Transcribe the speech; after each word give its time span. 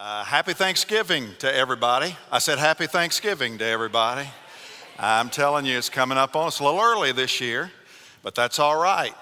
Uh, 0.00 0.22
happy 0.22 0.52
Thanksgiving 0.52 1.26
to 1.40 1.52
everybody. 1.52 2.16
I 2.30 2.38
said 2.38 2.60
happy 2.60 2.86
Thanksgiving 2.86 3.58
to 3.58 3.64
everybody. 3.64 4.28
I'm 4.96 5.28
telling 5.28 5.66
you, 5.66 5.76
it's 5.76 5.88
coming 5.88 6.16
up 6.16 6.36
on 6.36 6.46
us 6.46 6.60
a 6.60 6.64
little 6.64 6.78
early 6.78 7.10
this 7.10 7.40
year, 7.40 7.72
but 8.22 8.36
that's 8.36 8.60
all 8.60 8.80
right. 8.80 9.12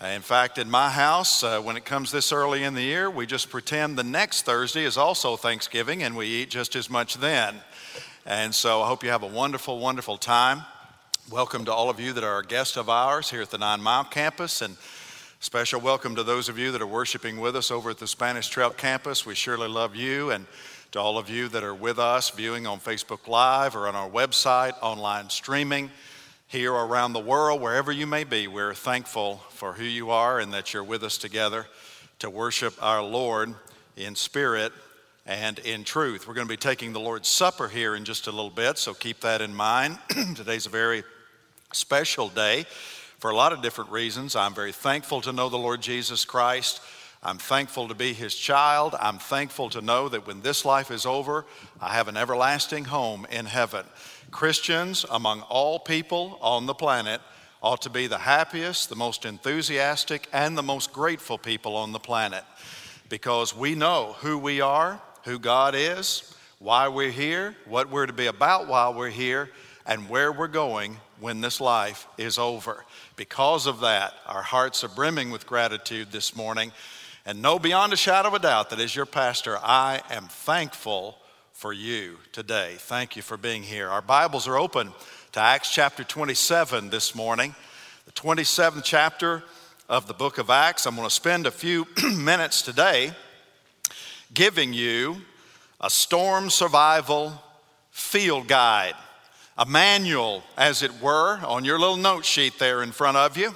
Uh, 0.00 0.06
in 0.06 0.22
fact, 0.22 0.58
in 0.58 0.70
my 0.70 0.90
house, 0.90 1.42
uh, 1.42 1.60
when 1.60 1.76
it 1.76 1.84
comes 1.84 2.12
this 2.12 2.30
early 2.30 2.62
in 2.62 2.74
the 2.74 2.82
year, 2.82 3.10
we 3.10 3.26
just 3.26 3.50
pretend 3.50 3.98
the 3.98 4.04
next 4.04 4.42
Thursday 4.42 4.84
is 4.84 4.96
also 4.96 5.36
Thanksgiving 5.36 6.04
and 6.04 6.16
we 6.16 6.28
eat 6.28 6.50
just 6.50 6.76
as 6.76 6.88
much 6.88 7.14
then. 7.16 7.56
And 8.24 8.54
so 8.54 8.80
I 8.80 8.86
hope 8.86 9.02
you 9.02 9.10
have 9.10 9.24
a 9.24 9.26
wonderful, 9.26 9.80
wonderful 9.80 10.18
time. 10.18 10.62
Welcome 11.32 11.64
to 11.64 11.72
all 11.72 11.90
of 11.90 11.98
you 11.98 12.12
that 12.12 12.22
are 12.22 12.42
guests 12.42 12.76
of 12.76 12.88
ours 12.88 13.28
here 13.28 13.42
at 13.42 13.50
the 13.50 13.58
Nine 13.58 13.82
Mile 13.82 14.04
campus. 14.04 14.62
And 14.62 14.76
Special 15.42 15.80
welcome 15.80 16.14
to 16.14 16.22
those 16.22 16.48
of 16.48 16.56
you 16.56 16.70
that 16.70 16.80
are 16.80 16.86
worshiping 16.86 17.40
with 17.40 17.56
us 17.56 17.72
over 17.72 17.90
at 17.90 17.98
the 17.98 18.06
Spanish 18.06 18.46
Trail 18.46 18.70
campus. 18.70 19.26
We 19.26 19.34
surely 19.34 19.66
love 19.66 19.96
you, 19.96 20.30
and 20.30 20.46
to 20.92 21.00
all 21.00 21.18
of 21.18 21.28
you 21.28 21.48
that 21.48 21.64
are 21.64 21.74
with 21.74 21.98
us 21.98 22.30
viewing 22.30 22.64
on 22.64 22.78
Facebook 22.78 23.26
Live 23.26 23.74
or 23.74 23.88
on 23.88 23.96
our 23.96 24.08
website, 24.08 24.74
online 24.80 25.30
streaming, 25.30 25.90
here 26.46 26.72
or 26.72 26.86
around 26.86 27.12
the 27.12 27.18
world, 27.18 27.60
wherever 27.60 27.90
you 27.90 28.06
may 28.06 28.22
be, 28.22 28.46
we're 28.46 28.72
thankful 28.72 29.42
for 29.48 29.72
who 29.72 29.82
you 29.82 30.10
are 30.10 30.38
and 30.38 30.52
that 30.52 30.72
you're 30.72 30.84
with 30.84 31.02
us 31.02 31.18
together 31.18 31.66
to 32.20 32.30
worship 32.30 32.74
our 32.80 33.02
Lord 33.02 33.52
in 33.96 34.14
spirit 34.14 34.72
and 35.26 35.58
in 35.58 35.82
truth. 35.82 36.28
We're 36.28 36.34
going 36.34 36.46
to 36.46 36.52
be 36.52 36.56
taking 36.56 36.92
the 36.92 37.00
Lord's 37.00 37.26
Supper 37.26 37.66
here 37.66 37.96
in 37.96 38.04
just 38.04 38.28
a 38.28 38.30
little 38.30 38.48
bit, 38.48 38.78
so 38.78 38.94
keep 38.94 39.18
that 39.22 39.40
in 39.40 39.52
mind. 39.52 39.98
Today's 40.36 40.66
a 40.66 40.70
very 40.70 41.02
special 41.72 42.28
day 42.28 42.64
for 43.22 43.30
a 43.30 43.36
lot 43.36 43.52
of 43.52 43.62
different 43.62 43.92
reasons. 43.92 44.34
I'm 44.34 44.52
very 44.52 44.72
thankful 44.72 45.20
to 45.20 45.32
know 45.32 45.48
the 45.48 45.56
Lord 45.56 45.80
Jesus 45.80 46.24
Christ. 46.24 46.80
I'm 47.22 47.38
thankful 47.38 47.86
to 47.86 47.94
be 47.94 48.14
his 48.14 48.34
child. 48.34 48.96
I'm 48.98 49.18
thankful 49.18 49.70
to 49.70 49.80
know 49.80 50.08
that 50.08 50.26
when 50.26 50.42
this 50.42 50.64
life 50.64 50.90
is 50.90 51.06
over, 51.06 51.44
I 51.80 51.92
have 51.94 52.08
an 52.08 52.16
everlasting 52.16 52.86
home 52.86 53.24
in 53.30 53.46
heaven. 53.46 53.86
Christians, 54.32 55.06
among 55.08 55.42
all 55.42 55.78
people 55.78 56.36
on 56.42 56.66
the 56.66 56.74
planet, 56.74 57.20
ought 57.62 57.82
to 57.82 57.90
be 57.90 58.08
the 58.08 58.18
happiest, 58.18 58.88
the 58.88 58.96
most 58.96 59.24
enthusiastic, 59.24 60.28
and 60.32 60.58
the 60.58 60.62
most 60.64 60.92
grateful 60.92 61.38
people 61.38 61.76
on 61.76 61.92
the 61.92 62.00
planet 62.00 62.42
because 63.08 63.56
we 63.56 63.76
know 63.76 64.16
who 64.18 64.36
we 64.36 64.60
are, 64.60 65.00
who 65.26 65.38
God 65.38 65.76
is, 65.76 66.34
why 66.58 66.88
we're 66.88 67.12
here, 67.12 67.54
what 67.66 67.88
we're 67.88 68.06
to 68.06 68.12
be 68.12 68.26
about 68.26 68.66
while 68.66 68.92
we're 68.92 69.10
here, 69.10 69.48
and 69.86 70.08
where 70.08 70.32
we're 70.32 70.48
going 70.48 70.96
when 71.22 71.40
this 71.40 71.60
life 71.60 72.08
is 72.18 72.36
over. 72.36 72.84
Because 73.14 73.68
of 73.68 73.80
that, 73.80 74.12
our 74.26 74.42
hearts 74.42 74.82
are 74.82 74.88
brimming 74.88 75.30
with 75.30 75.46
gratitude 75.46 76.10
this 76.10 76.34
morning. 76.34 76.72
And 77.24 77.40
know 77.40 77.60
beyond 77.60 77.92
a 77.92 77.96
shadow 77.96 78.28
of 78.28 78.34
a 78.34 78.40
doubt 78.40 78.70
that 78.70 78.80
as 78.80 78.96
your 78.96 79.06
pastor, 79.06 79.56
I 79.56 80.02
am 80.10 80.24
thankful 80.24 81.16
for 81.52 81.72
you 81.72 82.18
today. 82.32 82.74
Thank 82.76 83.14
you 83.14 83.22
for 83.22 83.36
being 83.36 83.62
here. 83.62 83.88
Our 83.88 84.02
Bibles 84.02 84.48
are 84.48 84.58
open 84.58 84.92
to 85.30 85.40
Acts 85.40 85.72
chapter 85.72 86.02
27 86.02 86.90
this 86.90 87.14
morning, 87.14 87.54
the 88.04 88.12
27th 88.12 88.82
chapter 88.82 89.44
of 89.88 90.08
the 90.08 90.14
book 90.14 90.38
of 90.38 90.50
Acts. 90.50 90.86
I'm 90.86 90.96
going 90.96 91.06
to 91.06 91.14
spend 91.14 91.46
a 91.46 91.52
few 91.52 91.86
minutes 92.16 92.62
today 92.62 93.12
giving 94.34 94.72
you 94.72 95.18
a 95.80 95.88
storm 95.88 96.50
survival 96.50 97.40
field 97.92 98.48
guide 98.48 98.94
a 99.58 99.66
manual, 99.66 100.42
as 100.56 100.82
it 100.82 101.00
were, 101.00 101.38
on 101.44 101.64
your 101.64 101.78
little 101.78 101.96
note 101.96 102.24
sheet 102.24 102.58
there 102.58 102.82
in 102.82 102.92
front 102.92 103.16
of 103.16 103.36
you 103.36 103.54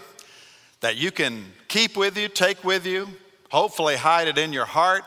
that 0.80 0.96
you 0.96 1.10
can 1.10 1.44
keep 1.68 1.96
with 1.96 2.16
you, 2.16 2.28
take 2.28 2.62
with 2.62 2.86
you, 2.86 3.08
hopefully 3.50 3.96
hide 3.96 4.28
it 4.28 4.38
in 4.38 4.52
your 4.52 4.66
heart 4.66 5.04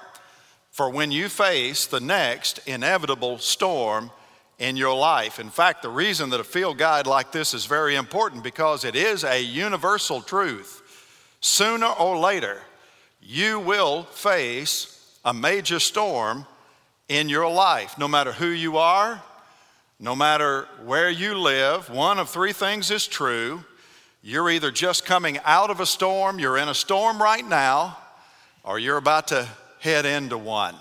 for 0.71 0.89
when 0.89 1.11
you 1.11 1.29
face 1.29 1.85
the 1.85 1.99
next 1.99 2.59
inevitable 2.67 3.37
storm 3.37 4.11
in 4.57 4.75
your 4.75 4.95
life. 4.95 5.39
In 5.39 5.49
fact, 5.49 5.81
the 5.81 5.89
reason 5.89 6.29
that 6.31 6.39
a 6.39 6.43
field 6.43 6.77
guide 6.77 7.07
like 7.07 7.31
this 7.31 7.53
is 7.53 7.65
very 7.65 7.95
important 7.95 8.43
because 8.43 8.83
it 8.83 8.95
is 8.95 9.23
a 9.23 9.41
universal 9.41 10.21
truth. 10.21 10.81
Sooner 11.41 11.87
or 11.87 12.17
later, 12.17 12.61
you 13.21 13.59
will 13.59 14.03
face 14.03 15.17
a 15.23 15.33
major 15.33 15.79
storm 15.79 16.45
in 17.07 17.29
your 17.29 17.49
life, 17.51 17.97
no 17.97 18.07
matter 18.07 18.31
who 18.31 18.47
you 18.47 18.77
are, 18.77 19.21
no 19.99 20.15
matter 20.15 20.67
where 20.85 21.09
you 21.09 21.37
live, 21.37 21.89
one 21.89 22.19
of 22.19 22.29
three 22.29 22.53
things 22.53 22.89
is 22.89 23.05
true. 23.05 23.63
You're 24.21 24.49
either 24.49 24.71
just 24.71 25.05
coming 25.05 25.39
out 25.43 25.69
of 25.69 25.81
a 25.81 25.85
storm, 25.85 26.39
you're 26.39 26.57
in 26.57 26.69
a 26.69 26.73
storm 26.73 27.21
right 27.21 27.47
now, 27.47 27.97
or 28.63 28.79
you're 28.79 28.97
about 28.97 29.27
to 29.29 29.47
head 29.79 30.05
into 30.05 30.37
one. 30.37 30.75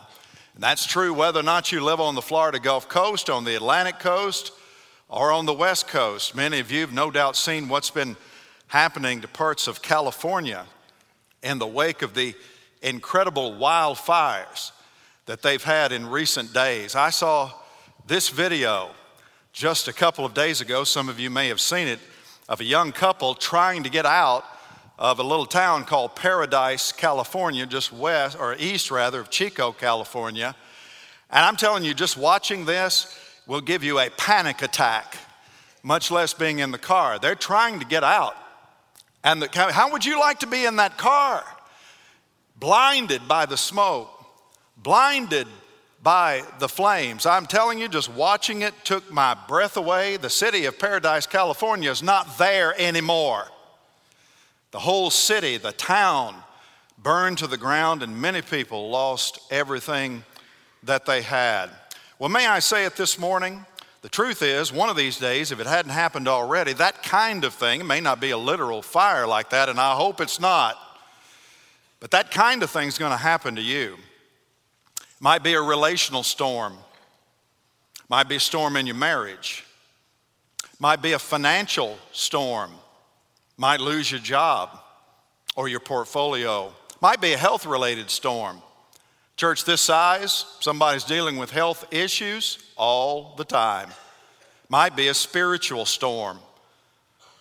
And 0.55 0.62
that's 0.62 0.87
true 0.87 1.12
whether 1.12 1.41
or 1.41 1.45
not 1.45 1.73
you 1.73 1.81
live 1.81 2.01
on 2.01 2.15
the 2.15 2.23
Florida 2.23 2.61
Gulf 2.61 2.89
Coast, 2.89 3.29
on 3.29 3.45
the 3.45 3.56
Atlantic 3.56 3.99
Coast, 3.99 4.53
or 5.09 5.33
on 5.33 5.47
the 5.47 5.55
West 5.55 5.89
Coast. 5.89 6.37
Many 6.37 6.61
of 6.61 6.71
you 6.71 6.81
have 6.83 6.93
no 6.93 7.11
doubt 7.11 7.37
seen 7.37 7.69
what's 7.69 7.91
been 7.91 8.17
happening 8.69 9.21
to 9.21 9.29
parts 9.29 9.67
of 9.67 9.83
California 9.83 10.65
in 11.43 11.59
the 11.59 11.67
wake 11.67 12.03
of 12.03 12.15
the 12.15 12.35
incredible 12.83 13.53
wildfires 13.53 14.71
that 15.27 15.43
they've 15.43 15.62
had 15.62 15.91
in 15.91 16.06
recent 16.06 16.53
days. 16.53 16.95
I 16.95 17.11
saw 17.11 17.53
this 18.06 18.29
video 18.29 18.91
just 19.59 19.89
a 19.89 19.93
couple 19.93 20.25
of 20.25 20.35
days 20.35 20.61
ago, 20.61 20.85
some 20.85 21.09
of 21.09 21.19
you 21.19 21.29
may 21.31 21.49
have 21.49 21.61
seen 21.61 21.89
it, 21.89 21.99
of 22.49 22.61
a 22.61 22.65
young 22.65 22.93
couple 22.93 23.35
trying 23.35 23.83
to 23.83 23.91
get 23.91 24.07
out 24.07 24.45
of 25.01 25.19
a 25.19 25.23
little 25.25 25.47
town 25.47 25.85
called 25.85 26.15
Paradise, 26.15 26.93
California, 26.93 27.67
just 27.67 27.93
west 27.93 28.39
or 28.39 28.55
east 28.55 28.93
rather 28.93 29.19
of 29.19 29.31
Chico, 29.31 29.73
California. 29.73 30.55
And 31.29 31.45
I'm 31.45 31.57
telling 31.57 31.83
you, 31.83 31.93
just 31.93 32.17
watching 32.17 32.67
this 32.67 33.19
will 33.49 33.61
give 33.61 33.83
you 33.83 33.99
a 33.99 34.11
panic 34.11 34.63
attack, 34.63 35.17
much 35.83 36.13
less 36.13 36.33
being 36.33 36.61
in 36.61 36.71
the 36.71 36.79
car. 36.79 37.19
They're 37.19 37.35
trying 37.35 37.81
to 37.81 37.85
get 37.85 38.05
out. 38.05 38.37
And 39.25 39.43
the, 39.43 39.49
how 39.73 39.91
would 39.91 40.05
you 40.05 40.21
like 40.21 40.39
to 40.39 40.47
be 40.47 40.67
in 40.67 40.77
that 40.77 40.99
car? 40.99 41.43
Blinded 42.61 43.27
by 43.27 43.45
the 43.45 43.57
smoke, 43.57 44.09
blinded 44.77 45.49
by 46.09 46.43
the 46.59 46.71
flames. 46.71 47.27
I'm 47.27 47.45
telling 47.45 47.79
you, 47.79 47.87
just 47.87 48.09
watching 48.09 48.63
it 48.63 48.73
took 48.83 49.13
my 49.13 49.37
breath 49.47 49.77
away. 49.77 50.17
The 50.17 50.31
city 50.31 50.65
of 50.65 50.79
Paradise, 50.79 51.27
California 51.27 51.91
is 51.91 52.03
not 52.03 52.39
there 52.39 52.75
anymore. 52.81 53.45
The 54.71 54.79
whole 54.79 55.11
city, 55.11 55.59
the 55.59 55.73
town, 55.73 56.35
burned 56.97 57.37
to 57.37 57.47
the 57.47 57.59
ground, 57.59 58.03
and 58.03 58.23
many 58.23 58.41
people 58.41 58.89
lost 58.89 59.39
everything 59.51 60.25
that 60.83 61.05
they 61.05 61.21
had. 61.21 61.69
Well, 62.19 62.31
may 62.31 62.47
I 62.47 62.61
say 62.61 62.87
it 62.87 62.97
this 62.97 63.19
morning? 63.19 63.67
The 64.01 64.09
truth 64.09 64.41
is, 64.41 64.73
one 64.73 64.89
of 64.89 64.97
these 64.97 65.19
days, 65.19 65.53
if 65.53 65.61
it 65.61 65.67
hadn't 65.67 65.93
happened 65.93 66.27
already, 66.27 66.73
that 66.73 67.03
kind 67.03 67.45
of 67.45 67.53
thing, 67.53 67.87
may 67.87 68.01
not 68.01 68.19
be 68.19 68.31
a 68.31 68.39
literal 68.39 68.81
fire 68.81 69.27
like 69.27 69.51
that, 69.51 69.69
and 69.69 69.79
I 69.79 69.95
hope 69.95 70.23
it's 70.23 70.41
not, 70.41 70.79
but 72.01 72.13
that 72.13 72.31
kind 72.31 72.63
of 72.63 72.71
thing 72.71 72.89
is 72.89 72.97
going 72.97 73.13
to 73.13 73.19
happen 73.19 73.57
to 73.57 73.63
you. 73.63 73.99
Might 75.21 75.43
be 75.43 75.55
a 75.55 75.61
relational 75.61 76.23
storm. 76.23 76.75
Might 78.09 78.29
be 78.29 78.37
a 78.37 78.41
storm 78.41 78.77
in 78.77 78.87
your 78.87 78.97
marriage. 78.97 79.65
Might 80.79 81.03
be 81.03 81.12
a 81.12 81.19
financial 81.19 81.99
storm. 82.12 82.71
Might 83.56 83.81
lose 83.81 84.11
your 84.11 84.21
job 84.21 84.79
or 85.56 85.69
your 85.69 85.81
portfolio. 85.81 86.73
Might 87.01 87.21
be 87.21 87.33
a 87.33 87.37
health 87.37 87.67
related 87.67 88.11
storm. 88.11 88.62
Church 89.37 89.65
this 89.65 89.81
size, 89.81 90.45
somebody's 90.61 91.05
dealing 91.05 91.37
with 91.37 91.50
health 91.50 91.85
issues 91.93 92.59
all 92.77 93.35
the 93.37 93.45
time. 93.45 93.91
Might 94.69 94.97
be 94.97 95.09
a 95.09 95.15
spiritual 95.15 95.87
storm, 95.87 96.39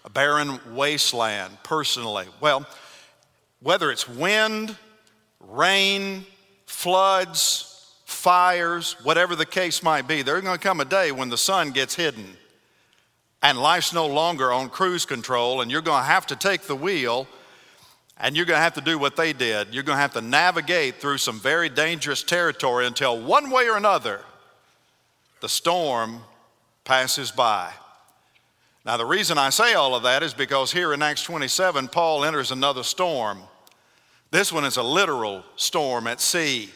a 0.05 0.09
barren 0.09 0.59
wasteland 0.73 1.57
personally. 1.63 2.25
Well, 2.39 2.67
whether 3.61 3.91
it's 3.91 4.07
wind, 4.07 4.75
rain, 5.39 6.25
floods, 6.67 7.95
fires, 8.05 8.95
whatever 9.01 9.35
the 9.35 9.45
case 9.45 9.81
might 9.81 10.07
be, 10.07 10.21
there's 10.21 10.43
going 10.43 10.57
to 10.57 10.63
come 10.63 10.79
a 10.79 10.85
day 10.85 11.11
when 11.11 11.29
the 11.29 11.37
sun 11.37 11.71
gets 11.71 11.95
hidden 11.95 12.37
and 13.41 13.57
life's 13.57 13.93
no 13.93 14.05
longer 14.05 14.51
on 14.51 14.69
cruise 14.69 15.05
control, 15.05 15.61
and 15.61 15.71
you're 15.71 15.81
going 15.81 16.01
to 16.01 16.07
have 16.07 16.27
to 16.27 16.35
take 16.35 16.63
the 16.63 16.75
wheel 16.75 17.27
and 18.19 18.35
you're 18.35 18.47
going 18.47 18.57
to 18.57 18.63
have 18.63 18.73
to 18.73 18.81
do 18.81 18.97
what 18.97 19.15
they 19.15 19.31
did. 19.31 19.73
You're 19.73 19.83
going 19.83 19.97
to 19.97 20.01
have 20.01 20.13
to 20.13 20.21
navigate 20.21 20.95
through 20.95 21.19
some 21.19 21.39
very 21.39 21.69
dangerous 21.69 22.23
territory 22.23 22.87
until 22.87 23.21
one 23.21 23.51
way 23.51 23.69
or 23.69 23.77
another 23.77 24.21
the 25.39 25.49
storm 25.49 26.21
passes 26.83 27.29
by. 27.29 27.71
Now, 28.85 28.97
the 28.97 29.05
reason 29.05 29.37
I 29.37 29.49
say 29.51 29.75
all 29.75 29.93
of 29.93 30.03
that 30.03 30.23
is 30.23 30.33
because 30.33 30.71
here 30.71 30.93
in 30.93 31.01
Acts 31.03 31.23
27, 31.23 31.89
Paul 31.89 32.25
enters 32.25 32.51
another 32.51 32.83
storm. 32.83 33.39
This 34.29 34.51
one 34.51 34.65
is 34.65 34.77
a 34.77 34.83
literal 34.83 35.43
storm 35.55 36.07
at 36.07 36.19
sea. 36.19 36.69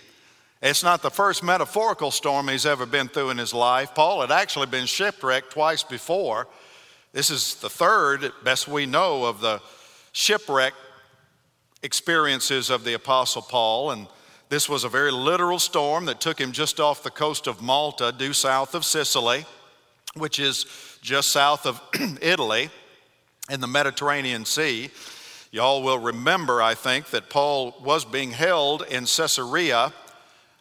It's 0.62 0.84
not 0.84 1.02
the 1.02 1.10
first 1.10 1.44
metaphorical 1.44 2.12
storm 2.12 2.48
he's 2.48 2.66
ever 2.66 2.86
been 2.86 3.08
through 3.08 3.32
in 3.32 3.38
his 3.38 3.54
life. 3.54 3.94
Paul 3.94 4.22
had 4.22 4.32
actually 4.32 4.68
been 4.68 4.86
shipwrecked 4.86 5.52
twice 5.52 5.84
before. 5.84 6.48
This 7.14 7.30
is 7.30 7.56
the 7.56 7.70
third, 7.70 8.32
best 8.44 8.68
we 8.68 8.86
know, 8.86 9.26
of 9.26 9.42
the 9.42 9.62
shipwreck 10.14 10.74
experiences 11.84 12.70
of 12.70 12.84
the 12.84 12.94
Apostle 12.94 13.42
Paul. 13.42 13.92
And 13.92 14.08
This 14.50 14.70
was 14.70 14.84
a 14.84 14.90
very 14.90 15.12
literal 15.12 15.60
storm 15.60 16.06
that 16.06 16.22
took 16.22 16.40
him 16.40 16.52
just 16.52 16.80
off 16.80 17.04
the 17.04 17.10
coast 17.10 17.48
of 17.48 17.62
Malta, 17.62 18.14
due 18.18 18.34
south 18.34 18.76
of 18.76 18.86
Sicily, 18.86 19.46
which 20.16 20.40
is 20.40 20.66
just 21.02 21.30
south 21.32 21.66
of 21.66 21.82
Italy 22.22 22.70
in 23.50 23.60
the 23.60 23.68
Mediterranean 23.68 24.46
Sea. 24.46 24.90
Y'all 25.54 25.84
will 25.84 26.00
remember, 26.00 26.62
I 26.62 26.76
think, 26.76 27.08
that 27.08 27.30
Paul 27.30 27.76
was 27.84 28.06
being 28.06 28.32
held 28.32 28.84
in 28.84 29.04
Caesarea 29.04 29.92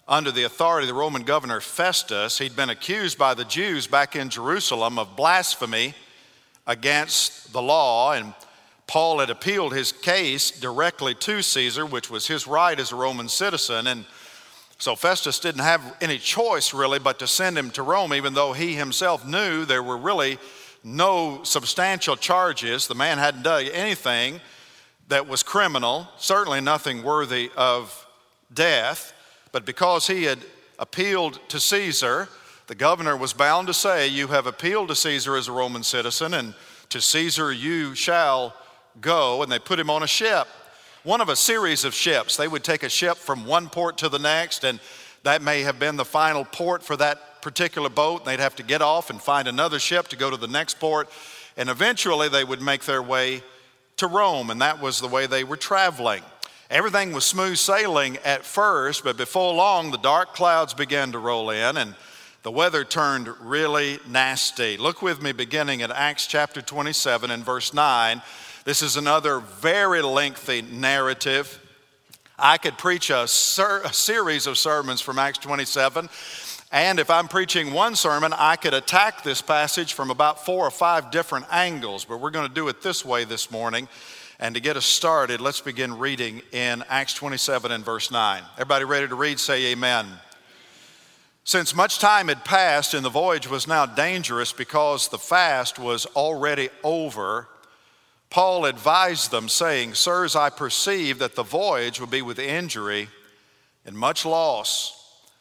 under 0.08 0.32
the 0.32 0.42
authority 0.42 0.88
of 0.88 0.88
the 0.88 1.00
Roman 1.00 1.22
governor 1.22 1.60
Festus. 1.60 2.38
He'd 2.38 2.56
been 2.56 2.70
accused 2.70 3.16
by 3.16 3.34
the 3.34 3.44
Jews 3.44 3.87
back 3.87 4.16
in 4.16 4.31
Jerusalem 4.31 4.98
of 4.98 5.14
blasphemy 5.14 5.94
against 6.66 7.52
the 7.52 7.62
law, 7.62 8.14
and 8.14 8.34
Paul 8.88 9.20
had 9.20 9.31
appealed 9.31 9.72
his 9.72 9.92
case 9.92 10.50
directly 10.50 11.14
to 11.14 11.40
Caesar, 11.40 11.87
which 11.87 12.10
was 12.10 12.26
his 12.26 12.48
right 12.48 12.78
as 12.78 12.90
a 12.90 12.96
Roman 12.96 13.28
citizen. 13.28 13.87
And 13.87 14.04
so 14.78 14.96
Festus 14.96 15.38
didn't 15.38 15.62
have 15.62 15.96
any 16.00 16.19
choice 16.19 16.75
really 16.75 16.98
but 16.98 17.20
to 17.20 17.28
send 17.28 17.56
him 17.56 17.70
to 17.72 17.84
Rome, 17.84 18.12
even 18.12 18.34
though 18.34 18.54
he 18.54 18.75
himself 18.75 19.25
knew 19.25 19.64
there 19.64 19.84
were 19.84 19.98
really 19.98 20.40
no 20.82 21.44
substantial 21.44 22.16
charges. 22.16 22.88
The 22.88 22.96
man 22.96 23.19
hadn't 23.19 23.44
done 23.44 23.66
anything 23.66 24.40
that 25.10 25.28
was 25.28 25.42
criminal, 25.42 26.08
certainly 26.16 26.60
nothing 26.60 27.02
worthy 27.02 27.50
of 27.56 28.06
death. 28.52 29.12
But 29.52 29.66
because 29.66 30.06
he 30.06 30.24
had 30.24 30.38
appealed 30.78 31.40
to 31.48 31.58
Caesar, 31.58 32.28
the 32.68 32.76
governor 32.76 33.16
was 33.16 33.32
bound 33.32 33.66
to 33.66 33.74
say, 33.74 34.06
You 34.06 34.28
have 34.28 34.46
appealed 34.46 34.88
to 34.88 34.94
Caesar 34.94 35.36
as 35.36 35.48
a 35.48 35.52
Roman 35.52 35.82
citizen, 35.82 36.34
and 36.34 36.54
to 36.90 37.00
Caesar 37.00 37.52
you 37.52 37.96
shall 37.96 38.54
go, 39.00 39.42
and 39.42 39.50
they 39.50 39.58
put 39.58 39.80
him 39.80 39.90
on 39.90 40.04
a 40.04 40.06
ship, 40.06 40.46
one 41.02 41.20
of 41.20 41.28
a 41.28 41.36
series 41.36 41.84
of 41.84 41.92
ships. 41.92 42.36
They 42.36 42.48
would 42.48 42.62
take 42.62 42.84
a 42.84 42.88
ship 42.88 43.16
from 43.16 43.46
one 43.46 43.68
port 43.68 43.98
to 43.98 44.08
the 44.08 44.18
next, 44.18 44.62
and 44.62 44.78
that 45.24 45.42
may 45.42 45.62
have 45.62 45.80
been 45.80 45.96
the 45.96 46.04
final 46.04 46.44
port 46.44 46.84
for 46.84 46.96
that 46.96 47.42
particular 47.42 47.88
boat. 47.88 48.24
They'd 48.24 48.38
have 48.38 48.56
to 48.56 48.62
get 48.62 48.80
off 48.80 49.10
and 49.10 49.20
find 49.20 49.48
another 49.48 49.80
ship 49.80 50.06
to 50.08 50.16
go 50.16 50.30
to 50.30 50.36
the 50.36 50.46
next 50.46 50.78
port, 50.78 51.08
and 51.56 51.68
eventually 51.68 52.28
they 52.28 52.44
would 52.44 52.62
make 52.62 52.84
their 52.84 53.02
way 53.02 53.42
to 54.00 54.06
Rome, 54.06 54.50
and 54.50 54.61
that 54.61 54.81
was 54.81 55.00
the 55.00 55.08
way 55.08 55.26
they 55.26 55.44
were 55.44 55.56
traveling. 55.56 56.23
Everything 56.70 57.12
was 57.12 57.25
smooth 57.25 57.56
sailing 57.56 58.17
at 58.19 58.44
first, 58.44 59.05
but 59.05 59.17
before 59.17 59.55
long, 59.55 59.91
the 59.91 59.99
dark 59.99 60.35
clouds 60.35 60.75
began 60.75 61.12
to 61.12 61.19
roll 61.19 61.50
in 61.50 61.76
and 61.76 61.94
the 62.43 62.50
weather 62.50 62.85
turned 62.85 63.29
really 63.41 63.99
nasty. 64.08 64.79
Look 64.79 65.02
with 65.02 65.20
me 65.20 65.32
beginning 65.32 65.82
at 65.82 65.91
Acts 65.91 66.26
chapter 66.26 66.62
27 66.62 67.31
and 67.31 67.44
verse 67.44 67.75
9. 67.75 68.23
This 68.64 68.81
is 68.81 68.97
another 68.97 69.41
very 69.41 70.00
lengthy 70.00 70.62
narrative. 70.62 71.58
I 72.38 72.56
could 72.56 72.79
preach 72.79 73.11
a, 73.11 73.29
ser- 73.29 73.82
a, 73.85 73.93
series 73.93 74.47
of 74.47 74.56
sermons 74.56 75.02
from 75.02 75.19
Acts 75.19 75.38
27. 75.38 76.08
And 76.72 77.00
if 77.00 77.11
I'm 77.11 77.26
preaching 77.26 77.72
one 77.72 77.96
sermon, 77.96 78.32
I 78.32 78.55
could 78.55 78.75
attack 78.75 79.25
this 79.25 79.43
passage 79.43 79.93
from 79.93 80.11
about 80.11 80.44
four 80.44 80.64
or 80.64 80.70
five 80.70 81.11
different 81.11 81.46
angles. 81.50 82.05
But 82.05 82.20
we're 82.20 82.31
going 82.31 82.46
to 82.46 82.55
do 82.55 82.69
it 82.69 82.81
this 82.81 83.05
way 83.05 83.25
this 83.25 83.50
morning. 83.50 83.88
And 84.38 84.55
to 84.55 84.61
get 84.61 84.76
us 84.76 84.87
started, 84.87 85.40
let's 85.40 85.61
begin 85.61 85.99
reading 85.99 86.43
in 86.52 86.84
Acts 86.88 87.14
27 87.14 87.72
and 87.72 87.84
verse 87.84 88.11
9. 88.11 88.43
Everybody 88.55 88.84
ready 88.84 89.08
to 89.08 89.14
read? 89.17 89.40
Say 89.40 89.72
amen. 89.72 90.06
Since 91.43 91.75
much 91.75 91.99
time 91.99 92.28
had 92.28 92.44
passed 92.44 92.94
and 92.94 93.05
the 93.05 93.11
voyage 93.11 93.50
was 93.50 93.66
now 93.66 93.84
dangerous 93.84 94.52
because 94.52 95.08
the 95.08 95.19
fast 95.19 95.78
was 95.78 96.06
already 96.06 96.69
over, 96.84 97.49
Paul 98.31 98.66
advised 98.66 99.32
them, 99.32 99.49
saying, 99.49 99.94
Sirs, 99.94 100.37
I 100.37 100.50
perceive 100.50 101.19
that 101.19 101.34
the 101.34 101.43
voyage 101.43 101.99
will 101.99 102.06
be 102.06 102.23
with 102.23 102.38
injury 102.38 103.08
and 103.84 103.96
much 103.96 104.25
loss, 104.25 105.00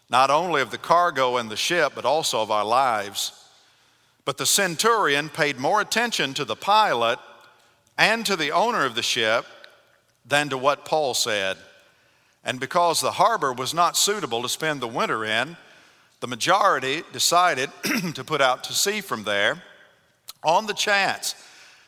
not 0.10 0.32
only 0.32 0.62
of 0.62 0.72
the 0.72 0.78
cargo 0.78 1.38
and 1.38 1.50
the 1.50 1.58
ship, 1.58 1.94
but 1.96 2.06
also 2.06 2.42
of 2.42 2.52
our 2.52 2.66
lives. 2.66 3.32
But 4.26 4.38
the 4.38 4.46
centurion 4.46 5.30
paid 5.30 5.58
more 5.58 5.82
attention 5.82 6.34
to 6.36 6.46
the 6.46 6.56
pilot 6.56 7.20
and 7.98 8.26
to 8.26 8.36
the 8.36 8.52
owner 8.52 8.86
of 8.86 8.96
the 8.96 9.04
ship 9.04 9.46
than 10.26 10.50
to 10.50 10.58
what 10.58 10.86
Paul 10.86 11.14
said. 11.14 11.58
And 12.44 12.60
because 12.60 13.02
the 13.02 13.12
harbor 13.12 13.54
was 13.54 13.74
not 13.74 13.98
suitable 13.98 14.42
to 14.42 14.50
spend 14.50 14.82
the 14.82 14.88
winter 14.88 15.26
in, 15.26 15.58
the 16.20 16.28
majority 16.28 17.04
decided 17.12 17.70
to 18.14 18.24
put 18.24 18.42
out 18.42 18.64
to 18.66 18.74
sea 18.74 19.02
from 19.02 19.24
there 19.24 19.62
on 20.44 20.66
the 20.66 20.74
chance 20.74 21.36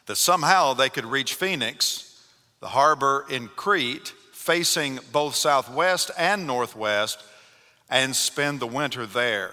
that 0.06 0.16
somehow 0.16 0.74
they 0.74 0.90
could 0.90 1.06
reach 1.06 1.36
Phoenix, 1.36 2.26
the 2.60 2.68
harbor 2.68 3.26
in 3.30 3.48
Crete, 3.50 4.14
facing 4.32 5.00
both 5.12 5.36
southwest 5.36 6.12
and 6.18 6.48
northwest, 6.48 7.24
and 7.92 8.16
spend 8.16 8.60
the 8.60 8.68
winter 8.68 9.06
there. 9.06 9.52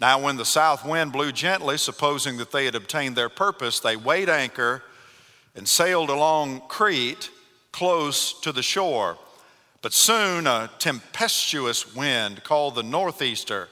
Now, 0.00 0.18
when 0.18 0.36
the 0.36 0.44
south 0.44 0.84
wind 0.84 1.12
blew 1.12 1.30
gently, 1.30 1.76
supposing 1.76 2.38
that 2.38 2.50
they 2.50 2.64
had 2.64 2.74
obtained 2.74 3.14
their 3.14 3.28
purpose, 3.28 3.78
they 3.78 3.96
weighed 3.96 4.30
anchor 4.30 4.82
and 5.54 5.68
sailed 5.68 6.10
along 6.10 6.62
Crete 6.68 7.30
close 7.70 8.40
to 8.40 8.50
the 8.50 8.62
shore. 8.62 9.18
But 9.82 9.92
soon 9.92 10.46
a 10.46 10.70
tempestuous 10.78 11.94
wind 11.94 12.42
called 12.42 12.74
the 12.74 12.82
northeaster 12.82 13.68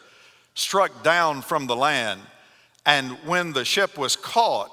struck 0.54 1.02
down 1.02 1.42
from 1.42 1.66
the 1.66 1.76
land. 1.76 2.20
And 2.84 3.12
when 3.24 3.52
the 3.52 3.64
ship 3.64 3.96
was 3.98 4.14
caught, 4.14 4.70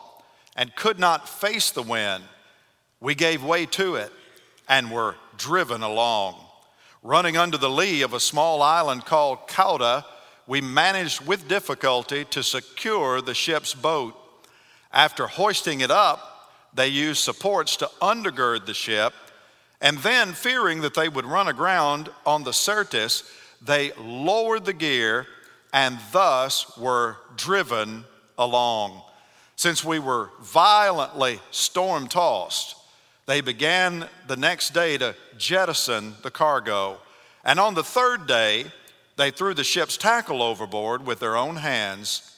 and 0.56 0.76
could 0.76 1.00
not 1.00 1.28
face 1.28 1.72
the 1.72 1.82
wind, 1.82 2.24
we 3.00 3.14
gave 3.14 3.44
way 3.44 3.66
to 3.66 3.96
it 3.96 4.12
and 4.70 4.90
were 4.90 5.16
driven 5.38 5.84
along. 5.84 6.36
Running 7.06 7.38
under 7.38 7.60
the 7.60 7.70
lee 7.70 8.02
of 8.02 8.14
a 8.14 8.20
small 8.20 8.64
island 8.64 9.06
called 9.06 9.48
Cauda, 9.48 10.04
we 10.48 10.60
managed 10.60 11.24
with 11.24 11.48
difficulty 11.48 12.26
to 12.32 12.42
secure 12.42 13.22
the 13.22 13.36
ship's 13.36 13.76
boat. 13.76 14.16
After 14.92 15.28
hoisting 15.28 15.82
it 15.82 15.92
up, 15.92 16.50
they 16.74 16.88
used 16.88 17.24
supports 17.24 17.76
to 17.78 17.92
undergird 18.02 18.66
the 18.66 18.74
ship, 18.74 19.14
and 19.80 20.00
then, 20.00 20.34
fearing 20.34 20.82
that 20.82 20.96
they 20.96 21.08
would 21.08 21.26
run 21.26 21.48
aground 21.48 22.10
on 22.26 22.44
the 22.44 22.54
Syrtis, 22.54 23.22
they 23.62 23.92
lowered 24.00 24.66
the 24.66 24.74
gear 24.74 25.28
and 25.72 26.00
thus 26.12 26.76
were 26.76 27.18
driven 27.38 28.06
along. 28.36 29.04
Since 29.56 29.84
we 29.84 30.00
were 30.00 30.32
violently 30.42 31.40
storm 31.52 32.08
tossed, 32.08 32.75
they 33.26 33.42
began 33.42 34.08
the 34.28 34.38
next 34.38 34.74
day 34.74 34.98
to 34.98 35.16
jettison 35.38 36.16
the 36.22 36.32
cargo. 36.32 36.98
And 37.44 37.60
on 37.60 37.74
the 37.74 37.84
third 37.84 38.28
day, 38.28 38.66
they 39.18 39.32
threw 39.32 39.54
the 39.54 39.64
ship's 39.64 39.98
tackle 39.98 40.44
overboard 40.44 41.06
with 41.06 41.20
their 41.20 41.36
own 41.36 41.56
hands, 41.58 42.32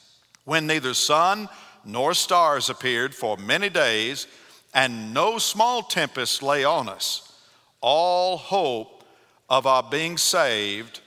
when 0.44 0.66
neither 0.66 0.94
sun 0.94 1.48
nor 1.84 2.14
stars 2.14 2.70
appeared 2.70 3.14
for 3.14 3.36
many 3.36 3.68
days, 3.68 4.26
and 4.74 5.12
no 5.12 5.38
small 5.38 5.82
tempest 5.82 6.42
lay 6.42 6.64
on 6.64 6.88
us. 6.88 7.32
All 7.80 8.36
hope 8.36 9.04
of 9.48 9.66
our 9.66 9.82
being 9.82 10.16
saved 10.16 11.00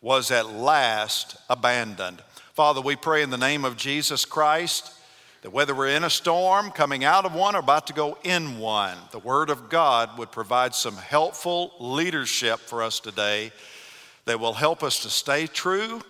was 0.00 0.30
at 0.30 0.50
last 0.50 1.36
abandoned. 1.48 2.22
Father, 2.54 2.80
we 2.80 2.96
pray 2.96 3.22
in 3.22 3.30
the 3.30 3.38
name 3.38 3.64
of 3.64 3.76
Jesus 3.76 4.24
Christ 4.24 4.94
that 5.42 5.50
whether 5.50 5.74
we're 5.74 5.88
in 5.88 6.04
a 6.04 6.10
storm, 6.10 6.70
coming 6.70 7.02
out 7.02 7.24
of 7.24 7.34
one, 7.34 7.56
or 7.56 7.60
about 7.60 7.86
to 7.86 7.92
go 7.92 8.18
in 8.24 8.58
one, 8.58 8.96
the 9.10 9.18
Word 9.18 9.48
of 9.48 9.70
God 9.70 10.18
would 10.18 10.30
provide 10.30 10.74
some 10.74 10.96
helpful 10.96 11.72
leadership 11.80 12.60
for 12.60 12.82
us 12.82 13.00
today 13.00 13.52
that 14.26 14.38
will 14.38 14.52
help 14.52 14.82
us 14.82 15.00
to 15.02 15.10
stay 15.10 15.46
true, 15.46 16.02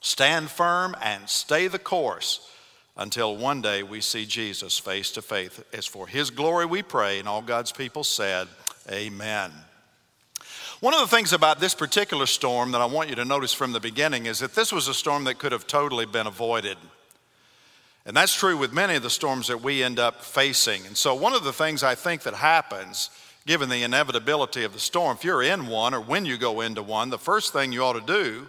stand 0.00 0.50
firm, 0.50 0.96
and 1.02 1.28
stay 1.28 1.68
the 1.68 1.78
course 1.78 2.48
until 2.96 3.36
one 3.36 3.60
day 3.60 3.82
we 3.82 4.00
see 4.00 4.24
Jesus 4.24 4.78
face 4.78 5.10
to 5.12 5.22
face. 5.22 5.60
As 5.72 5.86
for 5.86 6.06
His 6.06 6.30
glory 6.30 6.64
we 6.64 6.82
pray, 6.82 7.18
and 7.18 7.28
all 7.28 7.42
God's 7.42 7.72
people 7.72 8.04
said, 8.04 8.48
Amen. 8.90 9.52
One 10.80 10.94
of 10.94 11.00
the 11.00 11.14
things 11.14 11.32
about 11.32 11.60
this 11.60 11.74
particular 11.74 12.26
storm 12.26 12.72
that 12.72 12.80
I 12.80 12.86
want 12.86 13.08
you 13.08 13.14
to 13.16 13.24
notice 13.24 13.52
from 13.52 13.72
the 13.72 13.78
beginning 13.78 14.26
is 14.26 14.40
that 14.40 14.54
this 14.54 14.72
was 14.72 14.88
a 14.88 14.94
storm 14.94 15.24
that 15.24 15.38
could 15.38 15.52
have 15.52 15.66
totally 15.68 16.06
been 16.06 16.26
avoided. 16.26 16.76
And 18.04 18.16
that's 18.16 18.34
true 18.34 18.56
with 18.56 18.72
many 18.72 18.96
of 18.96 19.02
the 19.02 19.10
storms 19.10 19.46
that 19.46 19.62
we 19.62 19.82
end 19.82 19.98
up 19.98 20.22
facing. 20.22 20.84
And 20.86 20.96
so, 20.96 21.14
one 21.14 21.34
of 21.34 21.44
the 21.44 21.52
things 21.52 21.82
I 21.82 21.94
think 21.94 22.22
that 22.22 22.34
happens, 22.34 23.10
given 23.46 23.68
the 23.68 23.84
inevitability 23.84 24.64
of 24.64 24.72
the 24.72 24.80
storm, 24.80 25.16
if 25.16 25.24
you're 25.24 25.42
in 25.42 25.68
one 25.68 25.94
or 25.94 26.00
when 26.00 26.24
you 26.24 26.36
go 26.36 26.60
into 26.62 26.82
one, 26.82 27.10
the 27.10 27.18
first 27.18 27.52
thing 27.52 27.72
you 27.72 27.84
ought 27.84 27.92
to 27.92 28.00
do 28.00 28.48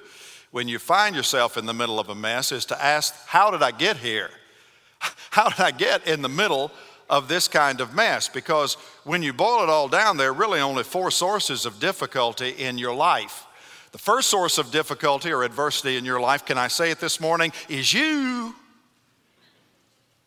when 0.49 0.67
you 0.67 0.79
find 0.79 1.15
yourself 1.15 1.57
in 1.57 1.65
the 1.65 1.73
middle 1.73 1.99
of 1.99 2.09
a 2.09 2.15
mess 2.15 2.51
is 2.51 2.65
to 2.65 2.83
ask, 2.83 3.13
How 3.27 3.51
did 3.51 3.61
I 3.61 3.71
get 3.71 3.97
here? 3.97 4.31
How 5.31 5.49
did 5.49 5.59
I 5.59 5.71
get 5.71 6.07
in 6.07 6.23
the 6.23 6.29
middle 6.29 6.71
of 7.09 7.27
this 7.27 7.47
kind 7.47 7.79
of 7.79 7.93
mess? 7.93 8.29
Because 8.29 8.75
when 9.03 9.21
you 9.21 9.33
boil 9.33 9.63
it 9.63 9.69
all 9.69 9.87
down, 9.87 10.17
there 10.17 10.29
are 10.29 10.33
really 10.33 10.61
only 10.61 10.83
four 10.83 11.11
sources 11.11 11.65
of 11.67 11.79
difficulty 11.79 12.49
in 12.49 12.79
your 12.79 12.93
life. 12.95 13.45
The 13.91 13.99
first 13.99 14.29
source 14.29 14.57
of 14.57 14.71
difficulty 14.71 15.31
or 15.31 15.43
adversity 15.43 15.97
in 15.97 16.05
your 16.05 16.19
life, 16.19 16.45
can 16.45 16.57
I 16.57 16.67
say 16.67 16.89
it 16.89 16.99
this 16.99 17.19
morning, 17.19 17.51
is 17.69 17.93
you. 17.93 18.55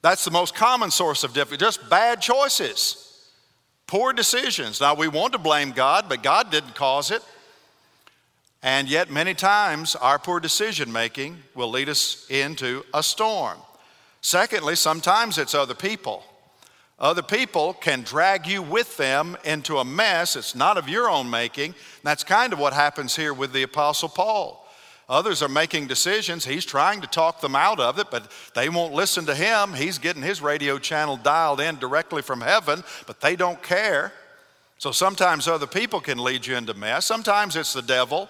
That's 0.07 0.25
the 0.25 0.31
most 0.31 0.55
common 0.55 0.93
source 0.93 1.25
of 1.25 1.33
difficulty, 1.33 1.65
just 1.65 1.91
bad 1.91 2.23
choices, 2.23 3.29
poor 3.89 4.13
decisions. 4.13 4.81
Now, 4.81 4.95
we 4.95 5.09
want 5.09 5.33
to 5.33 5.39
blame 5.41 5.73
God, 5.73 6.09
but 6.09 6.23
God 6.23 6.53
didn't 6.53 6.77
cause 6.77 7.11
it. 7.11 7.25
And 8.63 8.89
yet, 8.89 9.11
many 9.11 9.35
times, 9.35 9.97
our 9.97 10.21
poor 10.21 10.39
decision 10.39 10.93
making 10.93 11.39
will 11.57 11.71
lead 11.71 11.89
us 11.89 12.25
into 12.31 12.85
a 12.95 13.03
storm. 13.03 13.59
Secondly, 14.21 14.77
sometimes 14.77 15.39
it's 15.39 15.57
other 15.57 15.75
people. 15.75 16.23
Other 17.01 17.23
people 17.23 17.73
can 17.73 18.03
drag 18.03 18.47
you 18.47 18.63
with 18.63 18.97
them 18.99 19.37
into 19.45 19.79
a 19.79 19.85
mess. 19.85 20.37
It's 20.37 20.55
not 20.55 20.79
of 20.79 20.89
your 20.89 21.11
own 21.11 21.29
making. 21.29 21.75
That's 22.05 22.23
kind 22.23 22.53
of 22.53 22.61
what 22.61 22.75
happens 22.75 23.17
here 23.17 23.35
with 23.35 23.53
the 23.53 23.65
Apostle 23.65 24.11
Paul. 24.11 24.66
Others 25.09 25.41
are 25.41 25.49
making 25.49 25.87
decisions. 25.87 26.45
He's 26.45 26.65
trying 26.65 27.01
to 27.01 27.07
talk 27.07 27.41
them 27.41 27.55
out 27.55 27.79
of 27.79 27.99
it, 27.99 28.11
but 28.11 28.31
they 28.55 28.69
won't 28.69 28.93
listen 28.93 29.25
to 29.27 29.35
him. 29.35 29.73
He's 29.75 29.99
getting 29.99 30.23
his 30.23 30.43
radio 30.43 30.79
channel 30.79 31.17
dialed 31.17 31.61
in 31.61 31.79
directly 31.79 32.23
from 32.23 32.41
heaven, 32.41 32.83
but 33.07 33.21
they 33.21 33.37
don't 33.37 33.63
care. 33.63 34.13
So 34.79 34.91
sometimes 34.91 35.47
other 35.47 35.67
people 35.67 36.01
can 36.01 36.19
lead 36.19 36.47
you 36.47 36.57
into 36.57 36.75
mess. 36.75 37.07
Sometimes 37.07 37.55
it's 37.55 37.73
the 37.73 37.83
devil. 37.83 38.29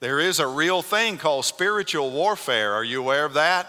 There 0.00 0.18
is 0.18 0.40
a 0.40 0.46
real 0.46 0.80
thing 0.80 1.18
called 1.18 1.44
spiritual 1.44 2.10
warfare. 2.10 2.72
Are 2.72 2.84
you 2.84 3.00
aware 3.00 3.26
of 3.26 3.34
that? 3.34 3.66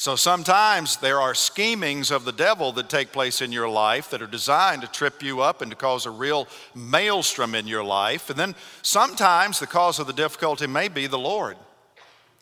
So 0.00 0.16
sometimes 0.16 0.96
there 0.96 1.20
are 1.20 1.34
schemings 1.34 2.10
of 2.10 2.24
the 2.24 2.32
devil 2.32 2.72
that 2.72 2.88
take 2.88 3.12
place 3.12 3.42
in 3.42 3.52
your 3.52 3.68
life 3.68 4.08
that 4.08 4.22
are 4.22 4.26
designed 4.26 4.80
to 4.80 4.88
trip 4.88 5.22
you 5.22 5.42
up 5.42 5.60
and 5.60 5.70
to 5.70 5.76
cause 5.76 6.06
a 6.06 6.10
real 6.10 6.48
maelstrom 6.74 7.54
in 7.54 7.66
your 7.66 7.84
life. 7.84 8.30
And 8.30 8.38
then 8.38 8.54
sometimes 8.80 9.60
the 9.60 9.66
cause 9.66 9.98
of 9.98 10.06
the 10.06 10.14
difficulty 10.14 10.66
may 10.66 10.88
be 10.88 11.06
the 11.06 11.18
Lord. 11.18 11.58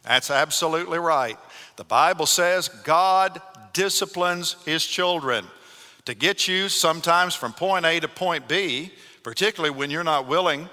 That's 0.04 0.30
absolutely 0.30 1.00
right. 1.00 1.36
The 1.74 1.82
Bible 1.82 2.26
says 2.26 2.68
God 2.68 3.42
disciplines 3.72 4.54
his 4.64 4.86
children 4.86 5.44
to 6.04 6.14
get 6.14 6.46
you 6.46 6.68
sometimes 6.68 7.34
from 7.34 7.52
point 7.52 7.84
A 7.84 7.98
to 7.98 8.06
point 8.06 8.46
B, 8.46 8.92
particularly 9.24 9.74
when 9.74 9.90
you're 9.90 10.04
not 10.04 10.28
willing 10.28 10.68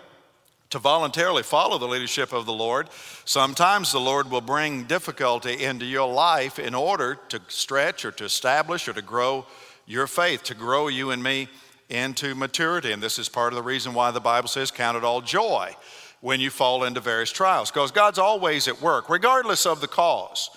to 0.75 0.79
voluntarily 0.79 1.41
follow 1.41 1.77
the 1.77 1.87
leadership 1.87 2.33
of 2.33 2.45
the 2.45 2.51
Lord, 2.51 2.89
sometimes 3.23 3.93
the 3.93 3.99
Lord 3.99 4.29
will 4.29 4.41
bring 4.41 4.83
difficulty 4.83 5.63
into 5.63 5.85
your 5.85 6.11
life 6.11 6.59
in 6.59 6.75
order 6.75 7.17
to 7.29 7.39
stretch 7.47 8.03
or 8.03 8.11
to 8.11 8.25
establish 8.25 8.89
or 8.89 8.91
to 8.91 9.01
grow 9.01 9.45
your 9.85 10.05
faith, 10.05 10.43
to 10.43 10.53
grow 10.53 10.89
you 10.89 11.11
and 11.11 11.23
me 11.23 11.47
into 11.87 12.35
maturity. 12.35 12.91
And 12.91 13.01
this 13.01 13.17
is 13.17 13.29
part 13.29 13.53
of 13.53 13.55
the 13.55 13.63
reason 13.63 13.93
why 13.93 14.11
the 14.11 14.19
Bible 14.19 14.49
says, 14.49 14.69
Count 14.69 14.97
it 14.97 15.05
all 15.05 15.21
joy 15.21 15.73
when 16.19 16.41
you 16.41 16.49
fall 16.49 16.83
into 16.83 16.99
various 16.99 17.31
trials, 17.31 17.71
because 17.71 17.91
God's 17.91 18.19
always 18.19 18.67
at 18.67 18.81
work, 18.81 19.09
regardless 19.09 19.65
of 19.65 19.79
the 19.79 19.87
cause. 19.87 20.49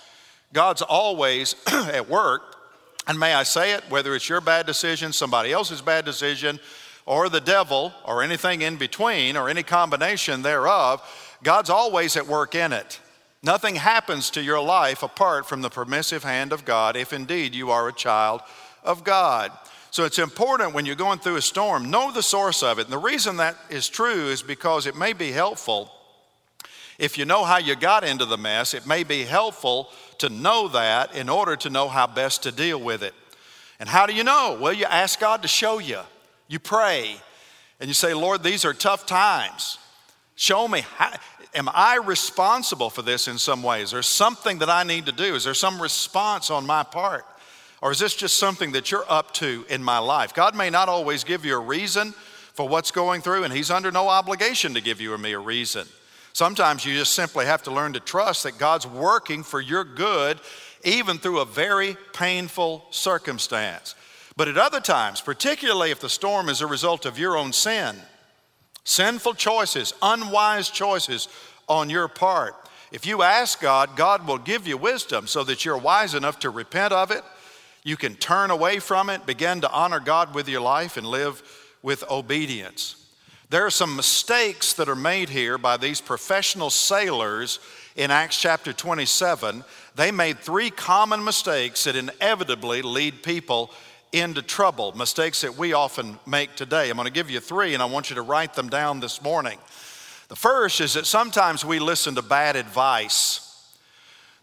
God's 0.51 0.81
always 0.81 1.55
at 1.71 2.09
work. 2.09 2.57
And 3.07 3.17
may 3.17 3.33
I 3.33 3.43
say 3.43 3.71
it, 3.71 3.89
whether 3.89 4.13
it's 4.15 4.27
your 4.27 4.41
bad 4.41 4.65
decision, 4.65 5.13
somebody 5.13 5.53
else's 5.53 5.81
bad 5.81 6.03
decision, 6.03 6.59
or 7.09 7.27
the 7.27 7.41
devil 7.41 7.91
or 8.05 8.21
anything 8.21 8.61
in 8.61 8.75
between 8.75 9.35
or 9.35 9.49
any 9.49 9.63
combination 9.63 10.43
thereof, 10.43 11.01
God's 11.41 11.71
always 11.71 12.15
at 12.15 12.27
work 12.27 12.53
in 12.53 12.71
it. 12.71 12.99
Nothing 13.41 13.77
happens 13.77 14.29
to 14.29 14.43
your 14.43 14.61
life 14.61 15.01
apart 15.01 15.49
from 15.49 15.63
the 15.63 15.71
permissive 15.71 16.23
hand 16.23 16.53
of 16.53 16.65
God 16.65 16.95
if 16.95 17.11
indeed 17.11 17.55
you 17.55 17.71
are 17.71 17.87
a 17.87 17.93
child 17.93 18.41
of 18.83 19.03
God. 19.03 19.51
So 19.89 20.05
it's 20.05 20.19
important 20.19 20.75
when 20.75 20.85
you're 20.85 20.95
going 20.95 21.17
through 21.17 21.37
a 21.37 21.41
storm, 21.41 21.89
know 21.89 22.11
the 22.11 22.21
source 22.21 22.61
of 22.61 22.77
it. 22.77 22.83
And 22.83 22.93
the 22.93 22.99
reason 22.99 23.37
that 23.37 23.57
is 23.71 23.89
true 23.89 24.27
is 24.27 24.43
because 24.43 24.85
it 24.85 24.95
may 24.95 25.13
be 25.13 25.31
helpful. 25.31 25.91
If 26.99 27.17
you 27.17 27.25
know 27.25 27.43
how 27.43 27.57
you 27.57 27.75
got 27.75 28.03
into 28.03 28.25
the 28.25 28.37
mess, 28.37 28.75
it 28.75 28.85
may 28.85 29.03
be 29.03 29.23
helpful 29.23 29.89
to 30.19 30.29
know 30.29 30.67
that 30.67 31.15
in 31.15 31.27
order 31.27 31.55
to 31.55 31.71
know 31.71 31.87
how 31.87 32.05
best 32.05 32.43
to 32.43 32.51
deal 32.51 32.79
with 32.79 33.01
it. 33.01 33.15
And 33.79 33.89
how 33.89 34.05
do 34.05 34.13
you 34.13 34.23
know? 34.23 34.59
Well, 34.61 34.73
you 34.73 34.85
ask 34.85 35.19
God 35.19 35.41
to 35.41 35.47
show 35.47 35.79
you. 35.79 36.01
You 36.49 36.59
pray 36.59 37.15
and 37.79 37.87
you 37.87 37.93
say, 37.93 38.13
Lord, 38.13 38.43
these 38.43 38.65
are 38.65 38.73
tough 38.73 39.05
times. 39.05 39.77
Show 40.35 40.67
me, 40.67 40.81
how, 40.97 41.13
am 41.53 41.69
I 41.71 41.97
responsible 41.97 42.89
for 42.89 43.01
this 43.01 43.27
in 43.27 43.37
some 43.37 43.63
way? 43.63 43.81
Is 43.81 43.91
there 43.91 44.01
something 44.01 44.59
that 44.59 44.69
I 44.69 44.83
need 44.83 45.05
to 45.05 45.11
do? 45.11 45.35
Is 45.35 45.45
there 45.45 45.53
some 45.53 45.81
response 45.81 46.49
on 46.49 46.65
my 46.65 46.83
part? 46.83 47.25
Or 47.81 47.91
is 47.91 47.99
this 47.99 48.15
just 48.15 48.37
something 48.37 48.73
that 48.73 48.91
you're 48.91 49.05
up 49.07 49.33
to 49.35 49.65
in 49.69 49.83
my 49.83 49.99
life? 49.99 50.33
God 50.33 50.55
may 50.55 50.69
not 50.69 50.89
always 50.89 51.23
give 51.23 51.45
you 51.45 51.55
a 51.55 51.59
reason 51.59 52.11
for 52.53 52.67
what's 52.67 52.91
going 52.91 53.21
through, 53.21 53.45
and 53.45 53.53
He's 53.53 53.71
under 53.71 53.91
no 53.91 54.09
obligation 54.09 54.73
to 54.73 54.81
give 54.81 54.99
you 54.99 55.13
or 55.13 55.17
me 55.17 55.31
a 55.31 55.39
reason. 55.39 55.87
Sometimes 56.33 56.85
you 56.85 56.93
just 56.93 57.13
simply 57.13 57.45
have 57.45 57.63
to 57.63 57.71
learn 57.71 57.93
to 57.93 57.99
trust 57.99 58.43
that 58.43 58.57
God's 58.57 58.85
working 58.85 59.43
for 59.43 59.61
your 59.61 59.83
good, 59.83 60.39
even 60.83 61.17
through 61.17 61.39
a 61.39 61.45
very 61.45 61.95
painful 62.13 62.85
circumstance. 62.91 63.95
But 64.39 64.47
at 64.47 64.57
other 64.57 64.79
times, 64.79 65.19
particularly 65.19 65.91
if 65.91 65.99
the 65.99 66.07
storm 66.07 66.47
is 66.47 66.61
a 66.61 66.65
result 66.65 67.05
of 67.05 67.19
your 67.19 67.35
own 67.35 67.51
sin, 67.51 67.93
sinful 68.85 69.33
choices, 69.33 69.93
unwise 70.01 70.69
choices 70.69 71.27
on 71.67 71.89
your 71.89 72.07
part, 72.07 72.55
if 72.93 73.05
you 73.05 73.21
ask 73.21 73.59
God, 73.59 73.97
God 73.97 74.25
will 74.25 74.37
give 74.37 74.65
you 74.65 74.77
wisdom 74.77 75.27
so 75.27 75.43
that 75.43 75.65
you're 75.65 75.77
wise 75.77 76.15
enough 76.15 76.39
to 76.39 76.51
repent 76.51 76.93
of 76.93 77.11
it. 77.11 77.21
You 77.83 77.97
can 77.97 78.15
turn 78.15 78.49
away 78.49 78.79
from 78.79 79.09
it, 79.09 79.25
begin 79.25 79.59
to 79.59 79.71
honor 79.73 79.99
God 79.99 80.33
with 80.33 80.47
your 80.47 80.61
life, 80.61 80.95
and 80.95 81.05
live 81.05 81.43
with 81.83 82.09
obedience. 82.09 82.95
There 83.49 83.65
are 83.65 83.69
some 83.69 83.97
mistakes 83.97 84.71
that 84.75 84.87
are 84.87 84.95
made 84.95 85.27
here 85.27 85.57
by 85.57 85.75
these 85.75 85.99
professional 85.99 86.69
sailors 86.69 87.59
in 87.97 88.09
Acts 88.09 88.39
chapter 88.39 88.71
27. 88.71 89.65
They 89.95 90.11
made 90.11 90.39
three 90.39 90.69
common 90.69 91.25
mistakes 91.25 91.83
that 91.83 91.97
inevitably 91.97 92.81
lead 92.83 93.21
people 93.21 93.71
into 94.11 94.41
trouble, 94.41 94.95
mistakes 94.97 95.41
that 95.41 95.57
we 95.57 95.73
often 95.73 96.19
make 96.25 96.55
today. 96.55 96.89
I'm 96.89 96.95
going 96.95 97.05
to 97.05 97.13
give 97.13 97.29
you 97.29 97.39
three, 97.39 97.73
and 97.73 97.83
I 97.83 97.85
want 97.85 98.09
you 98.09 98.15
to 98.15 98.21
write 98.21 98.53
them 98.53 98.69
down 98.69 98.99
this 98.99 99.21
morning. 99.21 99.59
The 100.29 100.35
first 100.35 100.81
is 100.81 100.93
that 100.93 101.05
sometimes 101.05 101.63
we 101.63 101.79
listen 101.79 102.15
to 102.15 102.21
bad 102.21 102.55
advice. 102.55 103.45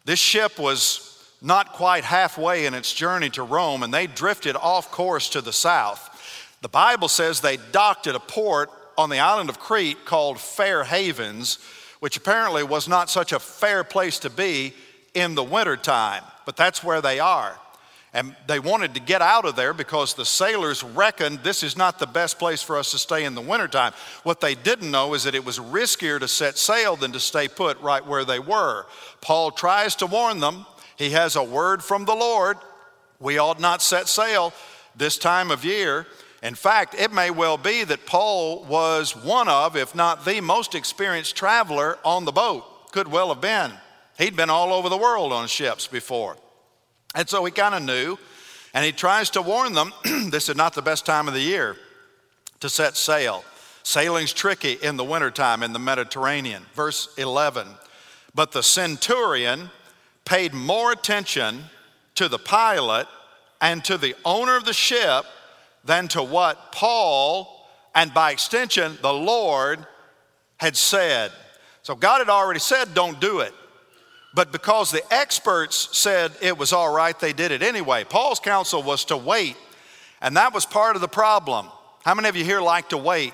This 0.04 0.18
ship 0.18 0.58
was 0.58 1.24
not 1.42 1.72
quite 1.72 2.04
halfway 2.04 2.66
in 2.66 2.74
its 2.74 2.92
journey 2.92 3.30
to 3.30 3.42
Rome, 3.42 3.82
and 3.82 3.92
they 3.92 4.06
drifted 4.06 4.56
off 4.56 4.90
course 4.90 5.28
to 5.30 5.40
the 5.40 5.52
south. 5.52 6.56
The 6.62 6.68
Bible 6.68 7.08
says 7.08 7.40
they 7.40 7.58
docked 7.72 8.06
at 8.06 8.14
a 8.14 8.20
port 8.20 8.70
on 8.96 9.10
the 9.10 9.18
island 9.18 9.50
of 9.50 9.60
Crete 9.60 10.04
called 10.04 10.40
Fair 10.40 10.84
Havens, 10.84 11.58
which 12.00 12.16
apparently 12.16 12.62
was 12.62 12.88
not 12.88 13.10
such 13.10 13.32
a 13.32 13.38
fair 13.38 13.84
place 13.84 14.18
to 14.20 14.30
be 14.30 14.72
in 15.14 15.34
the 15.34 15.44
wintertime, 15.44 16.22
but 16.44 16.56
that's 16.56 16.82
where 16.82 17.00
they 17.00 17.20
are. 17.20 17.58
And 18.16 18.34
they 18.46 18.58
wanted 18.58 18.94
to 18.94 19.00
get 19.00 19.20
out 19.20 19.44
of 19.44 19.56
there 19.56 19.74
because 19.74 20.14
the 20.14 20.24
sailors 20.24 20.82
reckoned 20.82 21.40
this 21.40 21.62
is 21.62 21.76
not 21.76 21.98
the 21.98 22.06
best 22.06 22.38
place 22.38 22.62
for 22.62 22.78
us 22.78 22.92
to 22.92 22.98
stay 22.98 23.24
in 23.26 23.34
the 23.34 23.42
wintertime. 23.42 23.92
What 24.22 24.40
they 24.40 24.54
didn't 24.54 24.90
know 24.90 25.12
is 25.12 25.24
that 25.24 25.34
it 25.34 25.44
was 25.44 25.58
riskier 25.58 26.18
to 26.18 26.26
set 26.26 26.56
sail 26.56 26.96
than 26.96 27.12
to 27.12 27.20
stay 27.20 27.46
put 27.46 27.78
right 27.82 28.04
where 28.06 28.24
they 28.24 28.38
were. 28.38 28.86
Paul 29.20 29.50
tries 29.50 29.96
to 29.96 30.06
warn 30.06 30.40
them. 30.40 30.64
He 30.96 31.10
has 31.10 31.36
a 31.36 31.42
word 31.42 31.84
from 31.84 32.06
the 32.06 32.14
Lord. 32.14 32.56
We 33.20 33.36
ought 33.36 33.60
not 33.60 33.82
set 33.82 34.08
sail 34.08 34.54
this 34.96 35.18
time 35.18 35.50
of 35.50 35.62
year. 35.62 36.06
In 36.42 36.54
fact, 36.54 36.94
it 36.98 37.12
may 37.12 37.30
well 37.30 37.58
be 37.58 37.84
that 37.84 38.06
Paul 38.06 38.64
was 38.64 39.14
one 39.14 39.50
of, 39.50 39.76
if 39.76 39.94
not 39.94 40.24
the 40.24 40.40
most 40.40 40.74
experienced 40.74 41.36
traveler 41.36 41.98
on 42.02 42.24
the 42.24 42.32
boat. 42.32 42.90
Could 42.92 43.08
well 43.08 43.28
have 43.28 43.42
been. 43.42 43.72
He'd 44.16 44.36
been 44.36 44.48
all 44.48 44.72
over 44.72 44.88
the 44.88 44.96
world 44.96 45.34
on 45.34 45.48
ships 45.48 45.86
before. 45.86 46.38
And 47.16 47.28
so 47.28 47.44
he 47.44 47.50
kind 47.50 47.74
of 47.74 47.82
knew, 47.82 48.18
and 48.74 48.84
he 48.84 48.92
tries 48.92 49.30
to 49.30 49.42
warn 49.42 49.72
them 49.72 49.92
this 50.30 50.48
is 50.48 50.54
not 50.54 50.74
the 50.74 50.82
best 50.82 51.06
time 51.06 51.26
of 51.26 51.34
the 51.34 51.40
year 51.40 51.76
to 52.60 52.68
set 52.68 52.96
sail. 52.96 53.42
Sailing's 53.82 54.32
tricky 54.32 54.72
in 54.74 54.96
the 54.96 55.04
wintertime 55.04 55.62
in 55.62 55.72
the 55.72 55.78
Mediterranean. 55.78 56.62
Verse 56.74 57.08
11 57.16 57.66
But 58.34 58.52
the 58.52 58.62
centurion 58.62 59.70
paid 60.24 60.52
more 60.52 60.92
attention 60.92 61.64
to 62.16 62.28
the 62.28 62.38
pilot 62.38 63.08
and 63.60 63.82
to 63.84 63.96
the 63.96 64.14
owner 64.24 64.56
of 64.56 64.64
the 64.64 64.72
ship 64.74 65.24
than 65.84 66.08
to 66.08 66.22
what 66.22 66.72
Paul 66.72 67.66
and 67.94 68.12
by 68.12 68.32
extension 68.32 68.98
the 69.00 69.12
Lord 69.12 69.86
had 70.58 70.76
said. 70.76 71.32
So 71.82 71.94
God 71.94 72.18
had 72.18 72.28
already 72.28 72.60
said, 72.60 72.92
don't 72.92 73.20
do 73.20 73.40
it. 73.40 73.54
But 74.36 74.52
because 74.52 74.90
the 74.90 75.02
experts 75.10 75.88
said 75.96 76.30
it 76.42 76.58
was 76.58 76.74
all 76.74 76.92
right, 76.92 77.18
they 77.18 77.32
did 77.32 77.52
it 77.52 77.62
anyway. 77.62 78.04
Paul's 78.04 78.38
counsel 78.38 78.82
was 78.82 79.06
to 79.06 79.16
wait, 79.16 79.56
and 80.20 80.36
that 80.36 80.52
was 80.52 80.66
part 80.66 80.94
of 80.94 81.00
the 81.00 81.08
problem. 81.08 81.68
How 82.04 82.14
many 82.14 82.28
of 82.28 82.36
you 82.36 82.44
here 82.44 82.60
like 82.60 82.90
to 82.90 82.98
wait? 82.98 83.32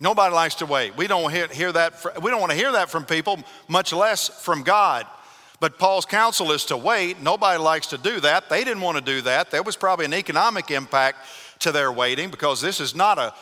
Nobody 0.00 0.34
likes 0.34 0.56
to 0.56 0.66
wait. 0.66 0.96
We 0.96 1.06
don't 1.06 1.30
hear, 1.30 1.46
hear 1.46 1.70
that. 1.70 2.20
We 2.20 2.32
don't 2.32 2.40
want 2.40 2.50
to 2.50 2.58
hear 2.58 2.72
that 2.72 2.90
from 2.90 3.04
people, 3.04 3.38
much 3.68 3.92
less 3.92 4.28
from 4.28 4.64
God. 4.64 5.06
But 5.60 5.78
Paul's 5.78 6.04
counsel 6.04 6.50
is 6.50 6.64
to 6.66 6.76
wait. 6.76 7.22
Nobody 7.22 7.62
likes 7.62 7.86
to 7.88 7.98
do 7.98 8.18
that. 8.18 8.48
They 8.48 8.64
didn't 8.64 8.82
want 8.82 8.98
to 8.98 9.04
do 9.04 9.20
that. 9.22 9.52
There 9.52 9.62
was 9.62 9.76
probably 9.76 10.06
an 10.06 10.12
economic 10.12 10.72
impact 10.72 11.18
to 11.60 11.70
their 11.70 11.92
waiting 11.92 12.30
because 12.30 12.60
this 12.60 12.80
is 12.80 12.96
not 12.96 13.18
a 13.18 13.32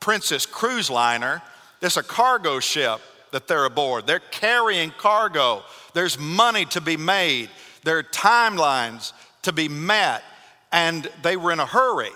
Princess 0.00 0.46
cruise 0.46 0.88
liner. 0.88 1.42
It's 1.82 1.98
a 1.98 2.02
cargo 2.02 2.58
ship 2.58 3.02
that 3.32 3.46
they're 3.48 3.66
aboard. 3.66 4.06
They're 4.06 4.18
carrying 4.18 4.92
cargo. 4.92 5.62
There's 5.94 6.18
money 6.18 6.64
to 6.66 6.80
be 6.80 6.96
made. 6.96 7.50
There 7.84 7.98
are 7.98 8.02
timelines 8.02 9.12
to 9.42 9.52
be 9.52 9.68
met. 9.68 10.22
And 10.70 11.08
they 11.22 11.36
were 11.36 11.52
in 11.52 11.60
a 11.60 11.66
hurry. 11.66 12.10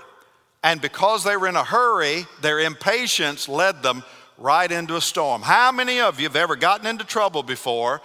And 0.63 0.81
because 0.81 1.25
they 1.25 1.37
were 1.37 1.49
in 1.49 1.57
a 1.57 1.65
hurry, 1.65 2.27
their 2.41 2.61
impatience 2.61 3.49
led 3.49 3.83
them 3.83 4.03
right 4.39 4.71
into 4.71 4.97
a 4.97 5.01
storm. 5.01 5.43
How 5.43 5.73
many 5.73 6.01
of 6.01 6.19
you 6.19 6.27
have 6.27 6.37
ever 6.37 6.57
gotten 6.57 6.87
into 6.87 7.05
trouble 7.05 7.43
before 7.43 8.01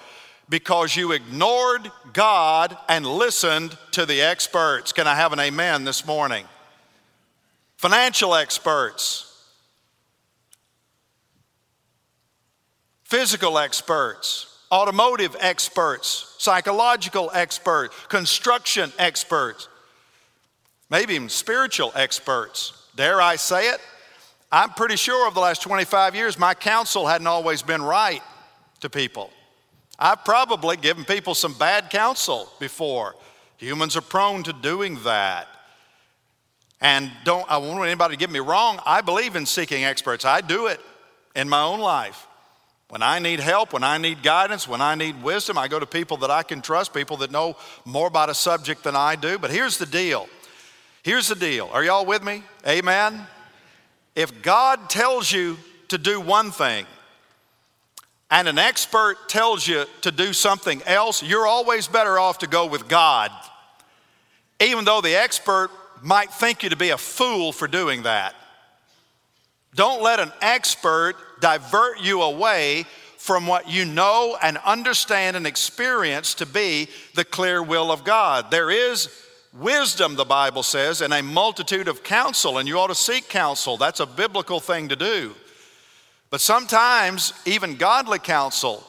because 0.49 0.95
you 0.95 1.13
ignored 1.13 1.89
God 2.13 2.77
and 2.89 3.05
listened 3.05 3.77
to 3.91 4.05
the 4.05 4.21
experts? 4.21 4.91
Can 4.91 5.07
I 5.07 5.15
have 5.15 5.33
an 5.33 5.39
amen 5.39 5.85
this 5.85 6.05
morning? 6.05 6.45
Financial 7.77 8.35
experts, 8.35 9.27
physical 13.03 13.57
experts, 13.57 14.50
automotive 14.71 15.35
experts, 15.39 16.35
psychological 16.37 17.29
experts, 17.33 17.95
construction 18.07 18.91
experts, 18.97 19.67
maybe 20.89 21.15
even 21.15 21.29
spiritual 21.29 21.91
experts. 21.95 22.87
Dare 22.95 23.21
I 23.21 23.35
say 23.35 23.69
it? 23.69 23.79
I'm 24.51 24.69
pretty 24.71 24.95
sure 24.95 25.25
over 25.27 25.33
the 25.33 25.39
last 25.39 25.61
25 25.61 26.15
years, 26.15 26.37
my 26.37 26.53
counsel 26.53 27.07
hadn't 27.07 27.27
always 27.27 27.61
been 27.61 27.81
right 27.81 28.21
to 28.81 28.89
people. 28.89 29.29
I've 29.97 30.25
probably 30.25 30.77
given 30.77 31.05
people 31.05 31.35
some 31.35 31.53
bad 31.53 31.89
counsel 31.89 32.49
before. 32.59 33.15
Humans 33.57 33.95
are 33.95 34.01
prone 34.01 34.43
to 34.43 34.53
doing 34.53 34.97
that. 35.03 35.47
And 36.81 37.11
don't 37.23 37.49
I 37.49 37.57
want 37.57 37.85
anybody 37.85 38.15
to 38.15 38.19
get 38.19 38.31
me 38.31 38.39
wrong. 38.39 38.79
I 38.85 39.01
believe 39.01 39.35
in 39.35 39.45
seeking 39.45 39.85
experts. 39.85 40.25
I 40.25 40.41
do 40.41 40.67
it 40.67 40.81
in 41.35 41.47
my 41.47 41.61
own 41.61 41.79
life. 41.79 42.27
When 42.91 43.01
I 43.01 43.19
need 43.19 43.39
help, 43.39 43.71
when 43.71 43.85
I 43.85 43.97
need 43.97 44.21
guidance, 44.21 44.67
when 44.67 44.81
I 44.81 44.95
need 44.95 45.23
wisdom, 45.23 45.57
I 45.57 45.69
go 45.69 45.79
to 45.79 45.85
people 45.85 46.17
that 46.17 46.29
I 46.29 46.43
can 46.43 46.61
trust, 46.61 46.93
people 46.93 47.15
that 47.17 47.31
know 47.31 47.55
more 47.85 48.05
about 48.05 48.29
a 48.29 48.33
subject 48.33 48.83
than 48.83 48.97
I 48.97 49.15
do. 49.15 49.37
But 49.39 49.49
here's 49.49 49.77
the 49.77 49.85
deal. 49.85 50.27
Here's 51.01 51.29
the 51.29 51.35
deal. 51.35 51.69
Are 51.71 51.85
y'all 51.85 52.05
with 52.05 52.21
me? 52.21 52.43
Amen. 52.67 53.25
If 54.13 54.41
God 54.41 54.89
tells 54.89 55.31
you 55.31 55.57
to 55.87 55.97
do 55.97 56.19
one 56.19 56.51
thing 56.51 56.85
and 58.29 58.49
an 58.49 58.57
expert 58.57 59.29
tells 59.29 59.65
you 59.65 59.85
to 60.01 60.11
do 60.11 60.33
something 60.33 60.81
else, 60.85 61.23
you're 61.23 61.47
always 61.47 61.87
better 61.87 62.19
off 62.19 62.39
to 62.39 62.47
go 62.47 62.65
with 62.65 62.89
God, 62.89 63.31
even 64.59 64.83
though 64.83 64.99
the 64.99 65.15
expert 65.15 65.71
might 66.01 66.29
think 66.29 66.61
you 66.61 66.67
to 66.67 66.75
be 66.75 66.89
a 66.89 66.97
fool 66.97 67.53
for 67.53 67.69
doing 67.69 68.03
that. 68.03 68.35
Don't 69.75 70.03
let 70.03 70.19
an 70.19 70.33
expert 70.41 71.15
divert 71.41 71.99
you 71.99 72.21
away 72.21 72.85
from 73.17 73.45
what 73.45 73.69
you 73.69 73.85
know 73.85 74.37
and 74.41 74.57
understand 74.59 75.35
and 75.35 75.45
experience 75.45 76.33
to 76.35 76.45
be 76.45 76.87
the 77.13 77.25
clear 77.25 77.61
will 77.61 77.91
of 77.91 78.03
God. 78.03 78.49
There 78.49 78.71
is 78.71 79.09
wisdom, 79.53 80.15
the 80.15 80.25
Bible 80.25 80.63
says, 80.63 81.01
and 81.01 81.13
a 81.13 81.21
multitude 81.21 81.87
of 81.87 82.03
counsel, 82.03 82.57
and 82.57 82.67
you 82.67 82.79
ought 82.79 82.87
to 82.87 82.95
seek 82.95 83.29
counsel. 83.29 83.77
That's 83.77 83.99
a 83.99 84.05
biblical 84.05 84.59
thing 84.59 84.89
to 84.89 84.95
do. 84.95 85.35
But 86.29 86.41
sometimes, 86.41 87.33
even 87.45 87.75
godly 87.75 88.17
counsel 88.19 88.83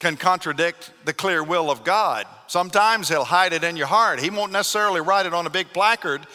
can 0.00 0.16
contradict 0.16 0.90
the 1.04 1.12
clear 1.12 1.42
will 1.42 1.70
of 1.70 1.84
God. 1.84 2.26
Sometimes 2.48 3.08
He'll 3.08 3.24
hide 3.24 3.52
it 3.52 3.64
in 3.64 3.76
your 3.76 3.86
heart. 3.86 4.20
He 4.20 4.30
won't 4.30 4.52
necessarily 4.52 5.00
write 5.00 5.26
it 5.26 5.34
on 5.34 5.46
a 5.46 5.50
big 5.50 5.72
placard, 5.72 6.26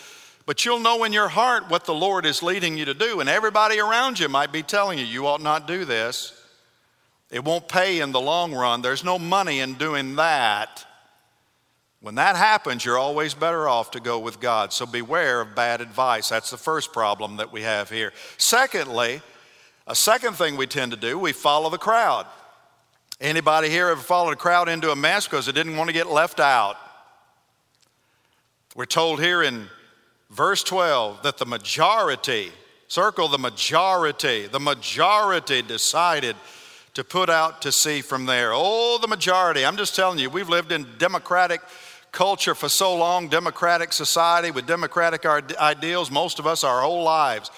but 0.45 0.65
you'll 0.65 0.79
know 0.79 1.03
in 1.03 1.13
your 1.13 1.29
heart 1.29 1.69
what 1.69 1.85
the 1.85 1.93
Lord 1.93 2.25
is 2.25 2.43
leading 2.43 2.77
you 2.77 2.85
to 2.85 2.93
do. 2.93 3.19
And 3.19 3.29
everybody 3.29 3.79
around 3.79 4.19
you 4.19 4.27
might 4.27 4.51
be 4.51 4.63
telling 4.63 4.99
you, 4.99 5.05
you 5.05 5.25
ought 5.27 5.41
not 5.41 5.67
do 5.67 5.85
this. 5.85 6.39
It 7.31 7.43
won't 7.43 7.67
pay 7.67 7.99
in 7.99 8.11
the 8.11 8.21
long 8.21 8.53
run. 8.53 8.81
There's 8.81 9.03
no 9.03 9.17
money 9.17 9.59
in 9.59 9.75
doing 9.75 10.15
that. 10.15 10.85
When 12.01 12.15
that 12.15 12.35
happens, 12.35 12.83
you're 12.83 12.97
always 12.97 13.33
better 13.33 13.67
off 13.69 13.91
to 13.91 14.01
go 14.01 14.19
with 14.19 14.41
God. 14.41 14.73
So 14.73 14.85
beware 14.85 15.39
of 15.39 15.55
bad 15.55 15.79
advice. 15.79 16.27
That's 16.27 16.51
the 16.51 16.57
first 16.57 16.91
problem 16.91 17.37
that 17.37 17.53
we 17.53 17.61
have 17.61 17.89
here. 17.89 18.11
Secondly, 18.37 19.21
a 19.87 19.95
second 19.95 20.33
thing 20.33 20.57
we 20.57 20.67
tend 20.67 20.91
to 20.91 20.97
do, 20.97 21.17
we 21.17 21.31
follow 21.31 21.69
the 21.69 21.77
crowd. 21.77 22.27
Anybody 23.21 23.69
here 23.69 23.87
ever 23.87 24.01
followed 24.01 24.31
a 24.31 24.35
crowd 24.35 24.67
into 24.67 24.91
a 24.91 24.95
mess 24.97 25.25
because 25.25 25.47
it 25.47 25.53
didn't 25.53 25.77
want 25.77 25.87
to 25.87 25.93
get 25.93 26.07
left 26.07 26.41
out? 26.41 26.75
We're 28.75 28.85
told 28.85 29.21
here 29.21 29.41
in 29.41 29.69
verse 30.33 30.63
12 30.63 31.21
that 31.23 31.37
the 31.37 31.45
majority, 31.45 32.51
circle 32.87 33.27
the 33.27 33.37
majority, 33.37 34.47
the 34.47 34.59
majority 34.59 35.61
decided 35.61 36.35
to 36.95 37.03
put 37.03 37.29
out 37.29 37.61
to 37.61 37.71
sea 37.71 38.01
from 38.01 38.25
there. 38.25 38.51
Oh, 38.53 38.97
the 38.99 39.07
majority. 39.07 39.65
I'm 39.65 39.77
just 39.77 39.95
telling 39.95 40.19
you, 40.19 40.29
we've 40.29 40.49
lived 40.49 40.71
in 40.71 40.87
democratic 40.97 41.61
culture 42.11 42.53
for 42.53 42.69
so 42.69 42.95
long, 42.95 43.27
democratic 43.27 43.93
society 43.93 44.51
with 44.51 44.67
democratic 44.67 45.25
ideals, 45.25 46.11
most 46.11 46.39
of 46.39 46.45
us 46.45 46.63
our 46.63 46.81
whole 46.81 47.03
lives. 47.03 47.49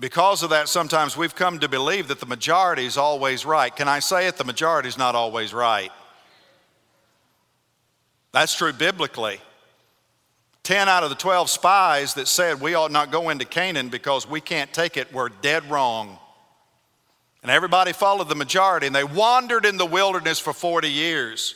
Because 0.00 0.42
of 0.42 0.50
that, 0.50 0.68
sometimes 0.68 1.16
we've 1.16 1.34
come 1.34 1.60
to 1.60 1.68
believe 1.68 2.08
that 2.08 2.20
the 2.20 2.26
majority 2.26 2.84
is 2.84 2.98
always 2.98 3.46
right. 3.46 3.74
Can 3.74 3.88
I 3.88 4.00
say 4.00 4.26
it? 4.26 4.36
The 4.36 4.44
majority 4.44 4.88
is 4.88 4.98
not 4.98 5.14
always 5.14 5.54
right. 5.54 5.90
That's 8.32 8.54
true 8.54 8.72
biblically. 8.72 9.40
10 10.64 10.88
out 10.88 11.02
of 11.04 11.10
the 11.10 11.16
12 11.16 11.48
spies 11.50 12.14
that 12.14 12.26
said 12.26 12.60
we 12.60 12.74
ought 12.74 12.90
not 12.90 13.12
go 13.12 13.28
into 13.28 13.44
Canaan 13.44 13.90
because 13.90 14.28
we 14.28 14.40
can't 14.40 14.72
take 14.72 14.96
it 14.96 15.12
were 15.12 15.28
dead 15.28 15.70
wrong. 15.70 16.18
And 17.42 17.50
everybody 17.50 17.92
followed 17.92 18.30
the 18.30 18.34
majority, 18.34 18.86
and 18.86 18.96
they 18.96 19.04
wandered 19.04 19.66
in 19.66 19.76
the 19.76 19.84
wilderness 19.84 20.38
for 20.38 20.54
40 20.54 20.90
years 20.90 21.54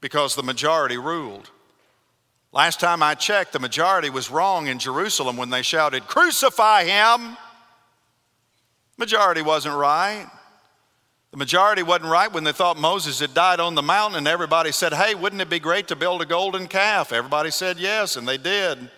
because 0.00 0.36
the 0.36 0.44
majority 0.44 0.96
ruled. 0.96 1.50
Last 2.52 2.78
time 2.78 3.02
I 3.02 3.16
checked, 3.16 3.52
the 3.52 3.58
majority 3.58 4.10
was 4.10 4.30
wrong 4.30 4.68
in 4.68 4.78
Jerusalem 4.78 5.36
when 5.36 5.50
they 5.50 5.62
shouted, 5.62 6.06
Crucify 6.06 6.84
him! 6.84 7.36
Majority 8.96 9.42
wasn't 9.42 9.74
right. 9.74 10.30
The 11.34 11.38
majority 11.38 11.82
wasn't 11.82 12.12
right 12.12 12.32
when 12.32 12.44
they 12.44 12.52
thought 12.52 12.78
Moses 12.78 13.18
had 13.18 13.34
died 13.34 13.58
on 13.58 13.74
the 13.74 13.82
mountain, 13.82 14.18
and 14.18 14.28
everybody 14.28 14.70
said, 14.70 14.94
Hey, 14.94 15.16
wouldn't 15.16 15.42
it 15.42 15.50
be 15.50 15.58
great 15.58 15.88
to 15.88 15.96
build 15.96 16.22
a 16.22 16.26
golden 16.26 16.68
calf? 16.68 17.12
Everybody 17.12 17.50
said 17.50 17.76
yes, 17.76 18.14
and 18.14 18.28
they 18.28 18.36
did. 18.38 18.88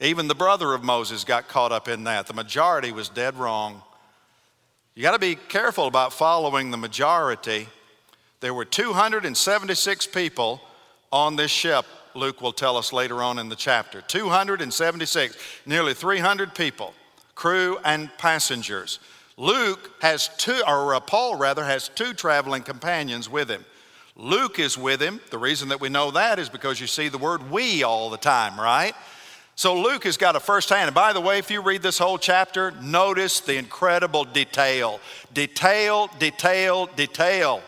Even 0.00 0.28
the 0.28 0.34
brother 0.34 0.72
of 0.72 0.82
Moses 0.82 1.24
got 1.24 1.48
caught 1.48 1.70
up 1.70 1.88
in 1.88 2.04
that. 2.04 2.26
The 2.26 2.32
majority 2.32 2.90
was 2.90 3.10
dead 3.10 3.36
wrong. 3.36 3.82
You 4.94 5.02
got 5.02 5.12
to 5.12 5.18
be 5.18 5.34
careful 5.34 5.86
about 5.86 6.14
following 6.14 6.70
the 6.70 6.78
majority 6.78 7.68
there 8.40 8.54
were 8.54 8.64
276 8.64 10.06
people 10.06 10.58
on 11.12 11.36
this 11.36 11.50
ship, 11.50 11.84
Luke 12.14 12.40
will 12.40 12.54
tell 12.54 12.78
us 12.78 12.94
later 12.94 13.22
on 13.22 13.38
in 13.38 13.50
the 13.50 13.56
chapter. 13.56 14.00
276, 14.00 15.36
nearly 15.66 15.92
300 15.92 16.54
people, 16.54 16.94
crew 17.34 17.76
and 17.84 18.08
passengers. 18.16 19.00
Luke 19.36 19.90
has 20.00 20.28
two, 20.36 20.62
or 20.66 20.94
uh, 20.94 21.00
Paul 21.00 21.36
rather, 21.36 21.64
has 21.64 21.88
two 21.88 22.12
traveling 22.12 22.62
companions 22.62 23.28
with 23.28 23.48
him. 23.48 23.64
Luke 24.14 24.58
is 24.58 24.76
with 24.76 25.00
him. 25.00 25.20
The 25.30 25.38
reason 25.38 25.70
that 25.70 25.80
we 25.80 25.88
know 25.88 26.10
that 26.10 26.38
is 26.38 26.48
because 26.48 26.80
you 26.80 26.86
see 26.86 27.08
the 27.08 27.18
word 27.18 27.50
we 27.50 27.82
all 27.82 28.10
the 28.10 28.18
time, 28.18 28.60
right? 28.60 28.94
So 29.54 29.80
Luke 29.80 30.04
has 30.04 30.16
got 30.16 30.36
a 30.36 30.40
first 30.40 30.68
hand. 30.68 30.88
And 30.88 30.94
by 30.94 31.12
the 31.12 31.20
way, 31.20 31.38
if 31.38 31.50
you 31.50 31.62
read 31.62 31.82
this 31.82 31.98
whole 31.98 32.18
chapter, 32.18 32.72
notice 32.82 33.40
the 33.40 33.56
incredible 33.56 34.24
detail. 34.24 35.00
Detail, 35.32 36.08
detail, 36.18 36.86
detail. 36.86 37.62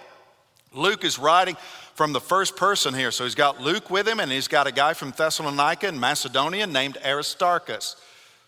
Luke 0.72 1.04
is 1.04 1.18
writing 1.18 1.56
from 1.94 2.12
the 2.12 2.20
first 2.20 2.56
person 2.56 2.94
here. 2.94 3.10
So 3.10 3.24
he's 3.24 3.34
got 3.34 3.60
Luke 3.60 3.90
with 3.90 4.08
him, 4.08 4.20
and 4.20 4.30
he's 4.30 4.48
got 4.48 4.66
a 4.66 4.72
guy 4.72 4.94
from 4.94 5.12
Thessalonica 5.12 5.86
and 5.86 6.00
Macedonia 6.00 6.66
named 6.66 6.98
Aristarchus. 7.04 7.96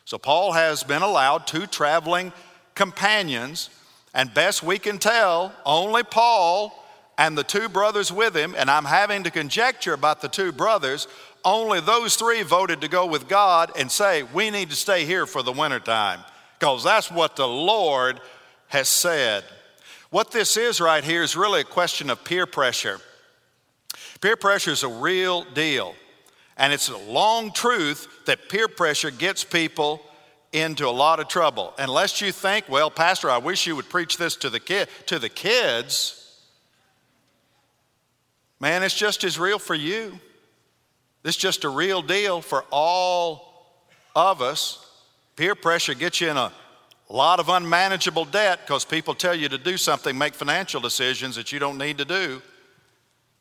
So 0.05 0.19
Paul 0.19 0.53
has 0.53 0.83
been 0.83 1.03
allowed 1.03 1.47
two 1.47 1.67
traveling 1.67 2.33
companions, 2.77 3.71
and 4.15 4.33
best 4.33 4.63
we 4.63 4.79
can 4.79 4.99
tell, 4.99 5.53
only 5.65 6.05
Paul 6.05 6.73
and 7.19 7.37
the 7.37 7.43
two 7.43 7.69
brothers 7.69 8.13
with 8.13 8.37
him, 8.37 8.55
and 8.57 8.71
I'm 8.71 8.85
having 8.85 9.25
to 9.25 9.31
conjecture 9.31 9.95
about 9.95 10.21
the 10.21 10.29
two 10.29 10.53
brothers, 10.53 11.09
only 11.45 11.81
those 11.81 12.15
three 12.15 12.43
voted 12.43 12.83
to 12.83 12.89
go 12.89 13.07
with 13.07 13.29
God 13.29 13.73
and 13.77 13.91
say, 13.91 14.23
We 14.23 14.51
need 14.51 14.71
to 14.71 14.77
stay 14.77 15.05
here 15.05 15.27
for 15.27 15.43
the 15.43 15.53
wintertime, 15.53 16.21
because 16.59 16.85
that's 16.85 17.11
what 17.11 17.35
the 17.37 17.49
Lord 17.49 18.21
has 18.69 18.89
said. 18.89 19.45
What 20.11 20.31
this 20.31 20.57
is 20.57 20.81
right 20.81 21.03
here 21.03 21.23
is 21.23 21.37
really 21.37 21.63
a 21.63 21.65
question 21.65 22.11
of 22.11 22.23
peer 22.25 22.47
pressure. 22.47 23.01
Peer 24.21 24.37
pressure 24.37 24.71
is 24.71 24.83
a 24.83 24.89
real 24.89 25.45
deal. 25.53 25.95
And 26.57 26.73
it's 26.73 26.89
a 26.89 26.97
long 26.97 27.53
truth 27.53 28.09
that 28.27 28.49
peer 28.49 28.67
pressure 28.67 29.11
gets 29.11 29.45
people 29.45 30.01
into 30.57 30.89
a 30.89 30.91
lot 30.91 31.21
of 31.21 31.29
trouble. 31.29 31.75
Unless 31.79 32.21
you 32.21 32.33
think, 32.33 32.69
well, 32.69 32.91
Pastor, 32.91 33.31
I 33.31 33.39
wish 33.39 33.67
you 33.67 33.77
would 33.77 33.89
preach 33.89 34.17
this 34.17 34.37
to 34.37 34.51
the, 34.51 34.61
ki- 34.61 34.87
to 35.07 35.19
the 35.19 35.29
kids. 35.29 36.23
Man, 38.59 38.83
it's 38.83 38.97
just 38.97 39.23
as 39.25 39.39
real 39.39 39.59
for 39.59 39.75
you. 39.75 40.19
It's 41.25 41.37
just 41.37 41.65
a 41.65 41.69
real 41.69 42.03
deal 42.03 42.41
for 42.41 42.65
all 42.71 43.77
of 44.15 44.41
us. 44.41 44.83
Peer 45.37 45.55
pressure 45.55 45.95
gets 45.95 46.21
you 46.21 46.31
in 46.31 46.37
a 46.37 46.53
lot 47.09 47.41
of 47.41 47.49
unmanageable 47.49 48.25
debt 48.25 48.61
because 48.65 48.85
people 48.85 49.15
tell 49.15 49.35
you 49.35 49.49
to 49.49 49.59
do 49.59 49.77
something, 49.77 50.17
make 50.17 50.35
financial 50.35 50.81
decisions 50.81 51.37
that 51.37 51.53
you 51.53 51.59
don't 51.59 51.79
need 51.79 51.99
to 51.99 52.05
do, 52.05 52.41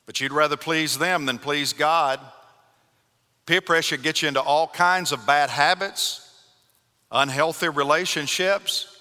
but 0.06 0.20
you'd 0.20 0.34
rather 0.34 0.58
please 0.58 0.98
them 0.98 1.26
than 1.26 1.38
please 1.38 1.74
God. 1.74 2.20
Peer 3.46 3.62
pressure 3.62 3.98
gets 3.98 4.22
you 4.22 4.28
into 4.28 4.42
all 4.42 4.68
kinds 4.68 5.12
of 5.12 5.26
bad 5.26 5.50
habits, 5.50 6.25
unhealthy 7.12 7.70
relationships. 7.70 8.92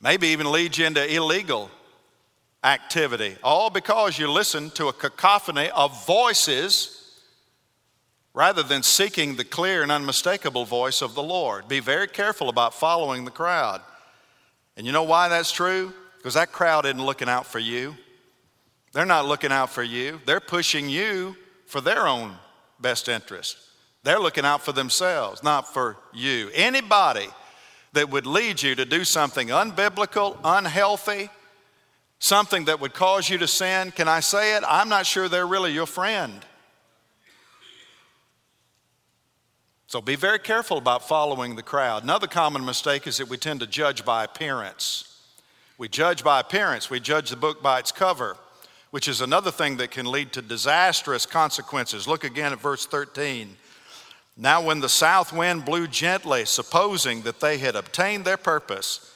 maybe 0.00 0.28
even 0.28 0.50
lead 0.50 0.76
you 0.76 0.84
into 0.86 1.14
illegal 1.14 1.70
activity, 2.64 3.36
all 3.42 3.70
because 3.70 4.18
you 4.18 4.30
listen 4.30 4.70
to 4.70 4.88
a 4.88 4.92
cacophony 4.92 5.70
of 5.70 6.06
voices 6.06 7.20
rather 8.34 8.62
than 8.62 8.82
seeking 8.82 9.36
the 9.36 9.44
clear 9.44 9.82
and 9.82 9.92
unmistakable 9.92 10.64
voice 10.64 11.02
of 11.02 11.14
the 11.14 11.22
Lord. 11.22 11.68
Be 11.68 11.80
very 11.80 12.08
careful 12.08 12.48
about 12.48 12.74
following 12.74 13.24
the 13.24 13.30
crowd. 13.30 13.80
And 14.76 14.86
you 14.86 14.92
know 14.92 15.02
why 15.02 15.28
that's 15.28 15.52
true? 15.52 15.92
Because 16.16 16.34
that 16.34 16.52
crowd 16.52 16.86
isn't 16.86 17.04
looking 17.04 17.28
out 17.28 17.46
for 17.46 17.58
you. 17.58 17.94
They're 18.92 19.06
not 19.06 19.26
looking 19.26 19.52
out 19.52 19.70
for 19.70 19.82
you, 19.82 20.20
they're 20.26 20.40
pushing 20.40 20.88
you 20.88 21.36
for 21.66 21.80
their 21.80 22.06
own 22.06 22.34
best 22.80 23.08
interest. 23.08 23.56
They're 24.04 24.18
looking 24.18 24.44
out 24.44 24.62
for 24.62 24.72
themselves, 24.72 25.42
not 25.42 25.72
for 25.72 25.96
you. 26.12 26.50
Anybody 26.54 27.28
that 27.92 28.10
would 28.10 28.26
lead 28.26 28.62
you 28.62 28.74
to 28.74 28.84
do 28.84 29.04
something 29.04 29.48
unbiblical, 29.48 30.38
unhealthy, 30.42 31.30
something 32.18 32.64
that 32.64 32.80
would 32.80 32.94
cause 32.94 33.28
you 33.28 33.38
to 33.38 33.46
sin, 33.46 33.92
can 33.92 34.08
I 34.08 34.20
say 34.20 34.56
it? 34.56 34.64
I'm 34.66 34.88
not 34.88 35.06
sure 35.06 35.28
they're 35.28 35.46
really 35.46 35.72
your 35.72 35.86
friend. 35.86 36.44
So 39.86 40.00
be 40.00 40.16
very 40.16 40.38
careful 40.38 40.78
about 40.78 41.06
following 41.06 41.54
the 41.54 41.62
crowd. 41.62 42.02
Another 42.02 42.26
common 42.26 42.64
mistake 42.64 43.06
is 43.06 43.18
that 43.18 43.28
we 43.28 43.36
tend 43.36 43.60
to 43.60 43.66
judge 43.66 44.04
by 44.04 44.24
appearance. 44.24 45.18
We 45.76 45.88
judge 45.88 46.24
by 46.24 46.40
appearance, 46.40 46.88
we 46.88 46.98
judge 46.98 47.30
the 47.30 47.36
book 47.36 47.62
by 47.62 47.78
its 47.78 47.92
cover, 47.92 48.36
which 48.90 49.06
is 49.06 49.20
another 49.20 49.50
thing 49.50 49.76
that 49.76 49.90
can 49.90 50.06
lead 50.06 50.32
to 50.32 50.42
disastrous 50.42 51.26
consequences. 51.26 52.08
Look 52.08 52.24
again 52.24 52.52
at 52.52 52.60
verse 52.60 52.86
13. 52.86 53.56
Now, 54.36 54.62
when 54.62 54.80
the 54.80 54.88
south 54.88 55.32
wind 55.32 55.64
blew 55.64 55.86
gently, 55.86 56.44
supposing 56.44 57.22
that 57.22 57.40
they 57.40 57.58
had 57.58 57.76
obtained 57.76 58.24
their 58.24 58.36
purpose, 58.36 59.12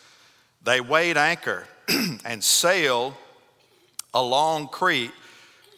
they 0.63 0.81
weighed 0.81 1.17
anchor 1.17 1.67
and 2.25 2.43
sailed 2.45 3.15
along 4.13 4.69
Crete 4.69 5.13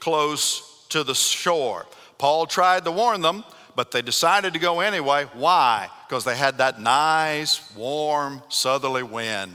close 0.00 0.86
to 0.88 1.04
the 1.04 1.14
shore. 1.14 1.86
Paul 2.18 2.46
tried 2.46 2.84
to 2.84 2.90
warn 2.90 3.20
them 3.20 3.44
but 3.78 3.92
they 3.92 4.02
decided 4.02 4.54
to 4.54 4.58
go 4.58 4.80
anyway. 4.80 5.24
Why? 5.34 5.88
Because 6.08 6.24
they 6.24 6.36
had 6.36 6.58
that 6.58 6.80
nice, 6.80 7.72
warm, 7.76 8.42
southerly 8.48 9.04
wind. 9.04 9.54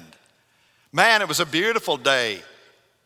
Man, 0.93 1.21
it 1.21 1.27
was 1.27 1.41
a 1.41 1.45
beautiful 1.45 1.97
day 1.97 2.41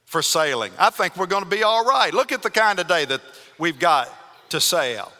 for 0.05 0.21
sailing. 0.21 0.71
I 0.77 0.91
think 0.91 1.17
we're 1.17 1.25
going 1.25 1.43
to 1.43 1.49
be 1.49 1.63
all 1.63 1.83
right. 1.83 2.13
Look 2.13 2.31
at 2.31 2.43
the 2.43 2.51
kind 2.51 2.77
of 2.77 2.87
day 2.87 3.05
that 3.05 3.21
we've 3.57 3.79
got 3.79 4.13
to 4.49 4.61
sail. 4.61 5.11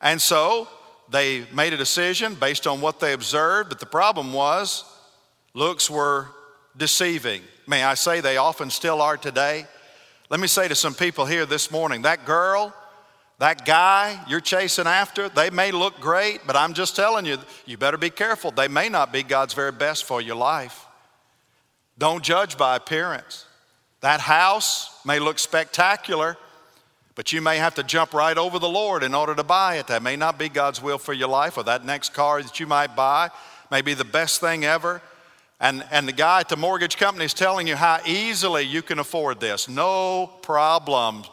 And 0.00 0.20
so 0.20 0.66
they 1.10 1.46
made 1.52 1.72
a 1.72 1.76
decision 1.76 2.34
based 2.34 2.66
on 2.66 2.80
what 2.80 3.00
they 3.00 3.12
observed, 3.12 3.68
but 3.68 3.80
the 3.80 3.86
problem 3.86 4.32
was 4.32 4.84
looks 5.54 5.88
were 5.88 6.28
deceiving. 6.76 7.42
May 7.66 7.84
I 7.84 7.94
say 7.94 8.20
they 8.20 8.36
often 8.36 8.70
still 8.70 9.00
are 9.00 9.16
today? 9.16 9.66
Let 10.28 10.40
me 10.40 10.46
say 10.46 10.68
to 10.68 10.74
some 10.74 10.94
people 10.94 11.24
here 11.26 11.46
this 11.46 11.70
morning 11.70 12.02
that 12.02 12.26
girl 12.26 12.74
that 13.38 13.66
guy 13.66 14.18
you're 14.28 14.40
chasing 14.40 14.86
after, 14.86 15.28
they 15.28 15.50
may 15.50 15.70
look 15.70 16.00
great, 16.00 16.40
but 16.46 16.56
I'm 16.56 16.72
just 16.72 16.96
telling 16.96 17.26
you, 17.26 17.38
you 17.66 17.76
better 17.76 17.98
be 17.98 18.10
careful. 18.10 18.50
They 18.50 18.68
may 18.68 18.88
not 18.88 19.12
be 19.12 19.22
God's 19.22 19.52
very 19.52 19.72
best 19.72 20.04
for 20.04 20.22
your 20.22 20.36
life. 20.36 20.86
Don't 21.98 22.24
judge 22.24 22.56
by 22.56 22.76
appearance. 22.76 23.44
That 24.00 24.20
house 24.20 24.90
may 25.04 25.18
look 25.18 25.38
spectacular, 25.38 26.38
but 27.16 27.32
you 27.32 27.40
may 27.40 27.56
have 27.56 27.74
to 27.74 27.82
jump 27.82 28.14
right 28.14 28.36
over 28.36 28.60
the 28.60 28.68
Lord 28.68 29.02
in 29.02 29.14
order 29.14 29.34
to 29.34 29.42
buy 29.42 29.76
it. 29.76 29.88
That 29.88 30.02
may 30.02 30.14
not 30.14 30.38
be 30.38 30.48
God's 30.48 30.80
will 30.80 30.98
for 30.98 31.14
your 31.14 31.28
life, 31.28 31.56
or 31.56 31.64
that 31.64 31.84
next 31.84 32.14
car 32.14 32.40
that 32.42 32.60
you 32.60 32.66
might 32.66 32.94
buy 32.94 33.30
may 33.70 33.80
be 33.80 33.94
the 33.94 34.04
best 34.04 34.40
thing 34.40 34.64
ever. 34.64 35.02
And, 35.58 35.82
and 35.90 36.06
the 36.06 36.12
guy 36.12 36.40
at 36.40 36.50
the 36.50 36.56
mortgage 36.56 36.98
company 36.98 37.24
is 37.24 37.32
telling 37.32 37.66
you 37.66 37.74
how 37.74 38.00
easily 38.06 38.62
you 38.62 38.82
can 38.82 38.98
afford 38.98 39.40
this. 39.40 39.68
No 39.68 40.30
problem, 40.42 41.24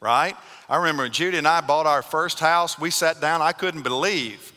right? 0.00 0.36
I 0.68 0.76
remember 0.76 1.08
Judy 1.08 1.38
and 1.38 1.48
I 1.48 1.62
bought 1.62 1.86
our 1.86 2.02
first 2.02 2.38
house, 2.38 2.78
we 2.78 2.90
sat 2.90 3.22
down, 3.22 3.40
I 3.40 3.52
couldn't 3.52 3.82
believe 3.82 4.52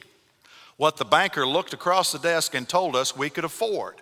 what 0.76 0.98
the 0.98 1.06
banker 1.06 1.48
looked 1.48 1.74
across 1.74 2.12
the 2.12 2.20
desk 2.20 2.54
and 2.54 2.68
told 2.68 2.96
us 2.96 3.16
we 3.16 3.30
could 3.30 3.46
afford. 3.46 3.96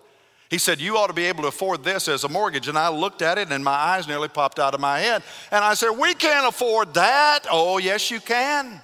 He 0.50 0.58
said, 0.58 0.80
You 0.80 0.98
ought 0.98 1.08
to 1.08 1.14
be 1.14 1.26
able 1.26 1.44
to 1.44 1.48
afford 1.48 1.84
this 1.84 2.08
as 2.08 2.24
a 2.24 2.30
mortgage. 2.30 2.68
And 2.68 2.78
I 2.78 2.90
looked 2.90 3.22
at 3.22 3.38
it 3.38 3.52
and 3.52 3.64
my 3.64 3.72
eyes 3.72 4.08
nearly 4.08 4.28
popped 4.28 4.60
out 4.60 4.74
of 4.74 4.80
my 4.80 5.00
head. 5.00 5.24
And 5.52 5.64
I 5.64 5.74
said, 5.74 5.92
We 5.92 6.14
can't 6.14 6.48
afford 6.48 6.94
that. 6.94 7.46
Oh, 7.52 7.78
yes, 7.78 8.12
you 8.12 8.20
can. 8.20 8.82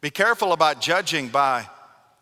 Be 0.00 0.10
careful 0.10 0.52
about 0.52 0.80
judging 0.80 1.28
by 1.28 1.68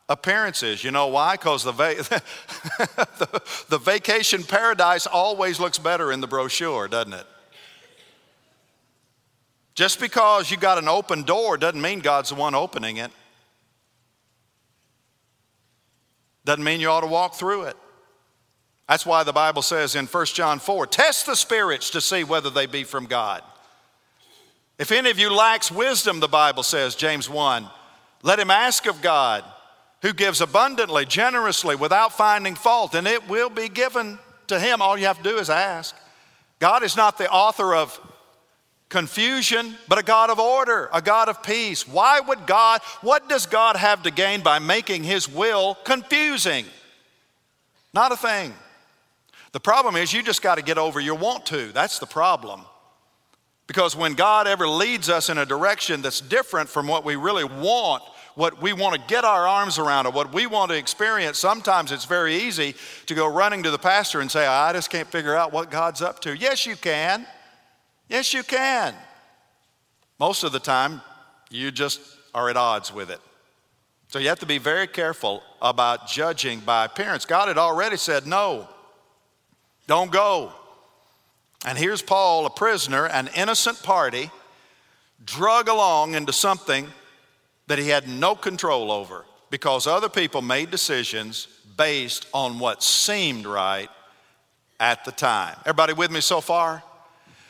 appearances. 0.08 0.84
You 0.84 0.90
know 0.90 1.08
why? 1.08 1.34
Because 1.34 1.64
the, 1.64 1.72
va- 1.72 1.94
the, 3.18 3.42
the 3.68 3.78
vacation 3.78 4.44
paradise 4.44 5.06
always 5.06 5.58
looks 5.58 5.78
better 5.78 6.12
in 6.12 6.20
the 6.20 6.26
brochure, 6.26 6.88
doesn't 6.88 7.12
it? 7.12 7.26
Just 9.74 10.00
because 10.00 10.50
you 10.50 10.56
got 10.56 10.78
an 10.78 10.86
open 10.86 11.22
door 11.22 11.56
doesn't 11.56 11.80
mean 11.80 12.00
God's 12.00 12.28
the 12.28 12.34
one 12.34 12.54
opening 12.54 12.98
it. 12.98 13.10
Doesn't 16.44 16.64
mean 16.64 16.80
you 16.80 16.88
ought 16.88 17.00
to 17.00 17.06
walk 17.06 17.34
through 17.34 17.62
it. 17.62 17.76
That's 18.88 19.06
why 19.06 19.22
the 19.24 19.32
Bible 19.32 19.62
says 19.62 19.94
in 19.94 20.06
1 20.06 20.26
John 20.26 20.58
4 20.58 20.86
test 20.86 21.26
the 21.26 21.36
spirits 21.36 21.90
to 21.90 22.00
see 22.00 22.24
whether 22.24 22.50
they 22.50 22.66
be 22.66 22.84
from 22.84 23.06
God. 23.06 23.42
If 24.78 24.90
any 24.90 25.10
of 25.10 25.18
you 25.18 25.32
lacks 25.32 25.70
wisdom, 25.70 26.20
the 26.20 26.28
Bible 26.28 26.62
says, 26.62 26.94
James 26.94 27.30
1, 27.30 27.66
let 28.22 28.38
him 28.38 28.50
ask 28.50 28.86
of 28.86 29.00
God, 29.00 29.44
who 30.00 30.12
gives 30.12 30.40
abundantly, 30.40 31.04
generously, 31.04 31.76
without 31.76 32.16
finding 32.16 32.54
fault, 32.54 32.94
and 32.94 33.06
it 33.06 33.28
will 33.28 33.50
be 33.50 33.68
given 33.68 34.18
to 34.48 34.58
him. 34.58 34.82
All 34.82 34.98
you 34.98 35.06
have 35.06 35.22
to 35.22 35.30
do 35.30 35.38
is 35.38 35.50
ask. 35.50 35.94
God 36.58 36.82
is 36.82 36.96
not 36.96 37.18
the 37.18 37.30
author 37.30 37.74
of 37.74 37.98
confusion, 38.88 39.76
but 39.88 39.98
a 39.98 40.02
God 40.02 40.30
of 40.30 40.38
order, 40.38 40.90
a 40.92 41.00
God 41.00 41.28
of 41.28 41.42
peace. 41.42 41.86
Why 41.86 42.20
would 42.20 42.46
God, 42.46 42.80
what 43.00 43.28
does 43.28 43.46
God 43.46 43.76
have 43.76 44.02
to 44.02 44.10
gain 44.10 44.42
by 44.42 44.58
making 44.58 45.04
his 45.04 45.28
will 45.28 45.76
confusing? 45.84 46.66
Not 47.94 48.12
a 48.12 48.16
thing. 48.16 48.52
The 49.52 49.60
problem 49.60 49.96
is 49.96 50.12
you 50.12 50.22
just 50.22 50.42
got 50.42 50.56
to 50.56 50.62
get 50.62 50.78
over 50.78 50.98
your 50.98 51.14
want 51.14 51.46
to. 51.46 51.72
That's 51.72 51.98
the 51.98 52.06
problem. 52.06 52.62
Because 53.66 53.94
when 53.94 54.14
God 54.14 54.46
ever 54.46 54.66
leads 54.66 55.08
us 55.08 55.28
in 55.28 55.38
a 55.38 55.46
direction 55.46 56.02
that's 56.02 56.20
different 56.20 56.68
from 56.68 56.88
what 56.88 57.04
we 57.04 57.16
really 57.16 57.44
want, 57.44 58.02
what 58.34 58.60
we 58.60 58.72
want 58.72 58.94
to 58.94 59.00
get 59.08 59.24
our 59.24 59.46
arms 59.46 59.78
around, 59.78 60.06
or 60.06 60.12
what 60.12 60.32
we 60.32 60.46
want 60.46 60.70
to 60.70 60.76
experience, 60.76 61.38
sometimes 61.38 61.92
it's 61.92 62.06
very 62.06 62.34
easy 62.34 62.74
to 63.06 63.14
go 63.14 63.26
running 63.26 63.62
to 63.62 63.70
the 63.70 63.78
pastor 63.78 64.20
and 64.20 64.30
say, 64.30 64.46
I 64.46 64.72
just 64.72 64.90
can't 64.90 65.08
figure 65.08 65.36
out 65.36 65.52
what 65.52 65.70
God's 65.70 66.02
up 66.02 66.20
to. 66.20 66.36
Yes, 66.36 66.66
you 66.66 66.76
can. 66.76 67.26
Yes, 68.08 68.34
you 68.34 68.42
can. 68.42 68.94
Most 70.18 70.44
of 70.44 70.52
the 70.52 70.60
time, 70.60 71.02
you 71.50 71.70
just 71.70 72.00
are 72.34 72.48
at 72.48 72.56
odds 72.56 72.92
with 72.92 73.10
it. 73.10 73.20
So 74.08 74.18
you 74.18 74.28
have 74.28 74.40
to 74.40 74.46
be 74.46 74.58
very 74.58 74.86
careful 74.86 75.42
about 75.60 76.08
judging 76.08 76.60
by 76.60 76.84
appearance. 76.84 77.24
God 77.24 77.48
had 77.48 77.58
already 77.58 77.96
said, 77.96 78.26
no, 78.26 78.68
don't 79.86 80.10
go. 80.10 80.52
And 81.64 81.78
here's 81.78 82.02
Paul, 82.02 82.46
a 82.46 82.50
prisoner, 82.50 83.06
an 83.06 83.30
innocent 83.36 83.82
party, 83.82 84.30
drug 85.24 85.68
along 85.68 86.14
into 86.14 86.32
something 86.32 86.88
that 87.68 87.78
he 87.78 87.88
had 87.88 88.08
no 88.08 88.34
control 88.34 88.90
over 88.90 89.24
because 89.50 89.86
other 89.86 90.08
people 90.08 90.42
made 90.42 90.70
decisions 90.70 91.46
based 91.76 92.26
on 92.34 92.58
what 92.58 92.82
seemed 92.82 93.46
right 93.46 93.88
at 94.80 95.04
the 95.04 95.12
time. 95.12 95.56
Everybody 95.60 95.92
with 95.92 96.10
me 96.10 96.20
so 96.20 96.40
far? 96.40 96.82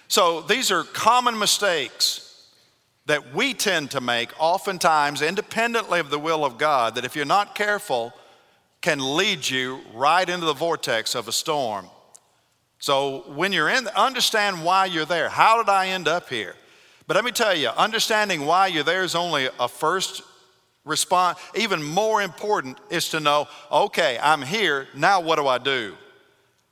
So 0.09 0.43
these 0.43 0.71
are 0.71 0.85
common 0.85 1.39
mistakes 1.39 2.29
that 3.07 3.35
we 3.35 3.55
tend 3.55 3.91
to 3.93 4.01
make, 4.01 4.31
oftentimes 4.39 5.23
independently 5.23 5.99
of 5.99 6.11
the 6.11 6.19
will 6.19 6.45
of 6.45 6.59
God, 6.59 6.95
that 6.95 7.05
if 7.05 7.17
you're 7.17 7.25
not 7.25 7.55
careful, 7.55 8.13
can 8.81 8.99
lead 9.17 9.49
you 9.49 9.81
right 9.95 10.29
into 10.29 10.45
the 10.45 10.53
vortex 10.53 11.15
of 11.15 11.29
a 11.29 11.33
storm. 11.33 11.87
So 12.83 13.23
when 13.29 13.53
you're 13.53 13.69
in, 13.69 13.87
understand 13.87 14.65
why 14.65 14.87
you're 14.87 15.05
there. 15.05 15.29
How 15.29 15.63
did 15.63 15.71
I 15.71 15.91
end 15.91 16.09
up 16.09 16.29
here? 16.29 16.57
But 17.07 17.15
let 17.15 17.25
me 17.25 17.31
tell 17.31 17.55
you, 17.55 17.69
understanding 17.69 18.45
why 18.45 18.67
you're 18.67 18.83
there 18.83 19.05
is 19.05 19.15
only 19.15 19.49
a 19.61 19.69
first 19.69 20.23
response. 20.85 21.39
Even 21.55 21.81
more 21.81 22.21
important 22.23 22.79
is 22.91 23.11
to 23.11 23.21
know, 23.21 23.47
okay, 23.71 24.19
I'm 24.21 24.43
here, 24.43 24.89
now 24.97 25.21
what 25.21 25.37
do 25.37 25.47
I 25.47 25.59
do? 25.59 25.95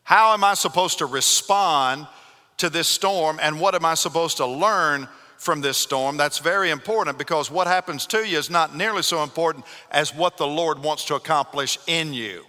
How 0.02 0.34
am 0.34 0.42
I 0.42 0.54
supposed 0.54 0.98
to 0.98 1.06
respond 1.06 2.08
to 2.56 2.68
this 2.68 2.88
storm 2.88 3.38
and 3.40 3.60
what 3.60 3.76
am 3.76 3.84
I 3.84 3.94
supposed 3.94 4.38
to 4.38 4.46
learn 4.46 5.06
from 5.36 5.60
this 5.60 5.78
storm? 5.78 6.16
That's 6.16 6.40
very 6.40 6.70
important 6.70 7.18
because 7.18 7.52
what 7.52 7.68
happens 7.68 8.04
to 8.06 8.26
you 8.26 8.36
is 8.36 8.50
not 8.50 8.74
nearly 8.74 9.02
so 9.02 9.22
important 9.22 9.64
as 9.92 10.12
what 10.12 10.38
the 10.38 10.46
Lord 10.48 10.82
wants 10.82 11.04
to 11.04 11.14
accomplish 11.14 11.78
in 11.86 12.12
you. 12.12 12.44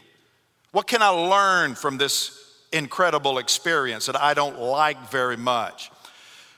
What 0.72 0.88
can 0.88 1.04
I 1.04 1.10
learn 1.10 1.76
from 1.76 2.00
this 2.00 2.42
incredible 2.72 3.38
experience 3.38 4.06
that 4.06 4.20
I 4.20 4.34
don't 4.34 4.60
like 4.60 5.10
very 5.10 5.38
much? 5.38 5.92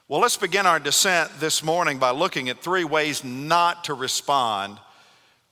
Well, 0.08 0.22
let's 0.22 0.38
begin 0.38 0.66
our 0.66 0.80
descent 0.80 1.32
this 1.40 1.64
morning 1.64 1.98
by 1.98 2.12
looking 2.12 2.50
at 2.50 2.62
three 2.62 2.84
ways 2.84 3.24
not 3.24 3.86
to 3.86 3.94
respond 3.94 4.78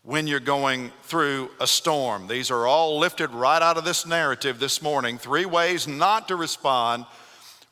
when 0.03 0.27
you're 0.27 0.39
going 0.39 0.91
through 1.03 1.49
a 1.59 1.67
storm. 1.67 2.27
These 2.27 2.51
are 2.51 2.65
all 2.65 2.99
lifted 2.99 3.31
right 3.31 3.61
out 3.61 3.77
of 3.77 3.85
this 3.85 4.05
narrative 4.05 4.59
this 4.59 4.81
morning. 4.81 5.17
Three 5.17 5.45
ways 5.45 5.87
not 5.87 6.27
to 6.27 6.35
respond 6.35 7.05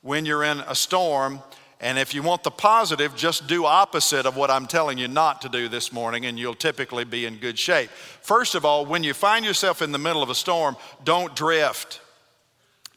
when 0.01 0.25
you're 0.25 0.43
in 0.43 0.59
a 0.61 0.75
storm. 0.75 1.41
And 1.81 1.97
if 1.97 2.13
you 2.13 2.21
want 2.21 2.43
the 2.43 2.51
positive, 2.51 3.15
just 3.15 3.47
do 3.47 3.65
opposite 3.65 4.25
of 4.25 4.35
what 4.35 4.51
I'm 4.51 4.67
telling 4.67 4.97
you 4.97 5.07
not 5.07 5.41
to 5.43 5.49
do 5.49 5.69
this 5.69 5.93
morning, 5.93 6.25
and 6.25 6.37
you'll 6.37 6.53
typically 6.53 7.05
be 7.05 7.25
in 7.25 7.37
good 7.37 7.57
shape. 7.57 7.89
First 7.89 8.53
of 8.53 8.65
all, 8.65 8.85
when 8.85 9.03
you 9.03 9.13
find 9.13 9.45
yourself 9.45 9.81
in 9.81 9.91
the 9.91 9.97
middle 9.97 10.21
of 10.21 10.29
a 10.29 10.35
storm, 10.35 10.75
don't 11.03 11.35
drift. 11.35 12.01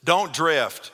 Don't 0.04 0.32
drift. 0.32 0.92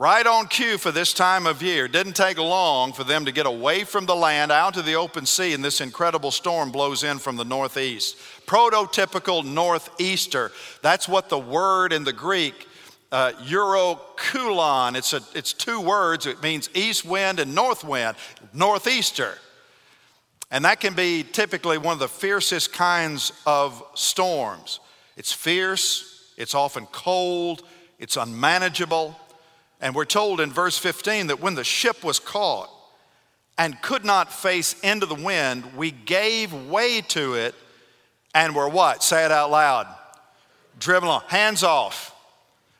Right 0.00 0.26
on 0.28 0.46
cue 0.46 0.78
for 0.78 0.92
this 0.92 1.12
time 1.12 1.44
of 1.44 1.60
year. 1.60 1.88
Didn't 1.88 2.14
take 2.14 2.38
long 2.38 2.92
for 2.92 3.02
them 3.02 3.24
to 3.24 3.32
get 3.32 3.46
away 3.46 3.82
from 3.82 4.06
the 4.06 4.14
land 4.14 4.52
out 4.52 4.74
to 4.74 4.82
the 4.82 4.94
open 4.94 5.26
sea, 5.26 5.54
and 5.54 5.64
this 5.64 5.80
incredible 5.80 6.30
storm 6.30 6.70
blows 6.70 7.02
in 7.02 7.18
from 7.18 7.36
the 7.36 7.44
northeast. 7.44 8.16
Prototypical 8.46 9.44
northeaster. 9.44 10.52
That's 10.82 11.08
what 11.08 11.28
the 11.28 11.38
word 11.38 11.92
in 11.92 12.04
the 12.04 12.12
Greek, 12.12 12.68
uh, 13.10 13.32
Eurokulon, 13.42 14.94
it's, 14.94 15.12
it's 15.34 15.52
two 15.52 15.80
words. 15.80 16.26
It 16.26 16.44
means 16.44 16.70
east 16.74 17.04
wind 17.04 17.40
and 17.40 17.52
north 17.52 17.82
wind, 17.82 18.16
northeaster. 18.52 19.36
And 20.52 20.64
that 20.64 20.78
can 20.78 20.94
be 20.94 21.24
typically 21.24 21.76
one 21.76 21.94
of 21.94 21.98
the 21.98 22.08
fiercest 22.08 22.72
kinds 22.72 23.32
of 23.46 23.82
storms. 23.94 24.78
It's 25.16 25.32
fierce, 25.32 26.32
it's 26.36 26.54
often 26.54 26.86
cold, 26.86 27.64
it's 27.98 28.16
unmanageable. 28.16 29.18
And 29.80 29.94
we're 29.94 30.04
told 30.04 30.40
in 30.40 30.50
verse 30.50 30.76
15 30.78 31.28
that 31.28 31.40
when 31.40 31.54
the 31.54 31.64
ship 31.64 32.02
was 32.02 32.18
caught 32.18 32.70
and 33.56 33.80
could 33.82 34.04
not 34.04 34.32
face 34.32 34.78
into 34.80 35.06
the 35.06 35.14
wind, 35.14 35.64
we 35.76 35.90
gave 35.90 36.52
way 36.68 37.00
to 37.08 37.34
it 37.34 37.54
and 38.34 38.54
were 38.54 38.68
what? 38.68 39.02
Say 39.02 39.24
it 39.24 39.30
out 39.30 39.50
loud. 39.50 39.86
Driven 40.78 41.08
along, 41.08 41.22
hands 41.28 41.62
off. 41.62 42.14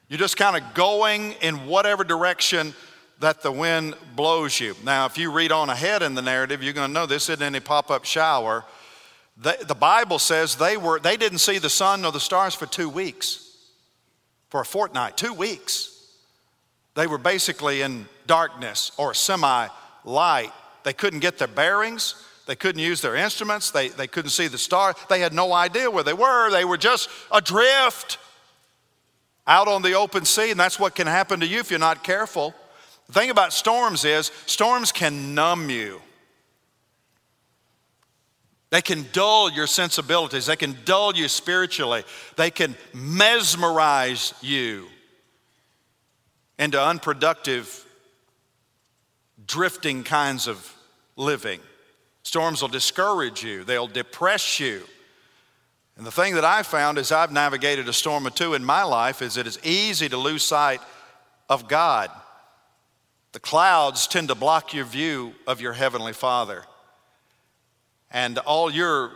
You're 0.09 0.19
just 0.19 0.37
kind 0.37 0.57
of 0.57 0.75
going 0.75 1.33
in 1.41 1.67
whatever 1.67 2.05
direction 2.05 2.75
that 3.21 3.43
the 3.43 3.51
wind 3.51 3.95
blows 4.15 4.61
you. 4.61 4.75
Now, 4.85 5.07
if 5.07 5.19
you 5.19 5.33
read 5.33 5.53
on 5.53 5.69
ahead 5.69 6.03
in 6.03 6.15
the 6.15 6.23
narrative, 6.23 6.63
you're 6.63 6.73
going 6.73 6.89
to 6.89 6.93
know 6.93 7.07
this 7.07 7.29
isn't 7.29 7.43
any 7.43 7.61
pop 7.61 7.91
up 7.91 8.05
shower. 8.05 8.65
The, 9.37 9.57
the 9.67 9.75
Bible 9.75 10.19
says 10.19 10.57
they, 10.57 10.77
were, 10.77 11.01
they 11.01 11.17
didn't 11.17 11.39
see 11.39 11.59
the 11.59 11.69
sun 11.69 12.03
nor 12.03 12.13
the 12.13 12.21
stars 12.21 12.55
for 12.55 12.67
two 12.67 12.89
weeks, 12.89 13.48
for 14.49 14.61
a 14.61 14.65
fortnight, 14.65 15.17
two 15.17 15.35
weeks. 15.35 15.95
They 16.95 17.07
were 17.07 17.19
basically 17.19 17.83
in 17.83 18.09
darkness 18.27 18.93
or 18.97 19.15
semi 19.15 19.69
light. 20.05 20.53
They 20.85 20.93
couldn't 20.93 21.21
get 21.21 21.39
their 21.39 21.49
bearings. 21.49 22.15
They 22.47 22.57
couldn't 22.57 22.81
use 22.81 23.03
their 23.03 23.15
instruments. 23.15 23.71
They, 23.71 23.89
they 23.89 24.07
couldn't 24.07 24.31
see 24.31 24.49
the 24.49 24.59
star. 24.59 24.95
They 25.09 25.21
had 25.21 25.35
no 25.35 25.53
idea 25.53 25.91
where 25.91 26.03
they 26.03 26.15
were. 26.15 26.51
They 26.51 26.65
were 26.65 26.79
just 26.79 27.11
adrift 27.31 28.19
out 29.47 29.69
on 29.69 29.83
the 29.83 29.95
open 29.95 30.25
sea, 30.25 30.51
and 30.51 30.59
that's 30.59 30.81
what 30.81 30.95
can 30.95 31.07
happen 31.07 31.41
to 31.41 31.47
you 31.47 31.61
if 31.61 31.71
you're 31.71 31.79
not 31.79 32.03
careful. 32.03 32.55
The 33.07 33.13
thing 33.13 33.31
about 33.31 33.53
storms 33.53 34.05
is, 34.05 34.33
storms 34.47 34.93
can 34.93 35.35
numb 35.35 35.71
you. 35.71 36.01
They 38.71 38.83
can 38.83 39.07
dull 39.13 39.51
your 39.51 39.67
sensibilities. 39.67 40.47
They 40.47 40.57
can 40.57 40.77
dull 40.85 41.15
you 41.15 41.29
spiritually. 41.29 42.05
They 42.37 42.51
can 42.51 42.77
mesmerize 42.93 44.35
you 44.43 44.87
into 46.59 46.83
unproductive, 46.83 47.87
drifting 49.47 50.05
kinds 50.05 50.47
of 50.49 50.75
living. 51.17 51.61
Storms 52.25 52.61
will 52.61 52.69
discourage 52.69 53.43
you, 53.43 53.65
they'll 53.65 53.87
depress 53.87 54.61
you. 54.61 54.83
And 55.97 56.07
the 56.07 56.13
thing 56.13 56.35
that 56.35 56.45
I 56.45 56.63
found 56.63 56.99
as 56.99 57.11
I've 57.11 57.33
navigated 57.33 57.89
a 57.89 57.93
storm 57.93 58.27
or 58.27 58.31
two 58.31 58.55
in 58.55 58.65
my 58.65 58.85
life 58.85 59.23
is 59.23 59.37
it's 59.37 59.59
easy 59.65 60.09
to 60.09 60.17
lose 60.17 60.45
sight 60.45 60.81
of 61.49 61.69
God. 61.69 62.11
The 63.33 63.41
clouds 63.41 64.07
tend 64.07 64.29
to 64.29 64.35
block 64.35 64.75
your 64.75 64.85
view 64.85 65.35
of 65.47 65.61
your 65.61 65.73
Heavenly 65.73 66.13
Father. 66.13 66.65
And 68.11 68.39
all 68.39 68.71
you're 68.71 69.13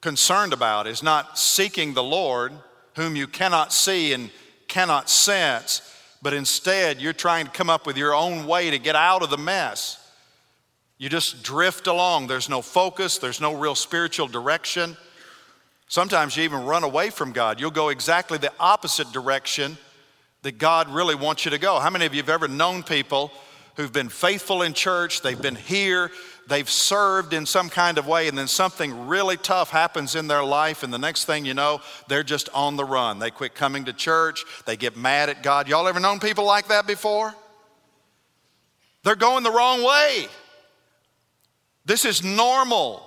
concerned 0.00 0.52
about 0.52 0.86
is 0.86 1.02
not 1.02 1.38
seeking 1.38 1.94
the 1.94 2.02
Lord, 2.02 2.52
whom 2.96 3.16
you 3.16 3.26
cannot 3.26 3.72
see 3.72 4.12
and 4.12 4.30
cannot 4.68 5.08
sense, 5.08 5.82
but 6.20 6.34
instead 6.34 7.00
you're 7.00 7.12
trying 7.12 7.46
to 7.46 7.50
come 7.50 7.70
up 7.70 7.86
with 7.86 7.96
your 7.96 8.14
own 8.14 8.46
way 8.46 8.70
to 8.70 8.78
get 8.78 8.96
out 8.96 9.22
of 9.22 9.30
the 9.30 9.38
mess. 9.38 10.04
You 10.98 11.08
just 11.08 11.42
drift 11.42 11.86
along. 11.86 12.26
There's 12.26 12.48
no 12.48 12.60
focus, 12.60 13.18
there's 13.18 13.40
no 13.40 13.54
real 13.54 13.74
spiritual 13.74 14.26
direction. 14.26 14.96
Sometimes 15.86 16.36
you 16.36 16.42
even 16.42 16.64
run 16.64 16.84
away 16.84 17.08
from 17.08 17.32
God. 17.32 17.60
You'll 17.60 17.70
go 17.70 17.88
exactly 17.88 18.36
the 18.36 18.52
opposite 18.60 19.10
direction 19.10 19.78
that 20.42 20.58
God 20.58 20.88
really 20.88 21.14
wants 21.14 21.44
you 21.44 21.50
to 21.52 21.58
go. 21.58 21.78
How 21.78 21.88
many 21.88 22.04
of 22.04 22.14
you 22.14 22.20
have 22.20 22.28
ever 22.28 22.46
known 22.46 22.82
people 22.82 23.32
who've 23.76 23.92
been 23.92 24.08
faithful 24.08 24.62
in 24.62 24.74
church, 24.74 25.22
they've 25.22 25.40
been 25.40 25.54
here, 25.54 26.10
they've 26.48 26.68
served 26.68 27.32
in 27.32 27.46
some 27.46 27.68
kind 27.68 27.98
of 27.98 28.06
way, 28.06 28.28
and 28.28 28.36
then 28.36 28.48
something 28.48 29.06
really 29.06 29.36
tough 29.36 29.70
happens 29.70 30.14
in 30.14 30.26
their 30.26 30.42
life, 30.42 30.82
and 30.82 30.92
the 30.92 30.98
next 30.98 31.26
thing 31.26 31.44
you 31.44 31.54
know, 31.54 31.80
they're 32.08 32.22
just 32.22 32.48
on 32.54 32.76
the 32.76 32.84
run. 32.84 33.18
They 33.18 33.30
quit 33.30 33.54
coming 33.54 33.84
to 33.84 33.92
church, 33.92 34.44
they 34.66 34.76
get 34.76 34.96
mad 34.96 35.28
at 35.28 35.42
God. 35.42 35.68
Y'all 35.68 35.86
ever 35.86 36.00
known 36.00 36.20
people 36.20 36.44
like 36.44 36.68
that 36.68 36.86
before? 36.86 37.34
They're 39.04 39.16
going 39.16 39.44
the 39.44 39.52
wrong 39.52 39.82
way. 39.84 40.26
This 41.84 42.04
is 42.04 42.22
normal 42.24 43.02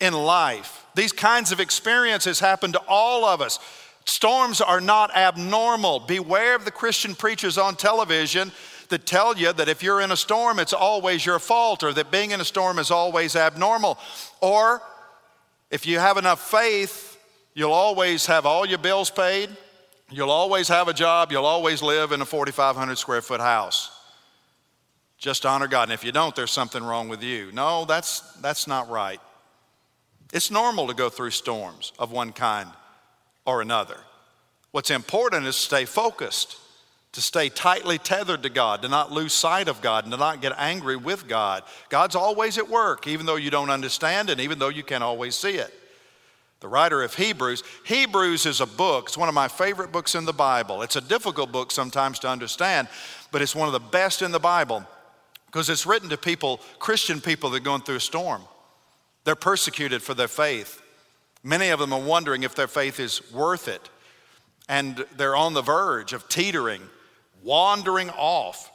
in 0.00 0.14
life. 0.14 0.84
These 0.94 1.12
kinds 1.12 1.52
of 1.52 1.60
experiences 1.60 2.40
happen 2.40 2.72
to 2.72 2.80
all 2.88 3.24
of 3.24 3.40
us. 3.40 3.58
Storms 4.06 4.60
are 4.60 4.80
not 4.80 5.14
abnormal. 5.14 6.00
Beware 6.00 6.56
of 6.56 6.64
the 6.64 6.70
Christian 6.70 7.14
preachers 7.14 7.58
on 7.58 7.76
television 7.76 8.50
that 8.90 9.06
tell 9.06 9.36
you 9.36 9.52
that 9.52 9.68
if 9.68 9.82
you're 9.82 10.00
in 10.00 10.10
a 10.10 10.16
storm, 10.16 10.58
it's 10.58 10.72
always 10.72 11.24
your 11.24 11.38
fault, 11.38 11.82
or 11.82 11.92
that 11.92 12.10
being 12.10 12.30
in 12.32 12.40
a 12.40 12.44
storm 12.44 12.78
is 12.78 12.90
always 12.90 13.34
abnormal. 13.34 13.98
Or 14.40 14.82
if 15.70 15.86
you 15.86 15.98
have 15.98 16.16
enough 16.16 16.50
faith, 16.50 17.18
you'll 17.54 17.72
always 17.72 18.26
have 18.26 18.46
all 18.46 18.66
your 18.66 18.78
bills 18.78 19.10
paid, 19.10 19.50
you'll 20.10 20.30
always 20.30 20.68
have 20.68 20.88
a 20.88 20.92
job, 20.92 21.32
you'll 21.32 21.46
always 21.46 21.82
live 21.82 22.12
in 22.12 22.20
a 22.20 22.26
4,500 22.26 22.96
square 22.96 23.22
foot 23.22 23.40
house. 23.40 23.90
Just 25.18 25.44
honor 25.44 25.68
God. 25.68 25.84
And 25.84 25.92
if 25.92 26.04
you 26.04 26.12
don't, 26.12 26.34
there's 26.34 26.50
something 26.50 26.82
wrong 26.82 27.08
with 27.08 27.22
you. 27.22 27.52
No, 27.52 27.84
that's, 27.84 28.20
that's 28.40 28.66
not 28.66 28.88
right. 28.88 29.20
It's 30.32 30.50
normal 30.50 30.86
to 30.86 30.94
go 30.94 31.10
through 31.10 31.30
storms 31.30 31.92
of 31.98 32.10
one 32.10 32.32
kind 32.32 32.70
or 33.44 33.60
another. 33.60 33.98
What's 34.70 34.90
important 34.90 35.46
is 35.46 35.56
stay 35.56 35.84
focused 35.84 36.56
to 37.12 37.20
stay 37.20 37.48
tightly 37.48 37.98
tethered 37.98 38.42
to 38.44 38.50
God, 38.50 38.82
to 38.82 38.88
not 38.88 39.10
lose 39.10 39.32
sight 39.32 39.66
of 39.68 39.80
God, 39.82 40.04
and 40.04 40.12
to 40.12 40.18
not 40.18 40.40
get 40.40 40.52
angry 40.56 40.96
with 40.96 41.26
God. 41.26 41.64
God's 41.88 42.14
always 42.14 42.56
at 42.56 42.68
work, 42.68 43.06
even 43.06 43.26
though 43.26 43.36
you 43.36 43.50
don't 43.50 43.70
understand 43.70 44.30
and 44.30 44.40
even 44.40 44.58
though 44.58 44.68
you 44.68 44.84
can't 44.84 45.02
always 45.02 45.34
see 45.34 45.54
it. 45.54 45.74
The 46.60 46.68
writer 46.68 47.02
of 47.02 47.14
Hebrews, 47.14 47.64
Hebrews 47.84 48.46
is 48.46 48.60
a 48.60 48.66
book, 48.66 49.06
it's 49.06 49.18
one 49.18 49.28
of 49.28 49.34
my 49.34 49.48
favorite 49.48 49.92
books 49.92 50.14
in 50.14 50.24
the 50.24 50.32
Bible. 50.32 50.82
It's 50.82 50.96
a 50.96 51.00
difficult 51.00 51.50
book 51.50 51.72
sometimes 51.72 52.18
to 52.20 52.28
understand, 52.28 52.86
but 53.32 53.42
it's 53.42 53.56
one 53.56 53.66
of 53.66 53.72
the 53.72 53.80
best 53.80 54.22
in 54.22 54.30
the 54.30 54.38
Bible 54.38 54.84
because 55.46 55.68
it's 55.68 55.86
written 55.86 56.10
to 56.10 56.16
people, 56.16 56.60
Christian 56.78 57.20
people 57.20 57.50
that 57.50 57.56
are 57.56 57.64
going 57.64 57.80
through 57.80 57.96
a 57.96 58.00
storm. 58.00 58.42
They're 59.24 59.34
persecuted 59.34 60.02
for 60.02 60.14
their 60.14 60.28
faith. 60.28 60.80
Many 61.42 61.70
of 61.70 61.80
them 61.80 61.92
are 61.92 62.00
wondering 62.00 62.44
if 62.44 62.54
their 62.54 62.68
faith 62.68 63.00
is 63.00 63.20
worth 63.32 63.66
it. 63.66 63.88
And 64.68 65.04
they're 65.16 65.34
on 65.34 65.54
the 65.54 65.62
verge 65.62 66.12
of 66.12 66.28
teetering 66.28 66.82
wandering 67.42 68.10
off 68.10 68.70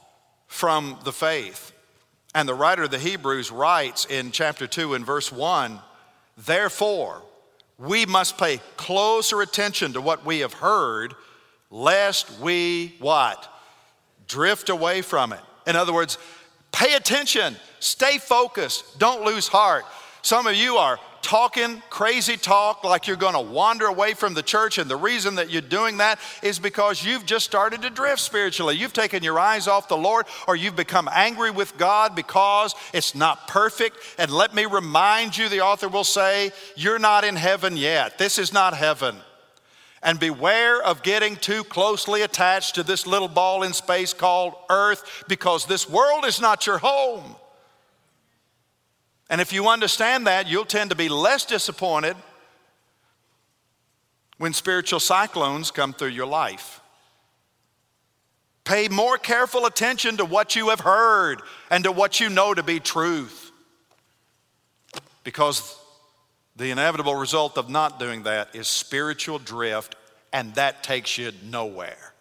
from 0.46 0.98
the 1.04 1.12
faith. 1.12 1.72
And 2.34 2.48
the 2.48 2.54
writer 2.54 2.84
of 2.84 2.90
the 2.90 2.98
Hebrews 2.98 3.50
writes 3.50 4.04
in 4.06 4.30
chapter 4.30 4.66
2 4.66 4.94
and 4.94 5.06
verse 5.06 5.32
1 5.32 5.80
Therefore, 6.36 7.22
we 7.78 8.06
must 8.06 8.38
pay 8.38 8.60
closer 8.76 9.40
attention 9.40 9.94
to 9.94 10.00
what 10.00 10.24
we 10.24 10.40
have 10.40 10.52
heard, 10.52 11.14
lest 11.70 12.38
we 12.40 12.94
what? 12.98 13.48
Drift 14.28 14.68
away 14.68 15.02
from 15.02 15.32
it. 15.32 15.40
In 15.66 15.76
other 15.76 15.92
words, 15.92 16.18
pay 16.72 16.94
attention, 16.94 17.56
stay 17.80 18.18
focused, 18.18 18.98
don't 18.98 19.24
lose 19.24 19.48
heart. 19.48 19.84
Some 20.22 20.46
of 20.46 20.56
you 20.56 20.76
are 20.76 20.98
talking 21.22 21.82
crazy 21.90 22.36
talk 22.36 22.84
like 22.84 23.06
you're 23.06 23.16
going 23.16 23.34
to 23.34 23.40
wander 23.40 23.86
away 23.86 24.14
from 24.14 24.34
the 24.34 24.42
church. 24.42 24.78
And 24.78 24.90
the 24.90 24.96
reason 24.96 25.36
that 25.36 25.50
you're 25.50 25.62
doing 25.62 25.98
that 25.98 26.18
is 26.42 26.58
because 26.58 27.04
you've 27.04 27.26
just 27.26 27.44
started 27.44 27.82
to 27.82 27.90
drift 27.90 28.20
spiritually. 28.20 28.76
You've 28.76 28.92
taken 28.92 29.22
your 29.22 29.38
eyes 29.38 29.68
off 29.68 29.88
the 29.88 29.96
Lord, 29.96 30.26
or 30.46 30.56
you've 30.56 30.76
become 30.76 31.08
angry 31.12 31.50
with 31.50 31.76
God 31.78 32.14
because 32.14 32.74
it's 32.92 33.14
not 33.14 33.48
perfect. 33.48 33.98
And 34.18 34.30
let 34.30 34.54
me 34.54 34.66
remind 34.66 35.36
you, 35.36 35.48
the 35.48 35.60
author 35.60 35.88
will 35.88 36.04
say, 36.04 36.52
you're 36.76 36.98
not 36.98 37.24
in 37.24 37.36
heaven 37.36 37.76
yet. 37.76 38.18
This 38.18 38.38
is 38.38 38.52
not 38.52 38.74
heaven. 38.74 39.16
And 40.02 40.20
beware 40.20 40.80
of 40.82 41.02
getting 41.02 41.36
too 41.36 41.64
closely 41.64 42.22
attached 42.22 42.76
to 42.76 42.82
this 42.82 43.06
little 43.06 43.28
ball 43.28 43.62
in 43.62 43.72
space 43.72 44.12
called 44.12 44.54
earth 44.70 45.24
because 45.26 45.66
this 45.66 45.88
world 45.88 46.24
is 46.24 46.40
not 46.40 46.66
your 46.66 46.78
home. 46.78 47.36
And 49.28 49.40
if 49.40 49.52
you 49.52 49.68
understand 49.68 50.26
that, 50.26 50.48
you'll 50.48 50.64
tend 50.64 50.90
to 50.90 50.96
be 50.96 51.08
less 51.08 51.44
disappointed 51.44 52.16
when 54.38 54.52
spiritual 54.52 55.00
cyclones 55.00 55.70
come 55.70 55.92
through 55.92 56.08
your 56.08 56.26
life. 56.26 56.80
Pay 58.64 58.88
more 58.88 59.16
careful 59.16 59.66
attention 59.66 60.16
to 60.16 60.24
what 60.24 60.56
you 60.56 60.70
have 60.70 60.80
heard 60.80 61.40
and 61.70 61.84
to 61.84 61.92
what 61.92 62.20
you 62.20 62.28
know 62.28 62.52
to 62.52 62.62
be 62.62 62.80
truth. 62.80 63.52
Because 65.24 65.78
the 66.56 66.70
inevitable 66.70 67.14
result 67.14 67.58
of 67.58 67.68
not 67.68 67.98
doing 67.98 68.24
that 68.24 68.54
is 68.54 68.66
spiritual 68.66 69.38
drift, 69.38 69.94
and 70.32 70.54
that 70.54 70.82
takes 70.82 71.18
you 71.18 71.32
nowhere. 71.44 72.12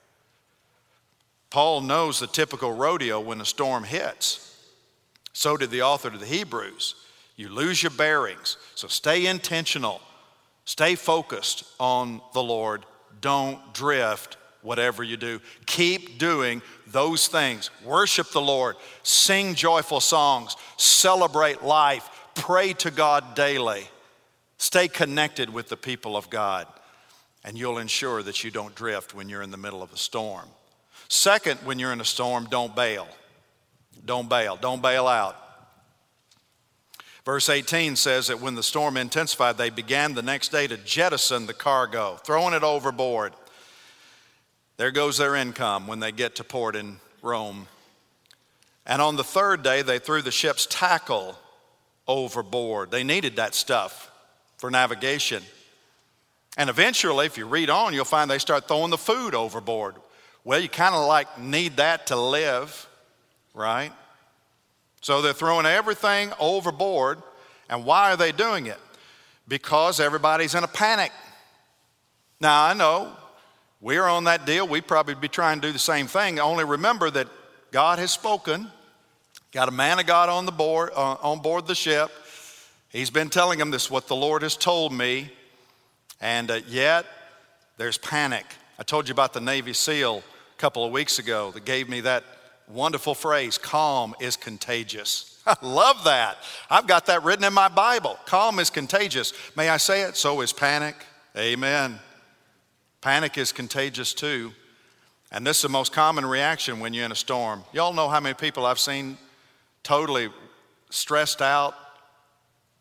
Paul 1.50 1.82
knows 1.82 2.20
the 2.20 2.28
typical 2.28 2.74
rodeo 2.74 3.20
when 3.20 3.40
a 3.42 3.46
storm 3.46 3.84
hits. 3.84 4.55
So 5.36 5.58
did 5.58 5.70
the 5.70 5.82
author 5.82 6.10
to 6.10 6.18
the 6.18 6.26
Hebrews. 6.26 6.96
You 7.36 7.50
lose 7.50 7.84
your 7.84 7.90
bearings. 7.90 8.56
So 8.74 8.88
stay 8.88 9.26
intentional, 9.26 10.00
stay 10.64 10.96
focused 10.96 11.66
on 11.78 12.22
the 12.34 12.42
Lord. 12.42 12.86
Don't 13.20 13.74
drift 13.74 14.38
whatever 14.62 15.04
you 15.04 15.18
do. 15.18 15.42
Keep 15.66 16.20
doing 16.20 16.62
those 16.88 17.28
things. 17.28 17.70
Worship 17.84 18.32
the 18.32 18.40
Lord, 18.40 18.78
sing 19.04 19.56
joyful 19.56 20.00
songs, 20.00 20.56
celebrate 20.78 21.62
life, 21.62 22.10
pray 22.36 22.72
to 22.72 22.90
God 22.90 23.36
daily, 23.36 23.90
stay 24.58 24.88
connected 24.88 25.50
with 25.50 25.68
the 25.68 25.76
people 25.76 26.16
of 26.16 26.30
God, 26.30 26.66
and 27.44 27.58
you'll 27.58 27.80
ensure 27.80 28.24
that 28.24 28.46
you 28.46 28.52
don't 28.52 28.74
drift 28.74 29.14
when 29.14 29.28
you're 29.28 29.42
in 29.42 29.52
the 29.52 29.58
middle 29.58 29.84
of 29.84 29.92
a 29.92 29.98
storm. 29.98 30.48
Second, 31.10 31.60
when 31.66 31.78
you're 31.78 31.92
in 31.92 32.00
a 32.00 32.06
storm, 32.06 32.48
don't 32.50 32.74
bail. 32.74 33.10
Don't 34.04 34.30
bail. 34.30 34.58
Don't 34.60 34.82
bail 34.82 35.08
out. 35.08 35.36
Verse 37.26 37.50
18 37.50 37.96
says 37.96 38.28
that 38.28 38.40
when 38.40 38.54
the 38.54 38.62
storm 38.62 38.98
intensified, 38.98 39.58
they 39.58 39.72
began 39.72 40.14
the 40.14 40.22
next 40.22 40.50
day 40.50 40.68
to 40.68 40.78
jettison 40.78 41.48
the 41.48 41.54
cargo, 41.54 42.18
throwing 42.24 42.54
it 42.54 42.64
overboard. 42.64 43.34
There 44.78 44.92
goes 44.92 45.18
their 45.18 45.36
income 45.36 45.88
when 45.88 46.00
they 46.00 46.12
get 46.12 46.36
to 46.36 46.44
port 46.44 46.76
in 46.76 46.98
Rome. 47.24 47.68
And 48.86 49.02
on 49.02 49.16
the 49.16 49.24
third 49.24 49.64
day, 49.64 49.82
they 49.82 49.98
threw 49.98 50.22
the 50.22 50.32
ship's 50.32 50.68
tackle 50.68 51.36
overboard. 52.08 52.92
They 52.92 53.04
needed 53.04 53.38
that 53.38 53.56
stuff 53.56 54.12
for 54.58 54.70
navigation. 54.70 55.42
And 56.58 56.70
eventually, 56.70 57.26
if 57.26 57.38
you 57.38 57.48
read 57.48 57.70
on, 57.70 57.94
you'll 57.94 58.06
find 58.06 58.30
they 58.30 58.38
start 58.38 58.68
throwing 58.68 58.92
the 58.92 58.98
food 58.98 59.34
overboard. 59.34 59.96
Well, 60.44 60.60
you 60.60 60.70
kind 60.70 60.94
of 60.94 61.08
like 61.08 61.40
need 61.40 61.78
that 61.78 62.08
to 62.08 62.16
live, 62.16 62.88
right? 63.56 63.92
So 65.02 65.22
they're 65.22 65.34
throwing 65.34 65.66
everything 65.66 66.32
overboard. 66.40 67.20
And 67.70 67.86
why 67.86 68.12
are 68.12 68.18
they 68.18 68.32
doing 68.32 68.68
it? 68.68 68.80
Because 69.48 70.00
everybody's 70.00 70.54
in 70.54 70.64
a 70.64 70.68
panic. 70.68 71.12
Now, 72.40 72.66
I 72.66 72.74
know 72.74 73.12
we're 73.82 74.06
on 74.06 74.26
that 74.26 74.46
deal. 74.46 74.68
We'd 74.68 74.88
probably 74.88 75.16
be 75.16 75.28
trying 75.28 75.62
to 75.62 75.68
do 75.68 75.74
the 75.74 75.80
same 75.80 76.08
thing. 76.08 76.40
Only 76.40 76.64
remember 76.64 77.10
that 77.10 77.28
God 77.72 77.98
has 77.98 78.12
spoken. 78.12 78.68
Got 79.52 79.70
a 79.70 79.72
man 79.72 80.00
of 80.00 80.06
God 80.06 80.30
on 80.30 80.46
the 80.46 80.52
board, 80.52 80.92
uh, 80.96 81.16
on 81.22 81.42
board 81.42 81.66
the 81.66 81.76
ship. 81.76 82.12
He's 82.90 83.10
been 83.10 83.30
telling 83.30 83.58
them 83.58 83.72
this, 83.72 83.90
what 83.90 84.08
the 84.08 84.16
Lord 84.16 84.42
has 84.42 84.58
told 84.58 84.94
me. 84.94 85.32
And 86.20 86.52
uh, 86.52 86.60
yet, 86.68 87.06
there's 87.78 87.98
panic. 87.98 88.46
I 88.80 88.84
told 88.84 89.08
you 89.08 89.14
about 89.14 89.34
the 89.34 89.42
Navy 89.42 89.74
SEAL 89.74 90.18
a 90.18 90.60
couple 90.60 90.84
of 90.84 90.92
weeks 90.92 91.20
ago 91.20 91.52
that 91.52 91.66
gave 91.66 91.90
me 91.90 92.02
that 92.02 92.24
wonderful 92.68 93.16
phrase 93.16 93.58
calm 93.58 94.16
is 94.20 94.36
contagious. 94.36 95.42
I 95.48 95.56
love 95.62 96.04
that. 96.06 96.38
I've 96.70 96.88
got 96.88 97.06
that 97.08 97.24
written 97.24 97.46
in 97.46 97.54
my 97.54 97.68
Bible. 97.68 98.18
Calm 98.26 98.60
is 98.60 98.70
contagious. 98.70 99.34
May 99.56 99.70
I 99.70 99.78
say 99.78 100.02
it? 100.02 100.16
So 100.16 100.42
is 100.42 100.54
panic. 100.54 100.96
Amen. 101.38 102.00
Panic 103.02 103.38
is 103.38 103.52
contagious 103.52 104.14
too. 104.14 104.52
And 105.32 105.46
this 105.46 105.58
is 105.58 105.64
the 105.64 105.70
most 105.70 105.92
common 105.92 106.26
reaction 106.26 106.80
when 106.80 106.94
you're 106.94 107.06
in 107.06 107.12
a 107.12 107.16
storm. 107.16 107.64
Y'all 107.74 107.94
know 107.94 108.08
how 108.08 108.20
many 108.20 108.34
people 108.34 108.66
I've 108.66 108.80
seen 108.80 109.18
totally 109.84 110.30
stressed 110.90 111.42
out, 111.42 111.76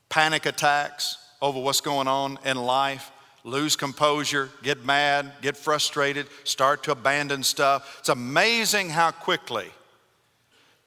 panic 0.08 0.46
attacks 0.46 1.18
over 1.42 1.60
what's 1.60 1.80
going 1.80 2.08
on 2.08 2.38
in 2.44 2.56
life, 2.56 3.10
lose 3.44 3.76
composure, 3.76 4.48
get 4.62 4.84
mad, 4.84 5.30
get 5.42 5.56
frustrated, 5.56 6.26
start 6.44 6.82
to 6.82 6.92
abandon 6.92 7.42
stuff. 7.42 7.98
It's 8.00 8.08
amazing 8.08 8.88
how 8.88 9.10
quickly 9.10 9.68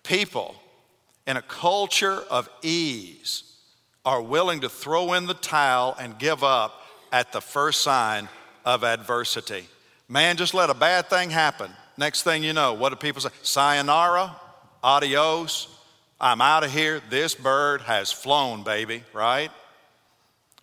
people 0.04 0.56
in 1.28 1.38
a 1.38 1.42
culture 1.42 2.24
of 2.30 2.50
ease 2.64 3.44
are 4.04 4.22
willing 4.22 4.62
to 4.62 4.70
throw 4.70 5.14
in 5.14 5.28
the 5.28 5.34
towel 5.36 5.96
and 6.00 6.18
give 6.18 6.44
up 6.44 6.82
at 7.12 7.32
the 7.32 7.42
first 7.42 7.82
sign 7.82 8.28
of 8.66 8.84
adversity. 8.84 9.68
Man, 10.10 10.38
just 10.38 10.54
let 10.54 10.70
a 10.70 10.74
bad 10.74 11.10
thing 11.10 11.30
happen. 11.30 11.72
Next 11.98 12.24
thing 12.24 12.44
you 12.44 12.54
know, 12.54 12.74
what 12.74 12.90
do 12.90 12.96
people 12.96 13.22
say? 13.22 13.30
Sayonara, 13.42 14.36
adios, 14.84 15.68
I'm 16.20 16.42
out 16.42 16.64
of 16.64 16.72
here. 16.72 17.02
This 17.10 17.36
bird 17.36 17.82
has 17.82 18.12
flown, 18.12 18.64
baby, 18.64 19.04
right? 19.14 19.52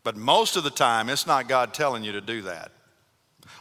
But 0.05 0.17
most 0.17 0.57
of 0.57 0.63
the 0.63 0.71
time, 0.71 1.09
it's 1.09 1.27
not 1.27 1.49
God 1.49 1.75
telling 1.75 2.05
you 2.05 2.13
to 2.13 2.21
do 2.21 2.43
that. 2.43 2.71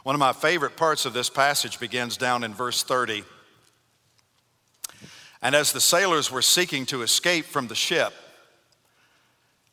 One 0.04 0.14
of 0.14 0.20
my 0.20 0.32
favorite 0.32 0.76
parts 0.76 1.06
of 1.06 1.14
this 1.14 1.30
passage 1.30 1.80
begins 1.80 2.16
down 2.16 2.44
in 2.44 2.54
verse 2.54 2.82
30. 2.82 3.24
And 5.42 5.54
as 5.54 5.72
the 5.72 5.80
sailors 5.80 6.30
were 6.30 6.42
seeking 6.42 6.86
to 6.86 7.02
escape 7.02 7.46
from 7.46 7.68
the 7.68 7.74
ship, 7.74 8.12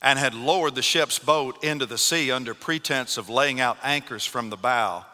and 0.01 0.17
had 0.17 0.33
lowered 0.33 0.75
the 0.75 0.81
ship's 0.81 1.19
boat 1.19 1.63
into 1.63 1.85
the 1.85 1.97
sea 1.97 2.31
under 2.31 2.53
pretense 2.53 3.17
of 3.17 3.29
laying 3.29 3.59
out 3.59 3.77
anchors 3.83 4.25
from 4.25 4.49
the 4.49 4.57
bow. 4.57 5.05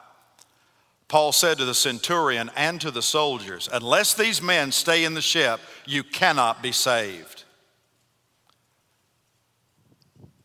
Paul 1.08 1.32
said 1.32 1.58
to 1.58 1.66
the 1.66 1.74
centurion 1.74 2.50
and 2.56 2.80
to 2.82 2.92
the 2.92 3.02
soldiers, 3.02 3.70
Unless 3.72 4.14
these 4.14 4.42
men 4.42 4.72
stay 4.72 5.04
in 5.04 5.14
the 5.14 5.22
ship, 5.22 5.60
you 5.86 6.04
cannot 6.04 6.62
be 6.62 6.72
saved. 6.72 7.37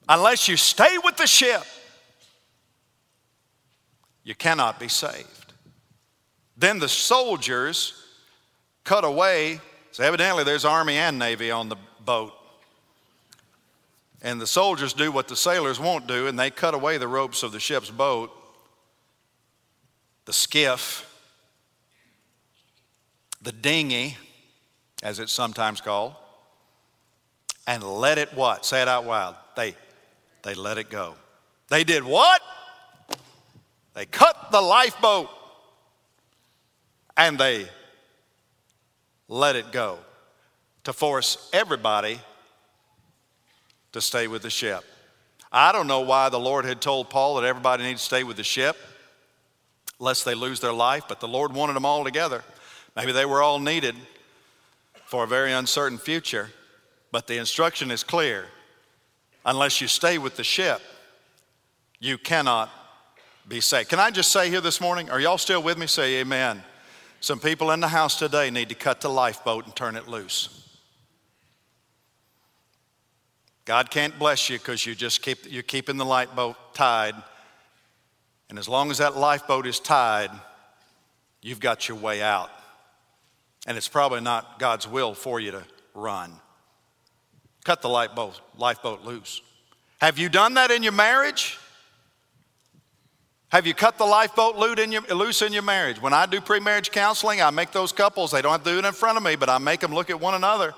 Unless 0.08 0.48
you 0.48 0.56
stay 0.56 0.98
with 1.02 1.16
the 1.16 1.26
ship, 1.26 1.62
you 4.24 4.34
cannot 4.34 4.78
be 4.78 4.88
saved. 4.88 5.52
Then 6.56 6.78
the 6.78 6.88
soldiers 6.88 7.94
cut 8.84 9.04
away. 9.04 9.60
So, 9.90 10.04
evidently, 10.04 10.44
there's 10.44 10.64
Army 10.64 10.96
and 10.96 11.18
Navy 11.18 11.50
on 11.50 11.68
the 11.68 11.76
boat. 12.04 12.32
And 14.22 14.40
the 14.40 14.46
soldiers 14.46 14.92
do 14.92 15.10
what 15.10 15.28
the 15.28 15.36
sailors 15.36 15.80
won't 15.80 16.06
do, 16.06 16.28
and 16.28 16.38
they 16.38 16.50
cut 16.50 16.74
away 16.74 16.96
the 16.98 17.08
ropes 17.08 17.42
of 17.42 17.50
the 17.50 17.58
ship's 17.58 17.90
boat, 17.90 18.30
the 20.24 20.32
skiff, 20.32 21.08
the 23.42 23.50
dinghy, 23.50 24.16
as 25.02 25.18
it's 25.18 25.32
sometimes 25.32 25.80
called, 25.80 26.14
and 27.66 27.82
let 27.82 28.18
it 28.18 28.32
what? 28.34 28.64
Say 28.64 28.80
it 28.80 28.88
out 28.88 29.06
loud. 29.06 29.34
They, 29.56 29.74
they 30.42 30.54
let 30.54 30.78
it 30.78 30.90
go. 30.90 31.14
They 31.68 31.84
did 31.84 32.04
what? 32.04 32.40
They 33.94 34.06
cut 34.06 34.50
the 34.50 34.60
lifeboat 34.60 35.28
and 37.16 37.38
they 37.38 37.66
let 39.28 39.56
it 39.56 39.72
go 39.72 39.98
to 40.84 40.92
force 40.92 41.48
everybody 41.52 42.20
to 43.92 44.00
stay 44.00 44.26
with 44.26 44.42
the 44.42 44.50
ship. 44.50 44.84
I 45.50 45.72
don't 45.72 45.86
know 45.86 46.00
why 46.00 46.30
the 46.30 46.40
Lord 46.40 46.64
had 46.64 46.80
told 46.80 47.10
Paul 47.10 47.36
that 47.36 47.46
everybody 47.46 47.84
needs 47.84 48.00
to 48.00 48.06
stay 48.06 48.24
with 48.24 48.36
the 48.36 48.44
ship 48.44 48.76
lest 49.98 50.24
they 50.24 50.34
lose 50.34 50.58
their 50.60 50.72
life, 50.72 51.04
but 51.08 51.20
the 51.20 51.28
Lord 51.28 51.54
wanted 51.54 51.74
them 51.74 51.86
all 51.86 52.02
together. 52.02 52.42
Maybe 52.96 53.12
they 53.12 53.24
were 53.24 53.40
all 53.40 53.60
needed 53.60 53.94
for 55.04 55.24
a 55.24 55.26
very 55.26 55.52
uncertain 55.52 55.98
future, 55.98 56.50
but 57.12 57.26
the 57.26 57.36
instruction 57.36 57.90
is 57.90 58.02
clear. 58.02 58.46
Unless 59.44 59.80
you 59.80 59.88
stay 59.88 60.18
with 60.18 60.36
the 60.36 60.44
ship, 60.44 60.80
you 61.98 62.18
cannot 62.18 62.70
be 63.48 63.60
saved. 63.60 63.88
Can 63.88 63.98
I 63.98 64.10
just 64.10 64.30
say 64.30 64.48
here 64.48 64.60
this 64.60 64.80
morning, 64.80 65.10
are 65.10 65.20
y'all 65.20 65.38
still 65.38 65.62
with 65.62 65.78
me? 65.78 65.86
Say 65.86 66.20
amen. 66.20 66.62
Some 67.20 67.38
people 67.38 67.70
in 67.70 67.80
the 67.80 67.88
house 67.88 68.18
today 68.18 68.50
need 68.50 68.68
to 68.68 68.74
cut 68.74 69.00
the 69.00 69.08
lifeboat 69.08 69.64
and 69.66 69.74
turn 69.74 69.96
it 69.96 70.08
loose. 70.08 70.62
God 73.64 73.90
can't 73.90 74.18
bless 74.18 74.50
you 74.50 74.58
because 74.58 74.84
you 74.84 74.94
just 74.94 75.22
keep 75.22 75.50
you're 75.50 75.62
keeping 75.62 75.96
the 75.96 76.04
lifeboat 76.04 76.56
tied. 76.74 77.14
And 78.50 78.58
as 78.58 78.68
long 78.68 78.90
as 78.90 78.98
that 78.98 79.16
lifeboat 79.16 79.66
is 79.66 79.78
tied, 79.78 80.30
you've 81.40 81.60
got 81.60 81.88
your 81.88 81.96
way 81.96 82.22
out. 82.22 82.50
And 83.66 83.76
it's 83.76 83.88
probably 83.88 84.20
not 84.20 84.58
God's 84.58 84.88
will 84.88 85.14
for 85.14 85.38
you 85.38 85.52
to 85.52 85.62
run. 85.94 86.32
Cut 87.64 87.82
the 87.82 87.88
lifeboat, 87.88 88.40
lifeboat 88.56 89.04
loose. 89.04 89.40
Have 90.00 90.18
you 90.18 90.28
done 90.28 90.54
that 90.54 90.70
in 90.70 90.82
your 90.82 90.92
marriage? 90.92 91.58
Have 93.48 93.66
you 93.66 93.74
cut 93.74 93.98
the 93.98 94.06
lifeboat 94.06 94.56
loose 94.56 95.42
in 95.42 95.52
your 95.52 95.62
marriage? 95.62 96.00
When 96.00 96.12
I 96.12 96.26
do 96.26 96.40
pre 96.40 96.58
marriage 96.58 96.90
counseling, 96.90 97.40
I 97.40 97.50
make 97.50 97.70
those 97.70 97.92
couples, 97.92 98.30
they 98.30 98.42
don't 98.42 98.52
have 98.52 98.64
to 98.64 98.70
do 98.70 98.78
it 98.78 98.84
in 98.84 98.92
front 98.92 99.16
of 99.16 99.22
me, 99.22 99.36
but 99.36 99.48
I 99.48 99.58
make 99.58 99.80
them 99.80 99.94
look 99.94 100.10
at 100.10 100.18
one 100.18 100.34
another 100.34 100.74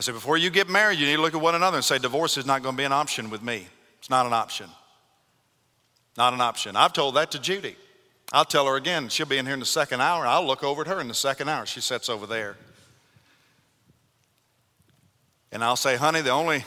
I 0.00 0.02
say, 0.02 0.12
before 0.12 0.38
you 0.38 0.48
get 0.48 0.70
married, 0.70 0.98
you 0.98 1.04
need 1.04 1.16
to 1.16 1.20
look 1.20 1.34
at 1.34 1.42
one 1.42 1.54
another 1.54 1.76
and 1.76 1.84
say, 1.84 1.98
divorce 1.98 2.38
is 2.38 2.46
not 2.46 2.62
going 2.62 2.74
to 2.74 2.78
be 2.78 2.84
an 2.84 2.92
option 2.92 3.28
with 3.28 3.42
me. 3.42 3.66
It's 3.98 4.08
not 4.08 4.24
an 4.24 4.32
option. 4.32 4.70
Not 6.16 6.32
an 6.32 6.40
option. 6.40 6.74
I've 6.74 6.94
told 6.94 7.16
that 7.16 7.32
to 7.32 7.38
Judy. 7.38 7.76
I'll 8.32 8.46
tell 8.46 8.66
her 8.66 8.76
again. 8.76 9.10
She'll 9.10 9.26
be 9.26 9.36
in 9.36 9.44
here 9.44 9.52
in 9.52 9.60
the 9.60 9.66
second 9.66 10.00
hour. 10.00 10.26
I'll 10.26 10.46
look 10.46 10.64
over 10.64 10.80
at 10.80 10.86
her 10.86 11.02
in 11.02 11.08
the 11.08 11.12
second 11.12 11.50
hour. 11.50 11.66
She 11.66 11.82
sits 11.82 12.08
over 12.08 12.26
there. 12.26 12.56
And 15.52 15.64
I'll 15.64 15.76
say, 15.76 15.96
honey, 15.96 16.20
the 16.20 16.30
only 16.30 16.64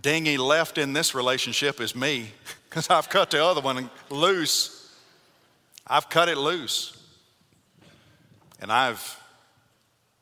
dingy 0.00 0.36
left 0.36 0.78
in 0.78 0.92
this 0.92 1.14
relationship 1.14 1.80
is 1.80 1.94
me 1.94 2.30
because 2.68 2.88
I've 2.88 3.08
cut 3.08 3.30
the 3.30 3.44
other 3.44 3.60
one 3.60 3.90
loose. 4.10 4.96
I've 5.86 6.08
cut 6.08 6.28
it 6.28 6.38
loose. 6.38 6.96
And 8.60 8.72
I've 8.72 9.20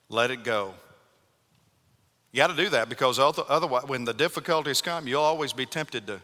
let 0.09 0.31
it 0.31 0.43
go. 0.43 0.75
You 2.33 2.39
got 2.39 2.49
to 2.49 2.57
do 2.57 2.69
that 2.71 2.89
because 2.89 3.19
otherwise, 3.19 3.85
when 3.87 4.05
the 4.05 4.15
difficulties 4.15 4.81
come, 4.81 5.07
you'll 5.07 5.23
always 5.23 5.53
be 5.53 5.67
tempted 5.67 6.07
to 6.07 6.21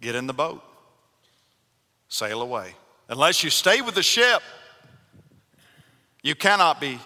get 0.00 0.14
in 0.14 0.26
the 0.26 0.32
boat, 0.32 0.62
sail 2.08 2.40
away. 2.40 2.74
Unless 3.08 3.42
you 3.42 3.50
stay 3.50 3.82
with 3.82 3.94
the 3.94 4.02
ship, 4.02 4.42
you 6.22 6.34
cannot 6.34 6.80
be 6.80 6.98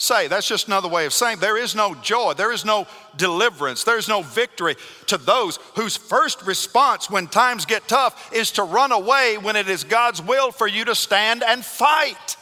saved. 0.00 0.30
That's 0.30 0.46
just 0.46 0.68
another 0.68 0.88
way 0.88 1.06
of 1.06 1.12
saying 1.12 1.40
there 1.40 1.56
is 1.56 1.74
no 1.74 1.92
joy, 1.96 2.32
there 2.34 2.52
is 2.52 2.64
no 2.64 2.86
deliverance, 3.16 3.82
there 3.82 3.98
is 3.98 4.08
no 4.08 4.22
victory 4.22 4.76
to 5.06 5.18
those 5.18 5.56
whose 5.74 5.96
first 5.96 6.46
response 6.46 7.10
when 7.10 7.26
times 7.26 7.66
get 7.66 7.88
tough 7.88 8.32
is 8.32 8.52
to 8.52 8.62
run 8.62 8.92
away 8.92 9.38
when 9.38 9.56
it 9.56 9.68
is 9.68 9.82
God's 9.82 10.22
will 10.22 10.52
for 10.52 10.68
you 10.68 10.84
to 10.84 10.94
stand 10.94 11.42
and 11.42 11.64
fight. 11.64 12.36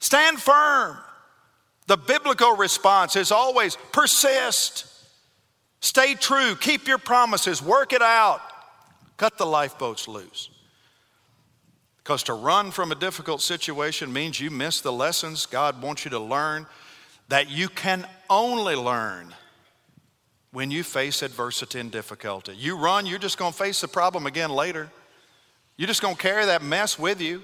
Stand 0.00 0.40
firm. 0.40 0.98
The 1.86 1.96
biblical 1.96 2.56
response 2.56 3.14
is 3.14 3.30
always 3.30 3.76
persist, 3.92 4.86
stay 5.80 6.14
true, 6.14 6.56
keep 6.56 6.88
your 6.88 6.98
promises, 6.98 7.62
work 7.62 7.92
it 7.92 8.02
out, 8.02 8.40
cut 9.16 9.38
the 9.38 9.46
lifeboats 9.46 10.08
loose. 10.08 10.50
Because 12.02 12.22
to 12.24 12.34
run 12.34 12.70
from 12.70 12.92
a 12.92 12.94
difficult 12.94 13.42
situation 13.42 14.12
means 14.12 14.40
you 14.40 14.50
miss 14.50 14.80
the 14.80 14.92
lessons 14.92 15.46
God 15.46 15.80
wants 15.82 16.04
you 16.04 16.10
to 16.12 16.18
learn 16.18 16.66
that 17.28 17.48
you 17.48 17.68
can 17.68 18.06
only 18.28 18.74
learn 18.74 19.34
when 20.52 20.70
you 20.70 20.82
face 20.82 21.22
adversity 21.22 21.78
and 21.78 21.92
difficulty. 21.92 22.54
You 22.56 22.76
run, 22.76 23.06
you're 23.06 23.18
just 23.18 23.38
going 23.38 23.52
to 23.52 23.58
face 23.58 23.80
the 23.80 23.88
problem 23.88 24.26
again 24.26 24.50
later. 24.50 24.90
You're 25.76 25.86
just 25.86 26.02
going 26.02 26.16
to 26.16 26.20
carry 26.20 26.44
that 26.46 26.62
mess 26.62 26.98
with 26.98 27.20
you 27.20 27.42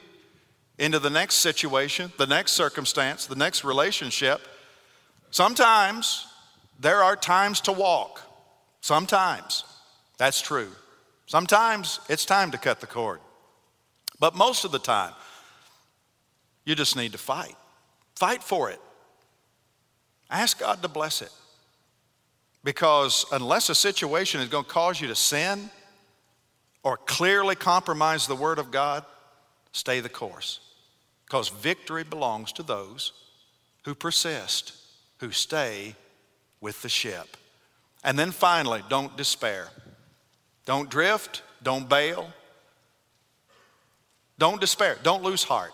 into 0.78 0.98
the 0.98 1.10
next 1.10 1.36
situation, 1.36 2.12
the 2.18 2.26
next 2.26 2.52
circumstance, 2.52 3.26
the 3.26 3.36
next 3.36 3.64
relationship. 3.64 4.40
Sometimes 5.30 6.26
there 6.80 7.02
are 7.02 7.16
times 7.16 7.60
to 7.62 7.72
walk. 7.72 8.22
Sometimes. 8.80 9.64
That's 10.18 10.40
true. 10.40 10.70
Sometimes 11.26 12.00
it's 12.08 12.24
time 12.24 12.50
to 12.50 12.58
cut 12.58 12.80
the 12.80 12.86
cord. 12.86 13.20
But 14.18 14.34
most 14.34 14.64
of 14.64 14.72
the 14.72 14.78
time, 14.78 15.12
you 16.64 16.74
just 16.74 16.96
need 16.96 17.12
to 17.12 17.18
fight. 17.18 17.54
Fight 18.14 18.42
for 18.42 18.70
it. 18.70 18.80
Ask 20.30 20.60
God 20.60 20.82
to 20.82 20.88
bless 20.88 21.22
it. 21.22 21.30
Because 22.64 23.26
unless 23.30 23.68
a 23.68 23.74
situation 23.74 24.40
is 24.40 24.48
going 24.48 24.64
to 24.64 24.70
cause 24.70 25.00
you 25.00 25.06
to 25.08 25.14
sin 25.14 25.70
or 26.82 26.96
clearly 26.96 27.54
compromise 27.54 28.26
the 28.26 28.34
Word 28.34 28.58
of 28.58 28.70
God, 28.70 29.04
stay 29.72 30.00
the 30.00 30.08
course. 30.08 30.60
Because 31.26 31.48
victory 31.48 32.04
belongs 32.04 32.52
to 32.52 32.62
those 32.62 33.12
who 33.84 33.94
persist, 33.94 34.72
who 35.18 35.30
stay 35.30 35.94
with 36.60 36.82
the 36.82 36.88
ship. 36.88 37.36
And 38.02 38.18
then 38.18 38.30
finally, 38.30 38.82
don't 38.88 39.16
despair. 39.16 39.68
Don't 40.64 40.90
drift, 40.90 41.42
don't 41.62 41.88
bail. 41.88 42.32
Don't 44.38 44.60
despair, 44.60 44.96
don't 45.02 45.22
lose 45.22 45.44
heart. 45.44 45.72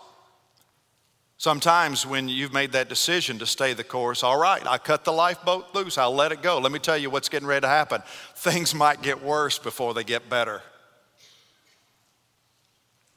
Sometimes 1.37 2.05
when 2.05 2.29
you've 2.29 2.53
made 2.53 2.71
that 2.71 2.87
decision 2.87 3.39
to 3.39 3.45
stay 3.45 3.73
the 3.73 3.83
course, 3.83 4.23
all 4.23 4.39
right, 4.39 4.65
I 4.65 4.77
cut 4.77 5.03
the 5.03 5.11
lifeboat 5.11 5.75
loose, 5.75 5.97
I'll 5.97 6.15
let 6.15 6.31
it 6.31 6.41
go. 6.41 6.59
Let 6.59 6.71
me 6.71 6.79
tell 6.79 6.97
you 6.97 7.09
what's 7.09 7.27
getting 7.27 7.47
ready 7.47 7.61
to 7.61 7.67
happen. 7.67 8.01
Things 8.35 8.73
might 8.73 9.01
get 9.01 9.21
worse 9.21 9.59
before 9.59 9.93
they 9.93 10.05
get 10.05 10.29
better. 10.29 10.61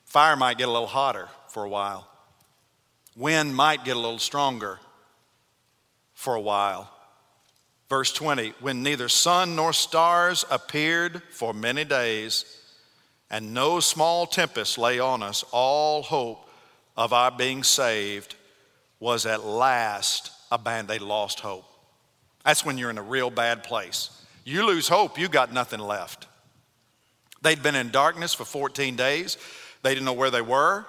Fire 0.05 0.35
might 0.35 0.59
get 0.59 0.67
a 0.67 0.73
little 0.73 0.89
hotter 0.89 1.29
for 1.49 1.63
a 1.63 1.69
while. 1.69 2.09
Wind 3.15 3.55
might 3.55 3.85
get 3.85 3.97
a 3.97 4.01
little 4.01 4.19
stronger 4.19 4.81
for 6.15 6.35
a 6.35 6.41
while. 6.41 6.91
Verse 7.89 8.13
20 8.13 8.55
When 8.61 8.83
neither 8.83 9.09
sun 9.09 9.55
nor 9.55 9.73
stars 9.73 10.45
appeared 10.51 11.23
for 11.31 11.55
many 11.55 11.85
days, 11.85 12.56
and 13.31 13.53
no 13.53 13.81
small 13.81 14.27
tempest 14.27 14.79
lay 14.79 14.99
on 14.99 15.22
us, 15.22 15.45
all 15.53 16.03
hope 16.03 16.49
of 16.97 17.12
our 17.12 17.31
being 17.31 17.62
saved 17.62 18.35
was 19.01 19.27
at 19.27 19.45
last 19.45 20.31
abandoned. 20.51 20.89
They 20.89 21.05
lost 21.05 21.41
hope. 21.41 21.64
That's 22.45 22.64
when 22.64 22.79
you're 22.79 22.91
in 22.91 22.99
a 22.99 23.03
real 23.03 23.31
bad 23.31 23.64
place. 23.64 24.11
You 24.45 24.64
lose 24.64 24.89
hope, 24.89 25.18
you 25.18 25.29
got 25.29 25.53
nothing 25.53 25.81
left. 25.81 26.27
They'd 27.43 27.62
been 27.62 27.74
in 27.74 27.91
darkness 27.91 28.33
for 28.33 28.45
14 28.45 28.97
days. 28.97 29.37
They 29.83 29.93
didn't 29.93 30.07
know 30.07 30.12
where 30.12 30.31
they 30.31 30.43
were. 30.43 30.87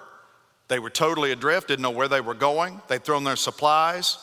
They 0.67 0.79
were 0.79 0.89
totally 0.89 1.31
adrift, 1.31 1.69
didn't 1.69 1.81
know 1.81 1.91
where 1.91 2.07
they 2.07 2.21
were 2.21 2.33
going. 2.33 2.81
They'd 2.87 3.03
thrown 3.03 3.23
their 3.23 3.35
supplies 3.35 4.17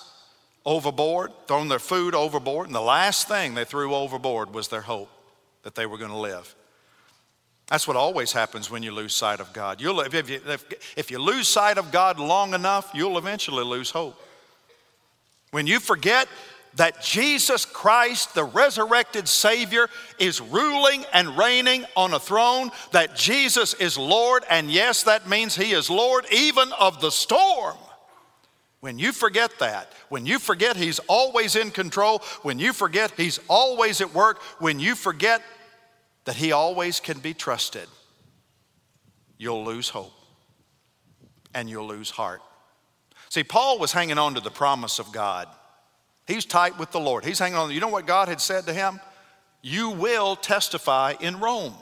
overboard, 0.65 1.31
thrown 1.47 1.69
their 1.69 1.79
food 1.79 2.15
overboard, 2.15 2.67
and 2.67 2.75
the 2.75 2.81
last 2.81 3.29
thing 3.29 3.55
they 3.55 3.65
threw 3.65 3.95
overboard 3.95 4.55
was 4.55 4.69
their 4.69 4.81
hope 4.81 5.11
that 5.63 5.75
they 5.75 5.87
were 5.87 5.99
going 5.99 6.11
to 6.11 6.17
live. 6.17 6.55
That's 7.69 7.89
what 7.89 7.97
always 7.97 8.33
happens 8.33 8.71
when 8.71 8.83
you 8.83 8.93
lose 8.93 9.15
sight 9.15 9.41
of 9.41 9.53
God. 9.53 9.81
You'll, 9.81 10.01
if, 10.01 10.13
you, 10.13 10.41
if, 10.47 10.65
if 10.97 11.11
you 11.11 11.19
lose 11.19 11.49
sight 11.49 11.79
of 11.79 11.91
God 11.91 12.19
long 12.19 12.53
enough, 12.53 12.91
you'll 12.95 13.17
eventually 13.17 13.65
lose 13.65 13.91
hope. 13.91 14.21
When 15.51 15.67
you 15.67 15.81
forget 15.81 16.29
that 16.77 17.01
Jesus 17.01 17.65
Christ, 17.65 18.35
the 18.35 18.45
resurrected 18.45 19.29
Savior, 19.29 19.89
is 20.19 20.41
ruling 20.41 21.05
and 21.13 21.39
reigning 21.39 21.85
on 21.97 22.13
a 22.13 22.21
throne, 22.21 22.71
that 22.93 23.15
Jesus 23.15 23.75
is 23.75 23.97
Lord, 23.97 24.45
and 24.51 24.71
yes, 24.71 25.05
that 25.05 25.29
means 25.29 25.55
He 25.55 25.73
is 25.73 25.89
Lord 25.89 26.27
even 26.33 26.73
of 26.73 27.01
the 27.01 27.11
storm. 27.11 27.77
When 28.81 28.99
you 28.99 29.13
forget 29.13 29.59
that, 29.61 29.93
when 30.11 30.27
you 30.27 30.39
forget 30.39 30.77
He's 30.77 30.99
always 31.09 31.57
in 31.57 31.71
control, 31.71 32.19
when 32.43 32.59
you 32.59 32.73
forget 32.73 33.13
He's 33.17 33.41
always 33.49 34.01
at 34.01 34.13
work, 34.13 34.43
when 34.59 34.79
you 34.79 34.95
forget 34.95 35.41
that 36.25 36.37
He 36.37 36.53
always 36.53 37.01
can 37.01 37.19
be 37.19 37.35
trusted, 37.35 37.89
you'll 39.39 39.65
lose 39.65 39.89
hope 39.89 40.13
and 41.55 41.71
you'll 41.71 41.87
lose 41.87 42.11
heart. 42.11 42.41
See, 43.29 43.45
Paul 43.45 43.79
was 43.79 43.93
hanging 43.93 44.19
on 44.19 44.35
to 44.35 44.41
the 44.41 44.51
promise 44.51 44.99
of 44.99 45.13
God. 45.13 45.49
He's 46.27 46.45
tight 46.45 46.79
with 46.79 46.91
the 46.91 47.01
Lord. 47.01 47.25
He's 47.25 47.39
hanging 47.39 47.57
on. 47.57 47.71
You 47.71 47.81
know 47.81 47.89
what 47.89 48.07
God 48.07 48.29
had 48.29 48.41
said 48.41 48.67
to 48.67 48.73
him? 48.73 49.01
You 49.63 49.91
will 49.91 50.37
testify 50.37 51.15
in 51.21 51.41
Rome. 51.41 51.75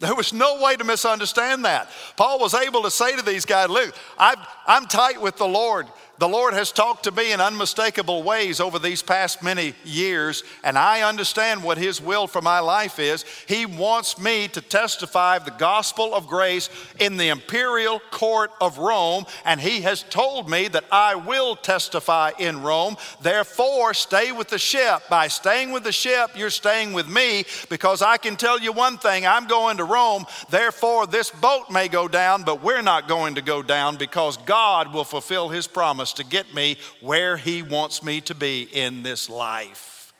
There 0.00 0.14
was 0.14 0.32
no 0.32 0.62
way 0.62 0.76
to 0.76 0.84
misunderstand 0.84 1.64
that. 1.64 1.90
Paul 2.16 2.38
was 2.38 2.54
able 2.54 2.82
to 2.82 2.90
say 2.90 3.16
to 3.16 3.22
these 3.22 3.44
guys, 3.44 3.68
Look, 3.68 3.94
i 4.16 4.34
am 4.66 4.86
tight 4.86 5.20
with 5.20 5.36
the 5.36 5.48
Lord. 5.48 5.86
The 6.18 6.28
Lord 6.28 6.52
has 6.54 6.72
talked 6.72 7.04
to 7.04 7.12
me 7.12 7.30
in 7.32 7.40
unmistakable 7.40 8.24
ways 8.24 8.58
over 8.58 8.80
these 8.80 9.02
past 9.02 9.40
many 9.40 9.74
years, 9.84 10.42
and 10.64 10.76
I 10.76 11.02
understand 11.02 11.62
what 11.62 11.78
His 11.78 12.00
will 12.00 12.26
for 12.26 12.42
my 12.42 12.58
life 12.58 12.98
is. 12.98 13.24
He 13.46 13.66
wants 13.66 14.18
me 14.18 14.48
to 14.48 14.60
testify 14.60 15.38
the 15.38 15.52
gospel 15.52 16.12
of 16.12 16.26
grace 16.26 16.70
in 16.98 17.18
the 17.18 17.28
imperial 17.28 18.00
court 18.10 18.50
of 18.60 18.78
Rome, 18.78 19.26
and 19.44 19.60
He 19.60 19.82
has 19.82 20.02
told 20.02 20.50
me 20.50 20.66
that 20.68 20.86
I 20.90 21.14
will 21.14 21.54
testify 21.54 22.32
in 22.36 22.62
Rome. 22.62 22.96
Therefore, 23.22 23.94
stay 23.94 24.32
with 24.32 24.48
the 24.48 24.58
ship. 24.58 25.02
By 25.08 25.28
staying 25.28 25.70
with 25.70 25.84
the 25.84 25.92
ship, 25.92 26.32
you're 26.34 26.50
staying 26.50 26.94
with 26.94 27.08
me 27.08 27.44
because 27.70 28.02
I 28.02 28.16
can 28.16 28.34
tell 28.34 28.58
you 28.58 28.72
one 28.72 28.98
thing 28.98 29.24
I'm 29.24 29.46
going 29.46 29.76
to 29.76 29.84
Rome. 29.84 30.26
Therefore, 30.50 31.06
this 31.06 31.30
boat 31.30 31.70
may 31.70 31.86
go 31.86 32.08
down, 32.08 32.42
but 32.42 32.60
we're 32.60 32.82
not 32.82 33.06
going 33.06 33.36
to 33.36 33.42
go 33.42 33.62
down 33.62 33.96
because 33.96 34.36
God 34.38 34.92
will 34.92 35.04
fulfill 35.04 35.48
His 35.48 35.68
promise 35.68 36.07
to 36.14 36.24
get 36.24 36.54
me 36.54 36.76
where 37.00 37.36
He 37.36 37.62
wants 37.62 38.02
me 38.02 38.20
to 38.22 38.34
be 38.34 38.62
in 38.62 39.02
this 39.02 39.28
life. 39.28 40.12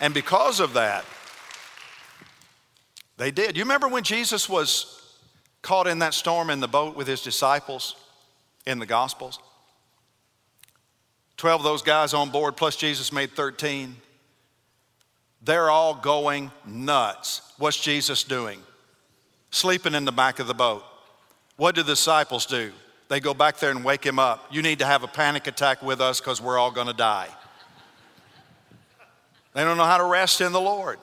And 0.00 0.12
because 0.12 0.60
of 0.60 0.74
that, 0.74 1.04
they 3.16 3.30
did. 3.30 3.56
You 3.56 3.62
remember 3.62 3.88
when 3.88 4.02
Jesus 4.02 4.48
was 4.48 5.00
caught 5.62 5.86
in 5.86 6.00
that 6.00 6.14
storm 6.14 6.50
in 6.50 6.60
the 6.60 6.68
boat 6.68 6.96
with 6.96 7.06
his 7.06 7.22
disciples 7.22 7.94
in 8.66 8.78
the 8.78 8.86
Gospels? 8.86 9.38
12 11.36 11.60
of 11.60 11.64
those 11.64 11.82
guys 11.82 12.14
on 12.14 12.30
board, 12.30 12.56
plus 12.56 12.76
Jesus 12.76 13.12
made 13.12 13.32
13. 13.32 13.96
They're 15.42 15.70
all 15.70 15.94
going 15.94 16.50
nuts. 16.66 17.42
What's 17.58 17.80
Jesus 17.80 18.24
doing? 18.24 18.60
Sleeping 19.50 19.94
in 19.94 20.04
the 20.04 20.12
back 20.12 20.38
of 20.38 20.46
the 20.46 20.54
boat. 20.54 20.82
What 21.56 21.74
do 21.74 21.82
the 21.82 21.92
disciples 21.92 22.46
do? 22.46 22.72
They 23.08 23.20
go 23.20 23.34
back 23.34 23.58
there 23.58 23.70
and 23.70 23.84
wake 23.84 24.04
him 24.04 24.18
up. 24.18 24.46
You 24.50 24.62
need 24.62 24.78
to 24.78 24.86
have 24.86 25.02
a 25.02 25.08
panic 25.08 25.46
attack 25.46 25.82
with 25.82 26.00
us 26.00 26.20
because 26.20 26.40
we're 26.40 26.58
all 26.58 26.70
going 26.70 26.86
to 26.86 26.94
die. 26.94 27.28
They 29.52 29.62
don't 29.62 29.76
know 29.76 29.84
how 29.84 29.98
to 29.98 30.04
rest 30.04 30.40
in 30.40 30.52
the 30.52 30.60
Lord. 30.60 30.98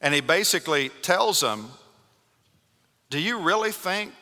And 0.00 0.14
he 0.14 0.20
basically 0.20 0.88
tells 1.02 1.40
them, 1.40 1.68
Do 3.10 3.20
you 3.20 3.40
really 3.40 3.72
think 3.72 4.12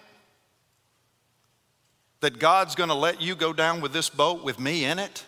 that 2.20 2.38
God's 2.38 2.74
going 2.74 2.88
to 2.88 2.94
let 2.94 3.20
you 3.20 3.34
go 3.34 3.52
down 3.52 3.80
with 3.80 3.92
this 3.92 4.08
boat 4.08 4.44
with 4.44 4.58
me 4.58 4.84
in 4.84 4.98
it? 4.98 5.24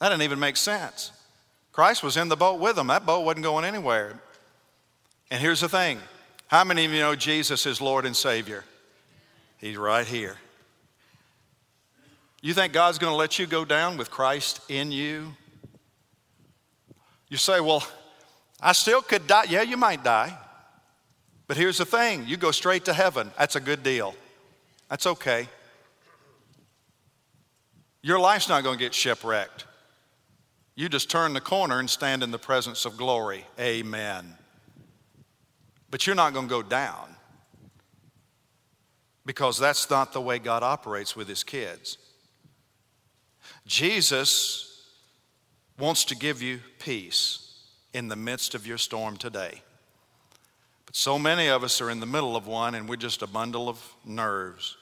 That 0.00 0.08
didn't 0.08 0.22
even 0.22 0.38
make 0.38 0.56
sense. 0.56 1.12
Christ 1.72 2.02
was 2.02 2.16
in 2.16 2.28
the 2.28 2.36
boat 2.36 2.58
with 2.58 2.76
them. 2.76 2.88
That 2.88 3.06
boat 3.06 3.20
wasn't 3.20 3.44
going 3.44 3.64
anywhere. 3.64 4.20
And 5.30 5.40
here's 5.40 5.60
the 5.60 5.68
thing 5.68 6.00
how 6.48 6.64
many 6.64 6.84
of 6.84 6.92
you 6.92 6.98
know 6.98 7.14
Jesus 7.14 7.64
is 7.66 7.80
Lord 7.80 8.06
and 8.06 8.16
Savior? 8.16 8.64
He's 9.60 9.76
right 9.76 10.06
here. 10.06 10.36
You 12.40 12.54
think 12.54 12.72
God's 12.72 12.98
going 12.98 13.12
to 13.12 13.16
let 13.16 13.38
you 13.38 13.46
go 13.46 13.66
down 13.66 13.98
with 13.98 14.10
Christ 14.10 14.60
in 14.70 14.90
you? 14.90 15.34
You 17.28 17.36
say, 17.36 17.60
Well, 17.60 17.86
I 18.60 18.72
still 18.72 19.02
could 19.02 19.26
die. 19.26 19.44
Yeah, 19.48 19.62
you 19.62 19.76
might 19.76 20.02
die. 20.02 20.36
But 21.46 21.56
here's 21.56 21.78
the 21.78 21.84
thing 21.84 22.26
you 22.26 22.36
go 22.36 22.50
straight 22.50 22.86
to 22.86 22.94
heaven. 22.94 23.30
That's 23.38 23.56
a 23.56 23.60
good 23.60 23.82
deal. 23.82 24.14
That's 24.88 25.06
okay. 25.06 25.48
Your 28.02 28.18
life's 28.18 28.48
not 28.48 28.62
going 28.62 28.78
to 28.78 28.84
get 28.84 28.94
shipwrecked. 28.94 29.66
You 30.74 30.88
just 30.88 31.10
turn 31.10 31.34
the 31.34 31.40
corner 31.40 31.78
and 31.78 31.90
stand 31.90 32.22
in 32.22 32.30
the 32.30 32.38
presence 32.38 32.86
of 32.86 32.96
glory. 32.96 33.44
Amen. 33.58 34.34
But 35.90 36.06
you're 36.06 36.16
not 36.16 36.32
going 36.32 36.46
to 36.46 36.50
go 36.50 36.62
down 36.62 37.09
because 39.26 39.58
that's 39.58 39.90
not 39.90 40.12
the 40.12 40.20
way 40.20 40.38
God 40.38 40.62
operates 40.62 41.14
with 41.14 41.28
his 41.28 41.44
kids. 41.44 41.98
Jesus 43.66 44.86
wants 45.78 46.04
to 46.06 46.16
give 46.16 46.42
you 46.42 46.60
peace 46.78 47.54
in 47.92 48.08
the 48.08 48.16
midst 48.16 48.54
of 48.54 48.66
your 48.66 48.78
storm 48.78 49.16
today. 49.16 49.62
But 50.86 50.96
so 50.96 51.18
many 51.18 51.48
of 51.48 51.62
us 51.62 51.80
are 51.80 51.90
in 51.90 52.00
the 52.00 52.06
middle 52.06 52.36
of 52.36 52.46
one 52.46 52.74
and 52.74 52.88
we're 52.88 52.96
just 52.96 53.22
a 53.22 53.26
bundle 53.26 53.68
of 53.68 53.80
nerves. 54.04 54.76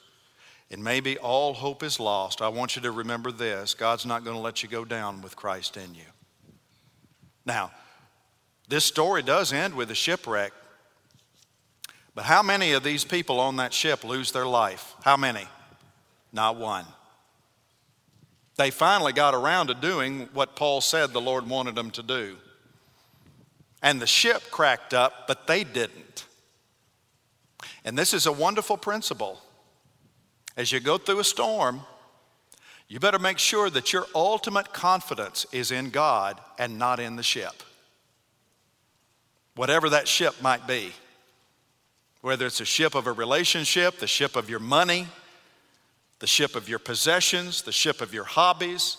And 0.71 0.83
maybe 0.83 1.17
all 1.17 1.53
hope 1.53 1.81
is 1.83 1.99
lost. 1.99 2.41
I 2.41 2.47
want 2.49 2.75
you 2.75 2.81
to 2.83 2.91
remember 2.91 3.31
this 3.31 3.73
God's 3.73 4.05
not 4.05 4.23
going 4.23 4.35
to 4.35 4.41
let 4.41 4.61
you 4.61 4.69
go 4.69 4.85
down 4.85 5.21
with 5.21 5.35
Christ 5.35 5.77
in 5.77 5.95
you. 5.95 6.05
Now, 7.45 7.71
this 8.67 8.85
story 8.85 9.23
does 9.23 9.51
end 9.51 9.73
with 9.73 9.89
a 9.89 9.95
shipwreck. 9.95 10.53
But 12.15 12.25
how 12.25 12.43
many 12.43 12.73
of 12.73 12.83
these 12.83 13.05
people 13.05 13.39
on 13.39 13.57
that 13.57 13.73
ship 13.73 14.03
lose 14.03 14.31
their 14.31 14.45
life? 14.45 14.95
How 15.03 15.15
many? 15.17 15.47
Not 16.33 16.57
one. 16.57 16.85
They 18.57 18.71
finally 18.71 19.13
got 19.13 19.33
around 19.33 19.67
to 19.67 19.73
doing 19.73 20.27
what 20.33 20.55
Paul 20.55 20.81
said 20.81 21.13
the 21.13 21.21
Lord 21.21 21.47
wanted 21.47 21.75
them 21.75 21.91
to 21.91 22.03
do. 22.03 22.35
And 23.81 24.01
the 24.01 24.07
ship 24.07 24.51
cracked 24.51 24.93
up, 24.93 25.27
but 25.27 25.47
they 25.47 25.63
didn't. 25.63 26.25
And 27.85 27.97
this 27.97 28.13
is 28.13 28.25
a 28.25 28.31
wonderful 28.31 28.75
principle. 28.75 29.41
As 30.57 30.71
you 30.71 30.81
go 30.81 30.97
through 30.97 31.19
a 31.19 31.23
storm, 31.23 31.81
you 32.89 32.99
better 32.99 33.19
make 33.19 33.37
sure 33.37 33.69
that 33.69 33.93
your 33.93 34.05
ultimate 34.13 34.73
confidence 34.73 35.45
is 35.51 35.71
in 35.71 35.89
God 35.89 36.41
and 36.57 36.77
not 36.77 36.99
in 36.99 37.15
the 37.15 37.23
ship. 37.23 37.63
Whatever 39.55 39.89
that 39.91 40.07
ship 40.07 40.41
might 40.41 40.67
be. 40.67 40.91
Whether 42.21 42.45
it's 42.45 42.61
a 42.61 42.65
ship 42.65 42.95
of 42.95 43.07
a 43.07 43.11
relationship, 43.11 43.99
the 43.99 44.07
ship 44.07 44.35
of 44.35 44.49
your 44.49 44.59
money, 44.59 45.07
the 46.19 46.27
ship 46.27 46.55
of 46.55 46.67
your 46.67 46.79
possessions, 46.79 47.61
the 47.61 47.71
ship 47.71 48.01
of 48.01 48.13
your 48.13 48.25
hobbies. 48.25 48.97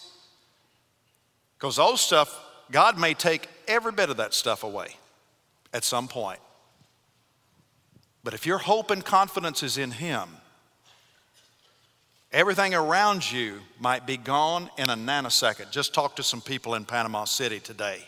Because 1.59 1.77
those 1.77 2.01
stuff, 2.01 2.39
God 2.71 2.99
may 2.99 3.15
take 3.15 3.49
every 3.69 3.93
bit 3.93 4.09
of 4.09 4.17
that 4.17 4.33
stuff 4.33 4.65
away 4.65 4.97
at 5.73 5.85
some 5.85 6.09
point. 6.09 6.41
But 8.25 8.35
if 8.35 8.47
your 8.47 8.59
hope 8.59 8.91
and 8.91 9.05
confidence 9.05 9.63
is 9.63 9.79
in 9.79 9.91
Him, 9.91 10.29
everything 12.33 12.75
around 12.75 13.31
you 13.31 13.61
might 13.79 14.07
be 14.07 14.17
gone 14.17 14.71
in 14.79 14.91
a 14.91 14.97
nanosecond. 14.97 15.71
Just 15.71 15.95
talk 15.95 16.17
to 16.17 16.23
some 16.23 16.41
people 16.41 16.75
in 16.75 16.85
Panama 16.85 17.25
City 17.25 17.61
today. 17.61 18.03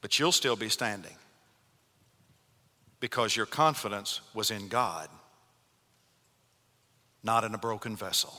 But 0.00 0.18
you'll 0.18 0.32
still 0.32 0.56
be 0.56 0.68
standing 0.68 1.14
because 3.00 3.36
your 3.36 3.46
confidence 3.46 4.20
was 4.34 4.50
in 4.50 4.68
God, 4.68 5.08
not 7.22 7.44
in 7.44 7.54
a 7.54 7.58
broken 7.58 7.96
vessel. 7.96 8.32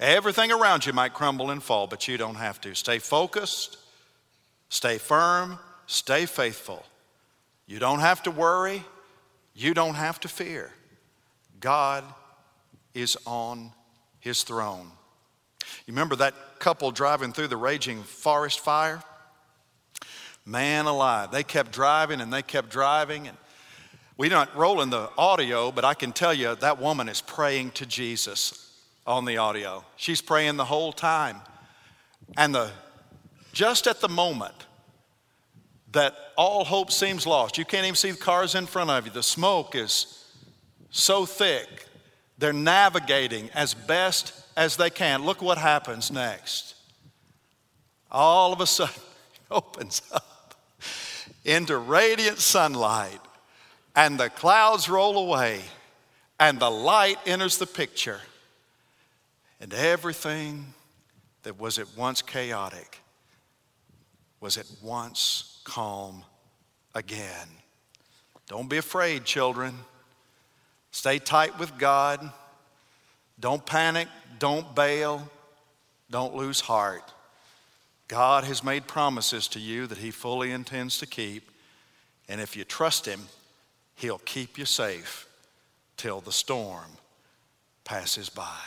Everything 0.00 0.50
around 0.50 0.86
you 0.86 0.92
might 0.92 1.14
crumble 1.14 1.50
and 1.50 1.62
fall, 1.62 1.86
but 1.86 2.08
you 2.08 2.16
don't 2.16 2.34
have 2.34 2.60
to. 2.62 2.74
Stay 2.74 2.98
focused, 2.98 3.78
stay 4.68 4.98
firm, 4.98 5.58
stay 5.86 6.26
faithful. 6.26 6.84
You 7.66 7.78
don't 7.78 8.00
have 8.00 8.22
to 8.24 8.30
worry, 8.30 8.82
you 9.54 9.72
don't 9.72 9.94
have 9.94 10.20
to 10.20 10.28
fear. 10.28 10.72
God 11.60 12.04
is 12.92 13.16
on 13.24 13.72
his 14.18 14.42
throne. 14.42 14.90
You 15.86 15.92
remember 15.92 16.16
that 16.16 16.34
couple 16.58 16.90
driving 16.90 17.32
through 17.32 17.48
the 17.48 17.56
raging 17.56 18.02
forest 18.02 18.60
fire? 18.60 19.02
Man 20.46 20.86
alive. 20.86 21.30
They 21.30 21.42
kept 21.42 21.72
driving 21.72 22.20
and 22.20 22.32
they 22.32 22.42
kept 22.42 22.68
driving. 22.68 23.28
And 23.28 23.36
we 24.16 24.28
don't 24.28 24.52
roll 24.54 24.82
in 24.82 24.90
the 24.90 25.10
audio, 25.16 25.72
but 25.72 25.84
I 25.84 25.94
can 25.94 26.12
tell 26.12 26.34
you 26.34 26.54
that 26.56 26.80
woman 26.80 27.08
is 27.08 27.20
praying 27.20 27.72
to 27.72 27.86
Jesus 27.86 28.70
on 29.06 29.24
the 29.24 29.38
audio. 29.38 29.84
She's 29.96 30.20
praying 30.20 30.56
the 30.56 30.64
whole 30.64 30.92
time. 30.92 31.36
And 32.36 32.54
the, 32.54 32.70
just 33.52 33.86
at 33.86 34.00
the 34.00 34.08
moment 34.08 34.54
that 35.92 36.14
all 36.36 36.64
hope 36.64 36.90
seems 36.90 37.26
lost, 37.26 37.56
you 37.56 37.64
can't 37.64 37.84
even 37.84 37.96
see 37.96 38.10
the 38.10 38.18
cars 38.18 38.54
in 38.54 38.66
front 38.66 38.90
of 38.90 39.06
you, 39.06 39.12
the 39.12 39.22
smoke 39.22 39.74
is 39.74 40.26
so 40.90 41.24
thick, 41.24 41.86
they're 42.38 42.52
navigating 42.52 43.48
as 43.54 43.74
best 43.74 44.32
as 44.56 44.76
they 44.76 44.90
can. 44.90 45.24
Look 45.24 45.40
what 45.40 45.58
happens 45.58 46.10
next. 46.10 46.74
All 48.10 48.52
of 48.52 48.60
a 48.60 48.66
sudden, 48.66 48.94
it 49.34 49.40
opens 49.50 50.02
up 50.12 50.33
into 51.44 51.76
radiant 51.76 52.38
sunlight, 52.38 53.20
and 53.94 54.18
the 54.18 54.30
clouds 54.30 54.88
roll 54.88 55.18
away, 55.18 55.60
and 56.40 56.58
the 56.58 56.70
light 56.70 57.16
enters 57.26 57.58
the 57.58 57.66
picture, 57.66 58.20
and 59.60 59.72
everything 59.72 60.74
that 61.42 61.60
was 61.60 61.78
at 61.78 61.86
once 61.96 62.22
chaotic 62.22 62.98
was 64.40 64.58
at 64.58 64.66
once 64.82 65.60
calm 65.64 66.22
again. 66.94 67.48
Don't 68.46 68.68
be 68.68 68.76
afraid, 68.76 69.24
children. 69.24 69.74
Stay 70.90 71.18
tight 71.18 71.58
with 71.58 71.78
God. 71.78 72.30
Don't 73.40 73.64
panic. 73.64 74.08
Don't 74.38 74.74
bail. 74.74 75.28
Don't 76.10 76.34
lose 76.34 76.60
heart. 76.60 77.13
God 78.08 78.44
has 78.44 78.62
made 78.62 78.86
promises 78.86 79.48
to 79.48 79.60
you 79.60 79.86
that 79.86 79.98
He 79.98 80.10
fully 80.10 80.50
intends 80.50 80.98
to 80.98 81.06
keep. 81.06 81.50
And 82.28 82.40
if 82.40 82.56
you 82.56 82.64
trust 82.64 83.06
Him, 83.06 83.20
He'll 83.94 84.18
keep 84.18 84.58
you 84.58 84.64
safe 84.64 85.26
till 85.96 86.20
the 86.20 86.32
storm 86.32 86.90
passes 87.84 88.28
by. 88.28 88.58